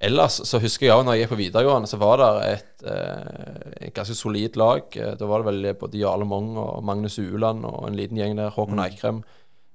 ellers 0.07 0.39
så 0.47 0.59
husker 0.63 0.87
jeg 0.87 0.95
òg 0.95 1.03
når 1.03 1.17
jeg 1.17 1.25
gikk 1.25 1.33
på 1.33 1.41
videregående, 1.41 1.89
så 1.91 1.99
var 1.99 2.21
det 2.21 2.29
et, 2.53 2.85
et 2.85 3.95
ganske 3.95 4.15
solid 4.15 4.59
lag. 4.59 4.87
Da 4.91 5.29
var 5.29 5.43
det 5.43 5.51
vel 5.51 5.71
både 5.79 5.99
Jarle 5.99 6.27
Mong 6.29 6.53
og 6.61 6.83
Magnus 6.85 7.19
Ueland 7.19 7.67
og 7.67 7.89
en 7.89 7.97
liten 7.99 8.19
gjeng 8.19 8.35
der, 8.39 8.53
Håkon 8.55 8.83
Eikrem. 8.83 9.23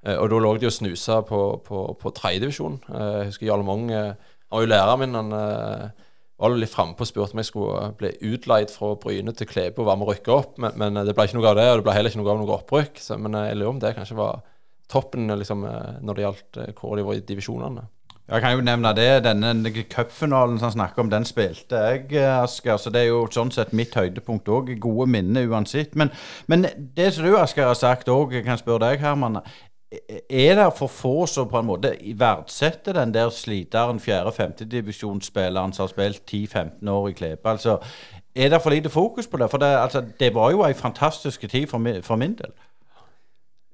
Eh, 0.07 0.17
og 0.17 0.31
da 0.33 0.39
lå 0.41 0.53
de 0.61 0.69
og 0.71 0.77
snusa 0.77 1.21
på, 1.27 1.41
på, 1.67 1.83
på 2.01 2.13
tredjedivisjon. 2.17 2.79
Uh, 2.89 3.01
jeg 3.21 3.33
husker 3.33 3.51
Jarl 3.51 3.67
Mong 3.67 3.91
eh, 3.93 4.15
Han 4.51 4.57
var 4.57 4.65
jo 4.65 4.71
læreren 4.73 5.03
min. 5.03 5.19
Han 5.19 5.35
eh, 5.37 6.07
var 6.41 6.57
litt 6.57 6.73
frampå 6.73 7.05
og 7.05 7.11
spurte 7.11 7.37
om 7.37 7.43
jeg 7.43 7.51
skulle 7.51 7.91
bli 8.01 8.15
utleid 8.33 8.73
fra 8.73 8.95
Bryne 9.01 9.35
til 9.37 9.49
Klebo 9.51 9.85
og 9.85 9.91
være 9.91 10.01
med 10.01 10.09
å 10.09 10.15
rykke 10.15 10.33
opp, 10.33 10.57
men, 10.63 10.79
men 10.81 11.03
det 11.05 11.13
ble 11.15 11.29
ikke 11.29 11.37
noe 11.37 11.53
av 11.53 11.61
det. 11.61 11.69
Og 11.69 11.81
det 11.81 11.87
ble 11.89 11.97
heller 11.99 12.13
ikke 12.13 12.23
noe 12.23 12.33
av 12.33 12.41
noe 12.41 12.57
opprykk. 12.57 13.03
Så, 13.05 13.21
men 13.21 13.37
eh, 13.37 13.51
jeg 13.51 13.61
lurer 13.61 13.75
om 13.75 13.83
det 13.85 13.95
kanskje 13.99 14.19
var 14.19 14.43
toppen 14.91 15.31
liksom, 15.39 15.65
eh, 15.65 15.97
når 16.03 16.17
det 16.17 16.27
gjaldt 16.27 16.61
eh, 16.61 16.77
hvor 16.77 16.97
de 16.97 17.07
var 17.07 17.19
i 17.19 17.25
divisjonene. 17.27 17.87
Jeg 18.31 18.45
kan 18.45 18.53
jo 18.55 18.63
nevne 18.63 18.93
det. 18.95 19.25
Denne 19.25 19.73
cupfinalen 19.91 20.59
som 20.61 20.69
han 20.69 20.75
snakker 20.77 21.03
om, 21.03 21.09
den 21.11 21.25
spilte 21.27 21.81
jeg, 21.83 22.05
eh, 22.15 22.43
Asker. 22.43 22.77
Så 22.79 22.93
det 22.95 23.03
er 23.03 23.09
jo 23.11 23.25
sånn 23.33 23.51
sett 23.51 23.73
mitt 23.75 23.97
høydepunkt 23.99 24.49
òg. 24.49 24.71
Gode 24.79 25.09
minner 25.11 25.49
uansett. 25.51 25.97
Men, 25.99 26.13
men 26.47 26.69
det 26.97 27.09
som 27.15 27.27
du, 27.27 27.35
Asker, 27.39 27.67
har 27.67 27.79
sagt 27.79 28.09
òg, 28.09 28.37
kan 28.47 28.61
spørre 28.61 28.85
deg, 28.87 29.03
Herman. 29.03 29.41
Er 29.90 30.55
det 30.55 30.68
for 30.79 30.87
få 30.87 31.26
som 31.26 31.48
på 31.50 31.59
en 31.59 31.66
måte 31.66 31.90
verdsetter 32.14 32.94
den 32.94 33.11
der 33.14 33.33
sliteren 33.35 33.98
fjerde-femtedivisjonsspilleren 33.98 35.72
som 35.74 35.83
har 35.83 35.90
spilt 35.90 36.22
10-15 36.31 36.90
år 36.90 37.09
i 37.09 37.14
Klepe? 37.18 37.50
Altså, 37.50 37.79
er 38.35 38.48
det 38.48 38.62
for 38.62 38.70
lite 38.70 38.90
fokus 38.90 39.26
på 39.26 39.37
det? 39.37 39.50
For 39.50 39.59
det, 39.59 39.66
altså, 39.66 40.05
det 40.20 40.35
var 40.35 40.53
jo 40.55 40.62
ei 40.62 40.74
fantastisk 40.79 41.48
tid 41.50 41.66
for 41.66 41.79
min, 41.83 42.03
for 42.07 42.16
min 42.16 42.37
del. 42.38 42.55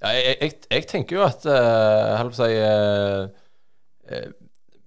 Ja, 0.03 0.09
jeg, 0.09 0.37
jeg, 0.41 0.53
jeg 0.71 0.87
tenker 0.87 1.17
jo 1.17 1.23
at 1.27 1.45
uh, 1.45 2.17
holdt 2.21 2.37
å 2.37 2.45
si 2.45 2.57
uh, 4.13 4.27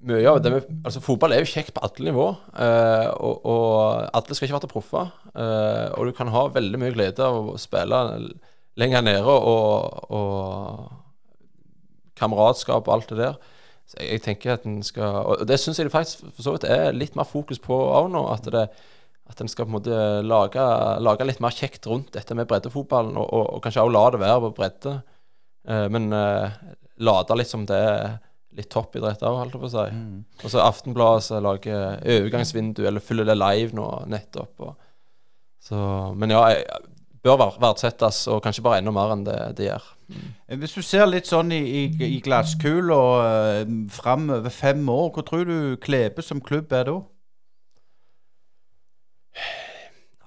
Mye 0.10 0.30
av 0.32 0.38
det 0.40 0.52
med 0.54 0.68
Altså, 0.86 1.02
fotball 1.04 1.34
er 1.36 1.42
jo 1.44 1.50
kjekt 1.50 1.74
på 1.76 1.82
alle 1.84 2.06
nivå, 2.08 2.28
uh, 2.56 3.08
og, 3.20 3.46
og 3.46 4.10
alle 4.16 4.38
skal 4.38 4.48
ikke 4.48 4.58
være 4.58 4.72
proffer. 4.72 5.12
Uh, 5.36 5.92
og 5.94 6.08
du 6.08 6.14
kan 6.18 6.32
ha 6.34 6.46
veldig 6.56 6.80
mye 6.82 6.96
glede 6.96 7.26
av 7.26 7.52
å 7.54 7.58
spille 7.60 8.00
lenger 8.80 9.06
nede 9.06 9.28
og, 9.28 10.14
og 10.16 11.09
kameratskap 12.20 12.88
og 12.88 12.94
alt 12.94 13.12
det 13.14 13.20
der. 13.24 13.40
Så 13.90 13.98
jeg, 14.00 14.12
jeg 14.14 14.24
tenker 14.28 14.54
at 14.54 14.70
en 14.70 14.80
skal 14.86 15.24
Og 15.26 15.48
det 15.50 15.58
syns 15.60 15.80
jeg 15.80 15.90
det 15.90 15.96
faktisk 15.96 16.28
for 16.28 16.46
så 16.46 16.56
vidt 16.56 16.68
er 16.70 16.96
litt 16.96 17.18
mer 17.18 17.28
fokus 17.28 17.62
på 17.64 17.74
òg 17.74 18.12
nå. 18.14 18.26
At 18.34 18.50
det 18.54 18.68
at 19.30 19.42
en 19.44 19.50
skal 19.50 19.68
på 19.68 19.70
en 19.70 19.78
måte 19.78 19.98
lage, 20.26 20.64
lage 21.06 21.28
litt 21.28 21.42
mer 21.44 21.54
kjekt 21.54 21.86
rundt 21.86 22.16
dette 22.16 22.34
med 22.38 22.48
breddefotballen, 22.50 23.14
og, 23.20 23.28
og, 23.30 23.46
og 23.54 23.62
kanskje 23.62 23.84
også 23.86 23.94
la 23.94 24.04
det 24.10 24.22
være 24.24 24.42
på 24.42 24.50
bredde. 24.58 24.94
Eh, 25.70 25.86
men 25.94 26.10
eh, 26.18 26.56
late 27.06 27.38
litt 27.38 27.52
som 27.52 27.68
det 27.70 27.78
er 27.78 28.16
litt 28.58 28.72
toppidrett 28.74 29.22
òg, 29.22 29.38
holdt 29.44 29.56
jeg 29.56 29.62
på 29.62 29.70
å 29.70 29.74
si. 29.76 30.00
Og 30.42 30.54
så 30.54 30.64
Aftenbladet 30.66 31.44
lager 31.46 32.02
overgangsvindu, 32.02 32.82
eller 32.90 33.06
fyller 33.06 33.30
det 33.30 33.38
live 33.38 33.78
nå 33.78 33.86
nettopp. 34.10 34.66
Og, 34.66 34.88
så, 35.70 35.78
men 36.18 36.34
ja, 36.34 36.42
jeg, 36.56 36.66
bør 37.24 37.38
ver- 37.42 37.60
verdsettes, 37.62 38.26
og 38.32 38.42
kanskje 38.46 38.64
bare 38.66 38.82
enda 38.82 38.94
mer 38.96 39.14
enn 39.16 39.26
det 39.28 39.38
de 39.58 39.70
gjør. 39.70 39.88
Hvis 40.62 40.74
du 40.74 40.82
ser 40.82 41.06
litt 41.10 41.30
sånn 41.30 41.52
i, 41.54 41.62
i, 41.84 41.84
i 42.08 42.20
glasskula 42.26 43.00
uh, 43.22 43.74
fram 43.94 44.30
over 44.34 44.54
fem 44.54 44.82
år, 44.90 45.10
hvor 45.14 45.26
tror 45.28 45.46
du 45.46 45.58
Klebe 45.84 46.26
som 46.26 46.42
klubb 46.42 46.74
er 46.74 46.90
da? 46.90 47.00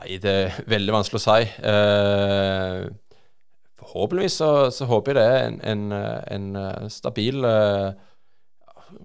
Nei, 0.03 0.19
det 0.23 0.33
er 0.35 0.61
veldig 0.71 0.95
vanskelig 0.95 1.21
å 1.21 1.25
si. 1.25 1.51
Uh, 1.63 2.91
forhåpentligvis 3.83 4.39
så, 4.41 4.53
så 4.75 4.87
håper 4.91 5.13
jeg 5.13 5.19
det 5.19 5.27
er 5.27 5.45
en, 5.47 5.61
en, 5.73 5.83
eh, 5.93 6.21
en 6.35 6.45
eh, 6.57 6.85
stabil 6.91 7.45
uh, 7.45 7.93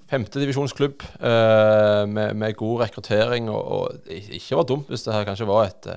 femtedivisjonsklubb 0.08 1.04
uh, 1.19 2.04
med, 2.10 2.36
med 2.38 2.56
god 2.58 2.86
rekruttering. 2.86 3.50
Og, 3.50 3.62
og 3.78 4.13
ikke 4.13 4.60
var 4.60 4.69
dumt 4.69 4.93
hvis 4.93 5.04
det 5.06 5.15
her 5.15 5.28
kanskje 5.28 5.50
var 5.50 5.67
et, 5.67 5.89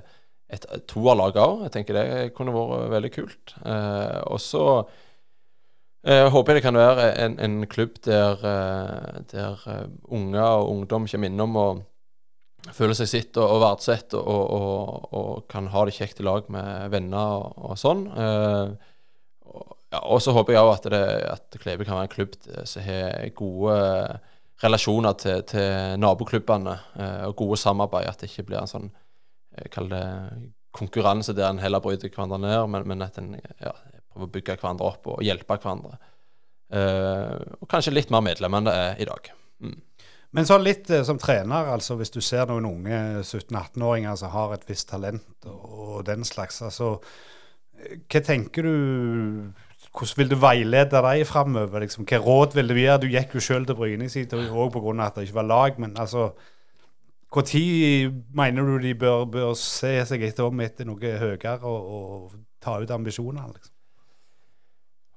et, 0.55 0.67
to 0.91 1.05
av 1.11 1.19
lagene 1.21 1.47
òg. 1.47 1.63
Jeg 1.67 1.75
tenker 1.77 1.97
det 1.99 2.09
kunne 2.37 2.55
vært 2.55 2.91
veldig 2.95 3.13
kult. 3.15 3.55
Eh, 3.65 4.19
og 4.31 4.41
så 4.43 4.65
eh, 6.07 6.27
håper 6.33 6.53
jeg 6.53 6.61
det 6.61 6.67
kan 6.67 6.81
være 6.81 7.07
en, 7.25 7.39
en 7.43 7.61
klubb 7.71 8.01
der, 8.07 8.43
eh, 8.51 9.23
der 9.33 9.65
unger 10.09 10.61
og 10.61 10.75
ungdom 10.75 11.09
kommer 11.11 11.33
innom 11.33 11.59
og 11.61 11.87
føler 12.77 12.97
seg 12.99 13.09
sitt 13.09 13.39
og, 13.41 13.47
og 13.57 13.63
verdsatt 13.63 14.15
og, 14.19 14.27
og, 14.29 15.07
og, 15.17 15.31
kan 15.51 15.71
ha 15.73 15.85
det 15.89 15.97
kjekt 15.97 16.21
i 16.21 16.27
lag 16.27 16.49
med 16.53 16.91
venner 16.93 17.47
og, 17.55 17.77
sånn. 17.81 18.05
Eh, 18.11 18.75
ja, 19.91 20.03
og 20.05 20.21
så 20.23 20.35
håper 20.37 20.55
jeg 20.55 20.67
òg 20.67 20.75
at, 20.77 20.93
at 21.35 21.57
Klebe 21.63 21.87
kan 21.87 21.97
være 21.99 22.07
en 22.07 22.13
klubb 22.13 22.37
som 22.69 22.85
har 22.87 23.33
gode 23.35 23.79
relasjoner 24.63 25.17
til, 25.21 25.43
til 25.49 26.01
naboklubbene 26.01 26.77
eh, 27.01 27.23
og 27.29 27.37
gode 27.41 27.59
samarbeid. 27.61 28.09
At 28.11 28.23
det 28.23 28.31
ikke 28.31 28.49
blir 28.51 28.61
en 28.63 28.71
sånn 28.71 28.91
eh, 28.91 28.99
Kall 29.73 29.91
det 29.93 30.05
konkurranse 30.77 31.35
der 31.35 31.49
en 31.51 31.63
heller 31.63 31.83
bryter 31.83 32.13
hverandre 32.13 32.39
ned, 32.43 32.61
men, 32.71 32.87
men 32.89 33.03
at 33.07 33.19
en 33.19 33.35
ja, 33.35 33.75
prøver 34.11 34.29
å 34.29 34.33
bygge 34.37 34.57
hverandre 34.61 34.91
opp 34.93 35.09
og 35.11 35.23
hjelpe 35.27 35.59
hverandre. 35.59 35.99
Uh, 36.71 37.59
og 37.59 37.67
kanskje 37.71 37.95
litt 37.97 38.13
mer 38.15 38.23
medlemmer 38.23 38.63
enn 38.63 38.69
det 38.69 38.77
er 38.79 39.01
i 39.03 39.09
dag. 39.09 39.33
Mm. 39.65 39.79
Men 40.37 40.47
sånn 40.47 40.63
litt 40.63 40.91
eh, 40.95 41.03
som 41.07 41.19
trener, 41.19 41.73
altså 41.73 41.97
hvis 41.99 42.13
du 42.15 42.21
ser 42.23 42.47
noen 42.47 42.69
unge 42.69 43.01
17-18-åringer 43.25 44.21
som 44.21 44.31
har 44.31 44.55
et 44.55 44.69
visst 44.69 44.87
talent 44.93 45.49
og 45.51 46.05
den 46.07 46.23
slags, 46.27 46.61
altså 46.63 47.01
Hva 47.81 48.21
tenker 48.23 48.63
du 48.63 49.51
Hvordan 49.91 50.19
vil 50.21 50.31
du 50.31 50.37
veilede 50.39 51.01
dem 51.03 51.27
framover? 51.27 51.83
Liksom? 51.83 52.07
Hva 52.07 52.21
råd 52.23 52.55
vil 52.55 52.71
du 52.71 52.77
gi? 52.79 52.87
Du 53.03 53.09
gikk 53.11 53.35
jo 53.35 53.43
sjøl 53.43 53.67
til 53.67 53.75
Bryne 53.75 54.07
i 54.07 54.13
sin 54.13 54.29
tid 54.31 54.53
òg 54.55 54.71
pga. 54.71 54.95
at 55.03 55.19
det 55.19 55.27
ikke 55.27 55.41
var 55.41 55.49
lag, 55.51 55.81
men 55.83 55.97
altså 55.99 56.31
Når 57.31 58.15
mener 58.35 58.63
du 58.67 58.79
de 58.83 58.95
bør, 58.99 59.25
bør 59.31 59.53
se 59.55 59.93
seg 60.07 60.23
etter 60.27 60.49
om 60.49 60.61
etter 60.61 60.89
noe 60.89 61.19
høyere 61.21 61.61
og, 61.63 61.93
og 61.95 62.33
ta 62.63 62.81
ut 62.83 62.91
ambisjonene? 62.91 63.53
Liksom? 63.55 63.75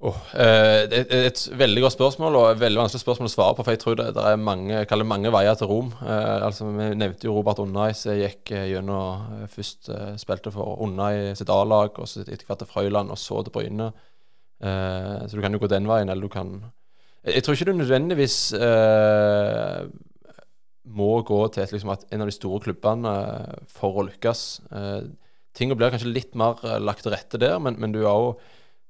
Oh, 0.03 0.17
eh, 0.35 0.83
er 0.83 1.27
et 1.29 1.41
veldig 1.55 1.81
godt 1.85 1.95
spørsmål 1.95 2.35
og 2.35 2.45
et 2.49 2.59
veldig 2.59 2.81
vanskelig 2.81 2.99
spørsmål 3.05 3.29
å 3.29 3.31
svare 3.31 3.55
på. 3.55 3.63
For 3.63 3.71
jeg 3.71 3.79
tror 3.79 3.95
det, 3.95 4.07
det 4.17 4.25
er 4.27 4.41
mange, 4.49 4.81
mange 5.07 5.31
veier 5.31 5.55
til 5.55 5.69
Rom. 5.69 5.93
Eh, 6.03 6.43
altså, 6.43 6.67
Vi 6.75 6.89
nevnte 6.99 7.29
jo 7.29 7.37
Robert 7.37 7.61
Unnai 7.63 7.93
som 7.95 8.17
gikk 8.19 8.51
eh, 8.51 8.65
gjennom 8.73 9.37
eh, 9.37 9.45
Først 9.53 9.87
eh, 9.95 10.17
spilte 10.19 10.51
for 10.51 10.81
Unnai 10.83 11.31
sitt 11.39 11.53
A-lag, 11.55 11.95
og 11.95 12.09
så 12.11 12.25
etter 12.25 12.43
hvert 12.49 12.59
til 12.59 12.67
Frøyland, 12.67 13.15
og 13.15 13.21
så 13.21 13.45
til 13.47 13.55
Bryne. 13.55 13.93
Så 14.63 15.35
du 15.35 15.41
kan 15.43 15.51
jo 15.51 15.59
gå 15.59 15.67
den 15.67 15.89
veien, 15.89 16.07
eller 16.07 16.23
du 16.23 16.31
kan 16.31 16.53
Jeg, 17.25 17.33
jeg 17.35 17.43
tror 17.43 17.57
ikke 17.57 17.65
du 17.71 17.79
nødvendigvis 17.81 18.37
må 20.83 21.11
gå 21.23 21.39
til 21.53 21.63
et, 21.63 21.71
liksom, 21.71 21.93
en 21.93 22.23
av 22.23 22.29
de 22.29 22.35
store 22.35 22.63
klubbene 22.65 23.13
for 23.71 24.01
å 24.01 24.07
lykkes. 24.09 24.41
Eh, 24.71 25.05
Tinga 25.53 25.77
blir 25.77 25.93
kanskje 25.93 26.11
litt 26.11 26.33
mer 26.39 26.59
lagt 26.81 27.05
til 27.05 27.13
rette 27.13 27.39
der, 27.39 27.59
men, 27.61 27.77
men 27.79 27.93
du 27.93 28.01
har 28.03 28.19
jo 28.19 28.35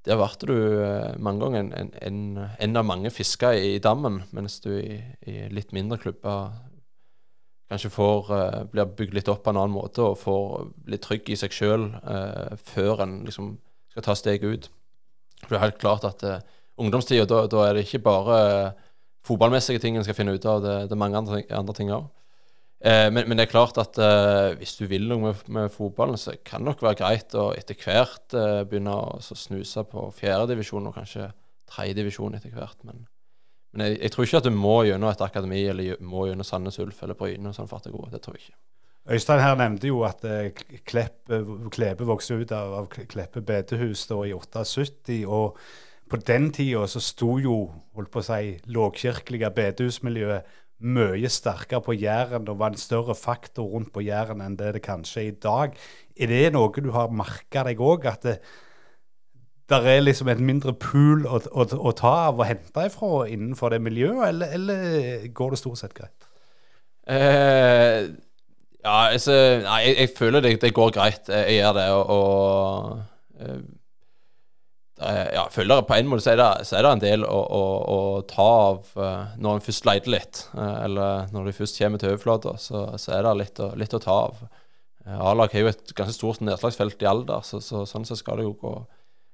der 0.03 0.19
ble 0.19 0.27
du 0.49 0.57
eh, 0.83 1.13
mange 1.23 1.45
ganger 1.45 1.77
en, 1.79 1.91
en, 2.03 2.21
en, 2.59 2.77
av 2.79 2.87
mange 2.87 3.11
fisker 3.13 3.55
i, 3.55 3.77
dammen, 3.83 4.23
mens 4.35 4.57
du 4.63 4.73
i, 4.75 4.97
i 5.27 5.45
litt 5.53 5.71
mindre 5.75 5.99
klubber 6.01 6.51
kanskje 7.71 7.91
får, 7.93 8.31
blir 8.73 8.89
bygd 8.97 9.15
litt 9.17 9.29
opp 9.31 9.45
på 9.45 9.53
en 9.53 9.59
annen 9.61 9.73
måte 9.73 10.03
og 10.03 10.19
får 10.21 10.67
bli 10.85 10.99
trygg 11.01 11.31
i 11.33 11.37
seg 11.39 11.55
sjøl 11.55 11.87
uh, 12.03 12.51
eh, 12.51 12.57
før 12.69 13.05
en 13.05 13.21
liksom 13.27 13.55
skal 13.93 14.05
ta 14.05 14.15
steget 14.17 14.45
ut. 14.45 14.67
For 15.43 15.53
det 15.53 15.59
er 15.59 15.65
helt 15.67 15.81
klart 15.81 16.05
at 16.07 16.25
uh, 16.27 16.41
ungdomstida, 16.81 17.25
da, 17.29 17.45
da, 17.49 17.63
er 17.65 17.77
det 17.77 17.87
ikke 17.87 18.03
bare 18.05 18.37
fotballmessige 19.27 19.81
ting 19.81 19.97
en 19.97 20.05
skal 20.05 20.17
finne 20.17 20.35
ut 20.35 20.45
av, 20.49 20.61
det, 20.63 20.75
det 20.89 20.95
er 20.95 21.01
mange 21.03 21.19
andre, 21.19 21.43
andre 21.55 21.75
ting 21.77 21.93
òg. 21.93 22.09
Eh, 22.83 23.07
men, 23.13 23.29
men, 23.29 23.39
det 23.39 23.45
er 23.45 23.53
klart 23.53 23.77
at 23.79 23.95
eh, 24.01 24.57
hvis 24.59 24.75
du 24.75 24.83
vil 24.91 25.07
noe 25.07 25.29
med, 25.29 25.45
med, 25.55 25.71
fotballen, 25.71 26.19
så 26.19 26.35
kan 26.43 26.63
det 26.63 26.73
nok 26.73 26.83
være 26.83 26.99
greit 26.99 27.35
å 27.39 27.51
etter 27.55 27.79
hvert 27.79 28.35
eh, 28.35 28.65
begynne 28.67 28.91
å 28.91 29.21
snuse 29.23 29.85
på 29.87 30.09
fjerdedivisjon 30.17 30.89
og 30.89 30.97
kanskje 30.97 31.29
tredjedivisjon 31.71 32.35
etter 32.35 32.51
hvert. 32.51 32.81
Men, 32.83 33.05
men 33.71 33.87
jeg, 33.87 34.01
jeg, 34.01 34.13
tror 34.13 34.27
ikke 34.27 34.43
at 34.43 34.49
du 34.49 34.57
må 34.57 34.75
gjennom 34.89 35.13
et 35.13 35.23
akademi 35.23 35.63
eller 35.71 36.03
må 36.03 36.27
gjennom 36.27 36.47
Sandnes 36.47 36.81
Ulf 36.83 36.99
eller 37.05 37.17
Bryne 37.19 37.55
sånn 37.55 37.71
for 37.71 37.79
at 37.79 37.87
det 37.87 37.95
går. 37.95 38.11
Det 38.11 38.23
tror 38.25 38.35
jeg 38.35 38.49
ikke. 38.49 38.59
Øystein 39.13 39.41
her 39.43 39.55
nevnte 39.59 39.87
jo 39.87 40.03
at 40.07 40.27
eh, 40.27 40.51
Klepp, 40.87 41.31
Klebe 41.71 42.07
vokste 42.07 42.35
ut 42.39 42.51
av, 42.55 42.75
av 42.81 42.91
Kleppe 42.91 43.43
bedehus 43.43 44.05
i 44.11 44.35
78. 44.35 45.23
og 45.27 45.59
på 46.09 46.19
den 46.27 46.51
tida 46.53 46.83
så 46.89 47.01
sto 47.01 47.37
jo 47.41 47.55
holdt 47.95 48.11
på 48.13 48.21
å 48.21 48.25
si, 48.25 48.57
lågkirkelige 48.73 49.49
bedehusmiljøet 49.55 50.59
mye 50.83 51.29
sterkere 51.31 51.83
på 51.85 51.95
Jæren 51.95 52.49
og 52.51 52.59
var 52.59 52.73
en 52.73 52.81
større 52.81 53.15
faktor 53.15 53.69
rundt 53.71 53.93
på 53.95 54.03
Jæren 54.03 54.41
enn 54.43 54.57
det 54.59 54.73
det 54.75 54.83
kanskje 54.83 55.21
er 55.21 55.29
i 55.29 55.39
dag. 55.45 55.77
Er 56.19 56.29
det 56.29 56.43
noe 56.53 56.83
du 56.83 56.91
har 56.91 57.13
merka 57.13 57.63
deg 57.67 57.81
òg, 57.81 58.07
at 58.09 58.27
det 58.27 58.37
der 59.69 59.85
er 59.87 60.01
liksom 60.03 60.27
et 60.27 60.41
mindre 60.43 60.73
pool 60.75 61.23
å, 61.25 61.39
å, 61.39 61.63
å, 61.63 61.91
ta 61.95 62.11
av 62.27 62.41
og 62.41 62.47
hente 62.47 62.83
ifra 62.89 63.23
innenfor 63.31 63.73
det 63.73 63.79
miljøet, 63.81 64.27
eller, 64.27 64.51
eller 64.57 65.27
går 65.33 65.53
det 65.53 65.59
stort 65.61 65.79
sett 65.79 65.95
greit? 65.97 66.27
Eh, 67.07 68.09
ja, 68.83 68.97
altså 69.07 69.37
Nei, 69.63 69.79
jeg, 69.87 69.95
jeg 70.01 70.11
føler 70.17 70.43
det, 70.43 70.57
det, 70.61 70.73
går 70.75 70.91
greit. 70.95 71.31
Jeg 71.31 71.61
gjør 71.61 71.77
det. 71.79 71.87
og, 71.95 72.11
og 72.17 73.39
eh, 73.39 73.63
ja, 75.01 75.47
jeg 75.49 75.85
på 75.87 75.95
en 75.95 76.09
måte 76.09 76.23
så 76.23 76.33
er 76.33 76.39
det, 76.39 76.49
så 76.69 76.77
er 76.77 76.85
det 76.85 76.91
en 76.93 77.01
del 77.01 77.23
å, 77.25 77.37
å, 77.41 77.61
å 77.93 77.99
ta 78.29 78.45
av 78.69 78.91
uh, 78.99 79.31
når 79.41 79.57
en 79.57 79.63
først 79.65 79.87
leter 79.89 80.13
litt. 80.13 80.41
Uh, 80.53 80.75
eller 80.85 81.31
når 81.33 81.49
de 81.49 81.55
først 81.57 81.79
kommer 81.81 82.01
til 82.01 82.13
overflata, 82.13 82.53
så, 82.61 82.85
så, 83.01 83.15
er 83.17 83.25
det 83.25 83.33
litt 83.41 83.61
å, 83.63 83.71
litt 83.79 83.95
å 83.97 84.01
ta 84.03 84.17
av. 84.27 84.43
A-lag 85.03 85.51
har 85.51 85.65
jo 85.65 85.71
et 85.73 85.95
ganske 85.97 86.15
stort 86.15 86.43
nedslagsfelt 86.45 87.01
i 87.03 87.09
alder, 87.09 87.41
så, 87.43 87.59
så 87.63 87.83
sånn 87.89 88.05
sett 88.07 88.21
skal 88.21 88.39
det 88.39 88.45
jo 88.45 88.53
gå, 88.61 88.75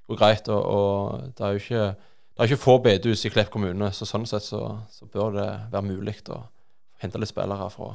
gå 0.09 0.17
greit. 0.17 0.47
Og, 0.49 0.63
og, 0.63 1.27
det 1.37 1.45
er 1.45 1.57
jo 1.57 1.63
ikke, 1.65 1.85
det 2.31 2.45
er 2.45 2.49
ikke 2.49 2.63
få 2.63 2.77
bedehus 2.87 3.25
i 3.27 3.33
Klepp 3.33 3.51
kommune, 3.53 3.91
så 3.93 4.07
sånn 4.09 4.25
sett 4.29 4.47
så 4.47 4.63
bør 5.11 5.35
det 5.35 5.49
være 5.73 5.85
mulig 5.91 6.21
å 6.31 6.41
hente 7.03 7.21
litt 7.21 7.31
spillere 7.31 7.67
fra 7.75 7.93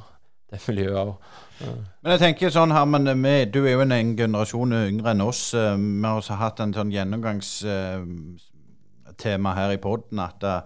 det 0.55 0.63
miljøet 0.69 1.01
òg. 1.03 1.13
Men 1.61 2.15
jeg 2.15 2.23
tenker 2.23 2.51
sånn 2.53 2.73
her, 2.75 2.87
men 2.91 3.05
vi, 3.23 3.35
du 3.51 3.61
er 3.65 3.73
jo 3.77 3.83
en, 3.85 3.95
en 3.95 4.17
generasjon 4.19 4.73
yngre 4.81 5.11
enn 5.15 5.25
oss. 5.25 5.43
Eh, 5.55 5.77
vi 5.79 6.07
har 6.07 6.17
også 6.19 6.35
hatt 6.41 6.59
en 6.65 6.75
sånn 6.77 6.95
gjennomgangstema 6.95 9.51
her 9.59 9.71
i 9.77 9.83
poden 9.83 10.19
at 10.25 10.39
det, 10.43 10.57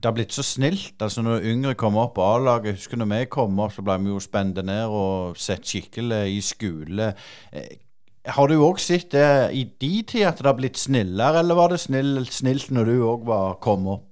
det 0.00 0.06
har 0.08 0.16
blitt 0.16 0.32
så 0.32 0.44
snilt. 0.46 0.96
altså 1.02 1.18
Når 1.22 1.46
yngre 1.50 1.78
kommer 1.78 2.00
opp 2.06 2.14
på 2.16 2.24
A-laget 2.24 2.76
husker 2.78 2.96
når 2.96 3.08
vi 3.12 3.32
kom 3.34 3.52
opp, 3.60 3.72
så 3.76 3.82
ble 3.84 3.94
vi 4.00 4.08
jo 4.14 4.20
spent 4.22 4.56
ned 4.64 4.84
og 4.88 5.36
sett 5.36 5.64
skikkelig 5.68 6.22
i 6.32 6.40
skole. 6.44 7.06
Eh, 7.52 7.72
har 8.30 8.46
du 8.48 8.54
òg 8.60 8.78
sett 8.80 9.10
det 9.12 9.52
i 9.56 9.64
de 9.80 10.02
tider 10.04 10.28
at 10.28 10.38
det 10.40 10.48
har 10.48 10.58
blitt 10.58 10.78
snillere, 10.78 11.38
eller 11.40 11.54
var 11.56 11.68
det 11.72 11.80
snilt, 11.80 12.32
snilt 12.32 12.70
når 12.72 12.84
du 12.88 12.94
òg 13.08 13.20
kom 13.64 13.86
opp? 13.96 14.09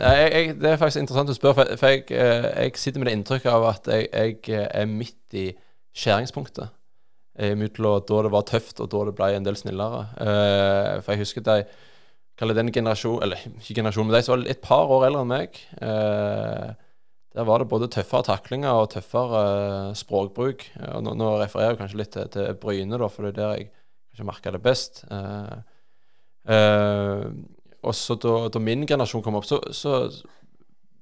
Jeg, 0.00 0.32
jeg, 0.32 0.54
det 0.60 0.70
er 0.70 0.80
faktisk 0.80 1.02
interessant 1.02 1.32
å 1.32 1.36
spørre, 1.36 1.56
for, 1.58 1.76
for 1.80 1.92
jeg, 1.92 2.06
eh, 2.16 2.46
jeg, 2.64 2.76
sitter 2.80 3.02
med 3.02 3.10
det 3.10 3.16
inntrykket 3.18 3.52
av 3.52 3.66
at 3.68 3.90
jeg, 3.92 4.08
jeg 4.08 4.38
eh, 4.56 4.66
er 4.80 4.88
midt 4.88 5.36
i 5.36 5.46
skjæringspunktet. 5.96 6.76
Mellom 7.40 8.02
da 8.04 8.16
det 8.26 8.32
var 8.34 8.44
tøft, 8.48 8.80
og 8.82 8.90
da 8.92 9.06
det 9.08 9.14
ble 9.16 9.30
en 9.32 9.46
del 9.46 9.56
snillere. 9.56 10.00
For 11.00 11.14
jeg 11.14 11.20
husker 11.22 11.44
de 11.46 11.62
kaller 12.36 12.58
den 12.58 12.72
generasjon 12.74 13.22
Eller 13.24 13.40
ikke 13.46 13.78
generasjon, 13.78 14.10
men 14.10 14.16
de 14.16 14.20
som 14.26 14.34
var 14.34 14.50
et 14.50 14.60
par 14.60 14.92
år 14.92 15.06
eldre 15.06 15.22
enn 15.24 15.30
meg. 15.30 15.60
Der 17.30 17.46
var 17.48 17.62
det 17.62 17.70
både 17.70 17.88
tøffere 17.94 18.26
taklinger 18.26 18.82
og 18.82 18.90
tøffere 18.92 19.94
språkbruk. 19.96 20.66
og 20.90 21.06
nå, 21.06 21.14
nå, 21.16 21.30
refererer 21.40 21.76
jeg 21.76 21.80
kanskje 21.80 22.00
litt 22.02 22.12
til, 22.16 22.28
til 22.34 22.58
Bryne, 22.60 22.98
da, 23.00 23.08
for 23.08 23.24
det 23.24 23.32
er 23.32 23.38
der 23.38 23.56
jeg 23.56 23.70
kanskje 24.18 24.54
det 24.56 24.62
best. 24.66 25.04
Uh, 25.08 25.62
og 27.80 27.96
så 27.96 28.16
da, 28.20 28.34
da, 28.52 28.60
min 28.62 28.84
generasjon 28.88 29.22
kom 29.24 29.38
opp, 29.38 29.48
så, 29.48 29.60
så, 29.72 30.02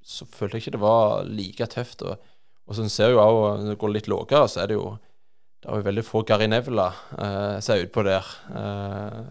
så, 0.04 0.26
følte 0.30 0.58
jeg 0.58 0.66
ikke 0.66 0.76
det 0.76 0.82
var 0.84 1.26
like 1.26 1.66
tøft. 1.72 2.04
Og, 2.06 2.30
og 2.68 2.76
så 2.78 2.86
ser 2.92 3.14
jo 3.14 3.22
også, 3.22 3.64
når 3.64 3.74
det 3.74 3.80
går 3.82 3.94
litt 3.96 4.10
lavere, 4.10 4.46
så 4.50 4.62
er 4.62 4.70
det 4.70 4.78
jo 4.78 4.88
det 5.58 5.66
er 5.66 5.80
jo 5.80 5.86
veldig 5.88 6.04
få 6.06 6.22
Gary 6.22 6.46
Nevla 6.46 6.86
eh, 7.18 7.56
som 7.64 7.74
er 7.74 7.80
utpå 7.82 8.04
der. 8.06 8.26
Eh, 8.60 9.24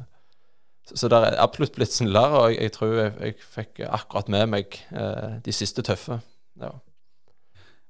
så, 0.89 0.97
så 0.99 1.09
det 1.11 1.21
er 1.23 1.37
absolutt 1.39 1.77
blitt 1.77 1.95
snillere, 1.95 2.41
og 2.41 2.51
jeg, 2.51 2.65
jeg 2.65 2.73
tror 2.75 2.95
jeg, 2.97 3.13
jeg, 3.21 3.37
fikk 3.55 3.81
akkurat 3.87 4.31
med 4.35 4.51
meg 4.51 4.75
eh, 4.91 5.37
de 5.45 5.55
siste 5.55 5.85
tøffe. 5.87 6.19
Ja. 6.59 6.73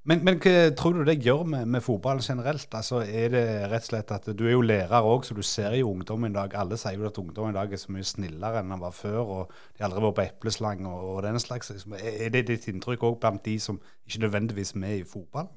Men, 0.08 0.22
men, 0.24 0.38
hva 0.40 0.70
tror 0.78 0.96
du 0.96 1.02
det 1.04 1.18
gjør 1.20 1.42
med, 1.52 1.66
med 1.68 1.84
fotballen 1.84 2.24
generelt? 2.24 2.70
Altså, 2.80 3.02
er 3.04 3.32
det 3.34 3.44
rett 3.68 3.84
og 3.84 3.90
slett 3.90 4.12
at 4.16 4.30
Du 4.40 4.46
er 4.46 4.54
jo 4.54 4.64
lærer 4.64 5.04
òg, 5.04 5.26
så 5.28 5.36
du 5.36 5.42
ser 5.44 5.76
jo 5.76 5.90
ungdommen 5.92 6.32
i 6.32 6.38
dag. 6.38 6.54
Alle 6.56 6.78
sier 6.80 6.96
jo 6.96 7.10
at 7.10 7.20
ungdommen 7.20 7.52
i 7.52 7.58
dag 7.58 7.74
er 7.76 7.82
så 7.82 7.92
mye 7.92 8.08
snillere 8.08 8.62
enn 8.62 8.72
han 8.72 8.84
var 8.84 8.96
før. 8.96 9.20
og 9.20 9.52
De 9.76 9.84
har 9.84 9.90
aldri 9.90 10.06
vært 10.06 10.20
på 10.20 10.28
epleslang 10.30 10.88
og, 10.88 11.02
og 11.12 11.20
den 11.28 11.40
slags. 11.44 11.74
Liksom. 11.76 11.98
Er 12.00 12.32
det 12.32 12.46
ditt 12.48 12.70
inntrykk 12.72 13.04
òg 13.04 13.18
blant 13.20 13.44
de 13.44 13.58
som 13.60 13.82
ikke 14.08 14.24
nødvendigvis 14.24 14.72
er 14.78 14.80
med 14.86 15.02
i 15.02 15.04
fotballen? 15.08 15.52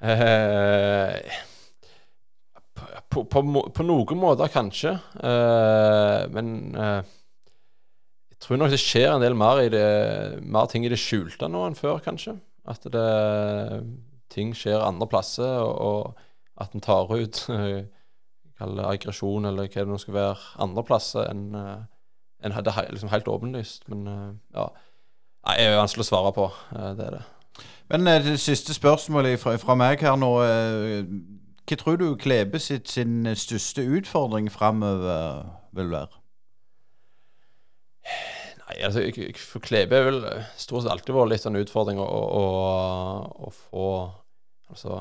Eh, 0.00 1.16
på, 3.08 3.24
på, 3.24 3.44
på, 3.72 3.88
noen 3.88 4.20
måter 4.20 4.52
kanskje. 4.52 4.94
Eh, 5.16 6.28
men 6.36 6.52
eh, 6.76 7.16
jeg 8.36 8.44
tror 8.44 8.60
nok 8.60 8.76
det 8.76 8.84
skjer 8.84 9.14
en 9.14 9.24
del 9.24 9.36
mer, 9.36 9.64
det, 9.72 9.88
mer 10.44 10.68
ting 10.68 10.84
i 10.84 10.92
det 10.92 11.00
skjulte 11.00 11.48
nå 11.48 11.64
enn 11.70 11.80
før, 11.80 12.04
kanskje. 12.04 12.36
At 12.68 12.84
det, 12.92 13.86
ting 14.30 14.52
skjer 14.56 14.82
andre 14.84 15.06
plasser, 15.08 15.44
og, 15.44 15.80
og 15.80 16.14
at 16.60 16.72
en 16.74 16.80
tar 16.84 17.10
ut 17.10 17.46
aggresjon, 18.92 19.44
eller 19.44 19.68
hva 19.68 19.84
det 19.84 19.88
nå 19.88 19.98
skal 19.98 20.14
være, 20.14 20.36
andre 20.60 20.84
plasser 20.84 21.26
enn 21.30 21.54
en, 21.56 22.52
hadde 22.56 22.72
liksom 22.90 23.12
helt 23.12 23.28
åpenlyst. 23.28 23.88
Men 23.88 24.06
ja, 24.54 24.68
jeg 25.46 25.58
det 25.58 25.66
er 25.66 25.76
vanskelig 25.80 26.06
å 26.06 26.08
svare 26.08 26.32
på. 26.36 26.48
Det 26.72 27.06
er 27.06 27.18
det. 27.18 27.22
Men 27.90 28.06
det 28.24 28.38
siste 28.40 28.74
spørsmålet 28.76 29.40
fra, 29.40 29.56
fra 29.60 29.76
meg 29.76 30.00
her 30.00 30.16
nå. 30.16 30.30
Hva 31.68 31.78
tror 31.78 32.00
du 32.00 32.14
Klebe 32.16 32.58
sitt, 32.58 32.88
sin 32.88 33.28
største 33.36 33.84
utfordring 33.84 34.48
framover 34.52 35.44
vil 35.76 35.92
være? 35.92 36.20
Nei, 38.70 38.84
altså, 38.86 39.02
for 39.34 39.62
Klebe 39.64 39.98
er 39.98 40.04
vel 40.06 40.20
stort 40.60 40.84
sett 40.84 40.92
alltid 40.92 41.16
vært 41.16 41.32
litt 41.32 41.46
en 41.48 41.58
utfordring 41.58 41.98
å, 41.98 42.06
å, 42.06 42.44
å 43.48 43.54
få 43.54 43.86
Altså 44.70 45.00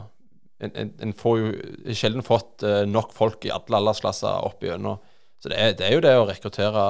en, 0.66 0.72
en, 0.74 0.88
en, 1.06 1.12
får 1.14 1.36
jo 1.38 1.50
sjelden 1.94 2.26
fått 2.26 2.66
uh, 2.66 2.82
nok 2.90 3.12
folk 3.14 3.46
i 3.46 3.52
alle 3.54 3.78
aldersklasser 3.78 4.48
opp 4.48 4.64
igjennom. 4.66 4.98
Så 5.38 5.52
det 5.52 5.60
er, 5.62 5.76
det 5.78 5.86
er, 5.86 5.94
jo 5.94 6.02
det 6.02 6.16
å 6.18 6.26
rekruttere, 6.26 6.86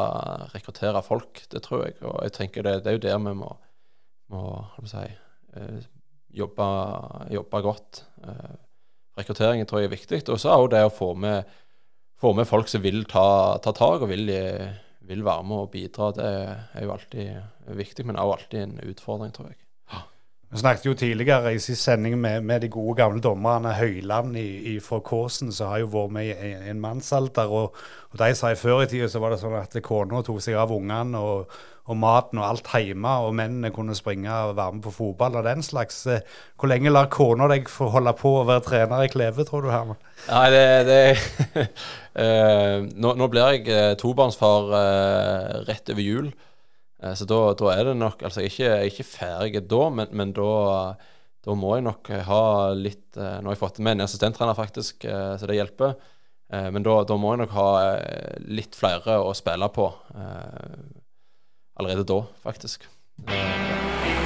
rekruttere, 0.54 1.02
folk, 1.04 1.42
det 1.52 1.60
tror 1.66 1.84
jeg. 1.84 1.98
Og 2.00 2.16
jeg 2.24 2.34
tenker 2.38 2.64
det, 2.64 2.78
det 2.86 2.94
er 2.94 2.96
jo 2.96 3.04
der 3.04 3.20
vi 3.28 3.36
må, 3.42 3.52
må 4.32 4.88
si, 4.88 5.04
uh, 5.60 5.84
jobbe, 6.40 6.70
jobbe, 7.36 7.62
godt. 7.68 8.02
Rekrutteringen 9.20 9.68
tror 9.68 9.84
jeg 9.84 9.92
er 9.92 9.98
viktig. 9.98 10.24
Og 10.32 10.40
så 10.40 10.56
er 10.56 10.72
det 10.72 10.86
å 10.88 10.96
få 10.96 11.12
med, 11.20 11.52
få 12.24 12.32
med 12.40 12.48
folk 12.48 12.72
som 12.72 12.88
vil 12.88 13.04
ta, 13.12 13.28
ta 13.60 13.76
tak 13.76 14.08
og 14.08 14.14
vil 14.16 14.32
vil 15.10 15.26
være 15.26 15.46
med 15.50 15.64
og 15.66 15.72
bidra. 15.74 16.12
Det 16.16 16.28
er 16.30 16.86
jo 16.86 16.94
alltid 16.94 17.74
viktig, 17.80 18.06
men 18.06 18.20
også 18.20 18.38
alltid 18.38 18.62
en 18.64 18.78
utfordring, 18.92 19.34
tror 19.34 19.50
jeg. 19.52 19.58
Vi 20.50 20.58
snakket 20.58 20.86
jo 20.88 20.96
tidligere 20.98 21.52
i 21.54 21.60
sist 21.62 21.84
sending 21.86 22.16
med, 22.18 22.42
med, 22.42 22.64
de 22.64 22.72
gode 22.74 22.96
gamle 22.98 23.22
dommerne 23.22 23.70
Høyland 23.78 24.38
i, 24.38 24.74
i 24.74 24.80
fra 24.82 24.98
Kåsen, 25.06 25.52
som 25.54 25.70
har 25.70 25.84
jo 25.84 25.92
vært 25.94 26.16
med 26.16 26.26
i 26.26 26.54
en, 26.56 26.64
en 26.72 26.80
mannsalder. 26.82 27.52
Og, 27.54 27.76
og, 28.10 28.16
de 28.18 28.30
sa 28.34 28.50
i 28.50 28.58
før 28.58 28.82
i 28.82 28.88
tida 28.90 29.12
så 29.14 29.22
var 29.22 29.36
det 29.36 29.44
sånn 29.44 29.60
at 29.60 29.78
kona 29.86 30.24
tok 30.26 30.42
seg 30.42 30.58
av 30.58 30.74
ungene 30.74 31.22
og, 31.22 31.54
og, 31.86 31.94
maten 32.02 32.42
og 32.42 32.48
alt 32.48 32.74
hjemme, 32.74 33.14
og 33.28 33.38
mennene 33.38 33.70
kunne 33.76 33.94
springe 33.94 34.42
og 34.50 34.56
være 34.58 34.80
med 34.80 34.88
på 34.88 34.96
fotball 34.98 35.38
og 35.38 35.46
den 35.46 35.62
slags. 35.62 36.02
Eh, 36.10 36.26
hvor 36.58 36.74
lenge 36.74 36.96
lar 36.98 37.14
kona 37.14 37.46
deg 37.54 37.70
få 37.70 37.92
holde 37.94 38.18
på 38.18 38.34
å 38.40 38.44
være 38.50 38.66
trener 38.72 39.06
i 39.06 39.14
Kleve, 39.14 39.46
tror 39.46 39.68
du, 39.68 39.70
Herman? 39.70 40.02
Nei, 40.32 40.44
det, 40.56 40.66
det 40.90 41.70
uh, 42.18 42.90
nå, 43.06 43.14
nå, 43.22 43.30
blir 43.30 43.54
jeg 43.54 43.70
uh, 43.70 43.94
tobarnsfar 44.02 44.74
uh, 44.74 45.58
rett 45.70 45.94
over 45.94 46.08
jul. 46.10 46.34
Eh, 47.04 47.16
så 47.16 47.28
da, 47.28 47.40
da, 47.58 47.72
er 47.74 47.90
det 47.90 47.98
nok 48.00 48.24
Altså, 48.28 48.44
jeg 48.44 48.54
ikke, 48.54 48.72
ikke 48.92 49.08
ferdig 49.08 49.64
da, 49.72 49.82
men, 49.94 50.12
men 50.12 50.34
da, 50.36 50.52
da, 51.46 51.56
må 51.56 51.76
jeg 51.78 51.88
nok 51.88 52.12
ha 52.28 52.44
litt 52.76 53.18
eh, 53.18 53.40
Nå 53.40 53.50
har 53.50 53.56
jeg 53.56 53.64
fått 53.64 53.82
med 53.84 53.98
en 53.98 54.08
assistenttrener, 54.08 54.58
faktisk, 54.58 55.06
eh, 55.08 55.36
så 55.40 55.50
det 55.50 55.60
hjelper. 55.60 56.00
Men 56.50 56.82
da, 56.82 56.96
da, 57.06 57.14
må 57.14 57.36
jeg 57.36 57.44
nok 57.44 57.52
ha 57.54 57.66
litt 58.42 58.74
flere 58.74 59.20
å 59.22 59.36
spille 59.38 59.68
på 59.70 59.84
allerede 61.78 62.08
da, 62.10 62.18
faktisk. 62.42 62.88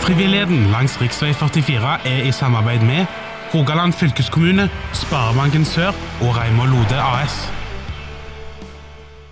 Frivilligheten 0.06 0.70
langs 0.72 0.96
rv. 1.02 1.10
44 1.12 1.98
er 2.08 2.24
i 2.24 2.32
samarbeid 2.32 2.86
med 2.88 3.04
Rogaland 3.52 3.92
fylkeskommune, 4.00 4.70
Sparebanken 4.96 5.68
Sør 5.68 5.92
og 6.24 6.32
Reimar 6.40 6.72
Lode 6.72 7.04
AS. 7.10 7.42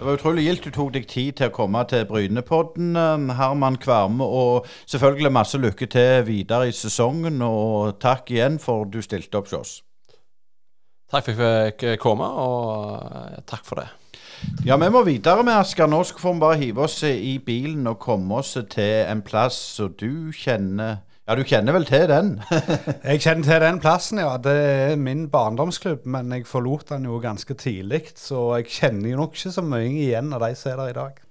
Det 0.02 0.08
var 0.08 0.16
utrolig 0.18 0.44
gildt 0.48 0.64
du 0.66 0.72
tok 0.74 0.88
deg 0.96 1.04
tid 1.06 1.36
til 1.38 1.52
å 1.52 1.54
komme 1.54 1.84
til 1.86 2.08
Brynepodden, 2.10 2.96
um, 2.98 3.28
Herman 3.38 3.76
Kvarme. 3.78 4.26
Og 4.26 4.66
selvfølgelig 4.90 5.30
masse 5.36 5.60
lykke 5.62 5.86
til 5.94 6.24
videre 6.26 6.72
i 6.72 6.74
sesongen, 6.74 7.38
og 7.46 8.00
takk 8.02 8.32
igjen 8.34 8.58
for 8.58 8.90
du 8.90 8.98
stilte 9.06 9.38
opp 9.38 9.52
hos 9.52 9.60
oss. 9.60 9.76
Takk 11.14 11.28
for 11.28 11.38
at 11.38 11.38
jeg 11.46 11.76
fikk 11.76 12.02
komme, 12.02 12.26
og 12.26 12.98
eh, 13.12 13.38
takk 13.46 13.62
for 13.68 13.84
det. 13.84 13.92
Ja, 14.66 14.80
vi 14.82 14.90
må 14.90 15.04
videre 15.06 15.46
med 15.46 15.60
Asker. 15.60 15.86
Nå 15.86 16.02
skal 16.10 16.32
vi 16.32 16.46
bare 16.48 16.58
hive 16.64 16.88
oss 16.88 16.98
i 17.06 17.38
bilen 17.38 17.86
og 17.86 18.02
komme 18.02 18.42
oss 18.42 18.56
til 18.74 19.06
en 19.06 19.22
plass 19.22 19.62
som 19.78 19.94
du 20.02 20.34
kjenner 20.34 21.04
ja, 21.28 21.36
du 21.38 21.44
kjenner 21.48 21.76
vel 21.78 21.86
til 21.88 22.08
den? 22.10 22.32
jeg 23.10 23.22
kjenner 23.24 23.46
til 23.46 23.64
den 23.64 23.82
plassen, 23.84 24.22
ja. 24.24 24.36
Det 24.42 24.54
er 24.54 24.96
min 25.00 25.28
barndomsklubb, 25.32 26.08
men 26.10 26.34
jeg 26.34 26.48
forlot 26.50 26.90
den 26.90 27.06
jo 27.10 27.20
ganske 27.24 27.56
tidlig, 27.56 28.08
så 28.20 28.50
jeg 28.60 28.72
kjenner 28.74 29.14
jo 29.14 29.20
nok 29.22 29.38
ikke 29.38 29.54
så 29.54 29.66
mye 29.66 29.92
igjen 29.92 30.34
av 30.34 30.42
de 30.44 30.56
som 30.58 30.74
er 30.74 30.82
der 30.82 30.94
i 30.94 30.98
dag. 30.98 31.22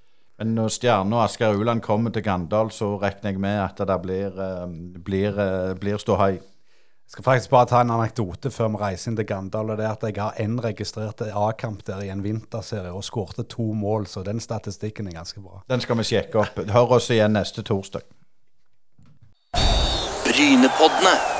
Men 0.40 0.54
når 0.56 0.70
Stjerne 0.72 1.18
og 1.18 1.26
Asker 1.26 1.52
Uland 1.52 1.82
kommer 1.84 2.14
til 2.14 2.24
Gandal, 2.24 2.70
så 2.72 2.94
regner 3.02 3.34
jeg 3.34 3.42
med 3.42 3.58
at 3.60 3.82
det 3.90 3.96
blir, 4.00 4.38
uh, 4.38 4.70
blir, 5.04 5.36
uh, 5.36 5.74
blir 5.76 6.00
ståhei. 6.00 6.38
Jeg 6.38 7.12
skal 7.16 7.26
faktisk 7.26 7.50
bare 7.50 7.66
ta 7.66 7.80
en 7.82 7.90
anekdote 7.92 8.52
før 8.54 8.70
vi 8.72 8.80
reiser 8.80 9.10
inn 9.10 9.18
til 9.18 9.26
Gandal. 9.28 9.74
og 9.74 9.76
det 9.76 9.84
er 9.84 9.90
at 9.90 10.02
Jeg 10.02 10.22
har 10.22 10.38
én 10.40 10.56
registrert 10.64 11.20
A-kamp 11.20 11.84
der 11.84 12.06
i 12.06 12.08
en 12.08 12.22
vinterserie 12.24 12.92
og 12.92 13.04
skårte 13.04 13.42
to 13.42 13.72
mål, 13.74 14.06
så 14.06 14.22
den 14.22 14.40
statistikken 14.40 15.08
er 15.08 15.18
ganske 15.18 15.40
bra. 15.40 15.60
Den 15.68 15.80
skal 15.80 15.98
vi 15.98 16.04
sjekke 16.04 16.38
opp. 16.38 16.56
Hør 16.70 16.96
oss 16.96 17.10
igjen 17.10 17.36
neste 17.36 17.62
torsdag. 17.62 18.06
Brynepoddene. 20.40 21.39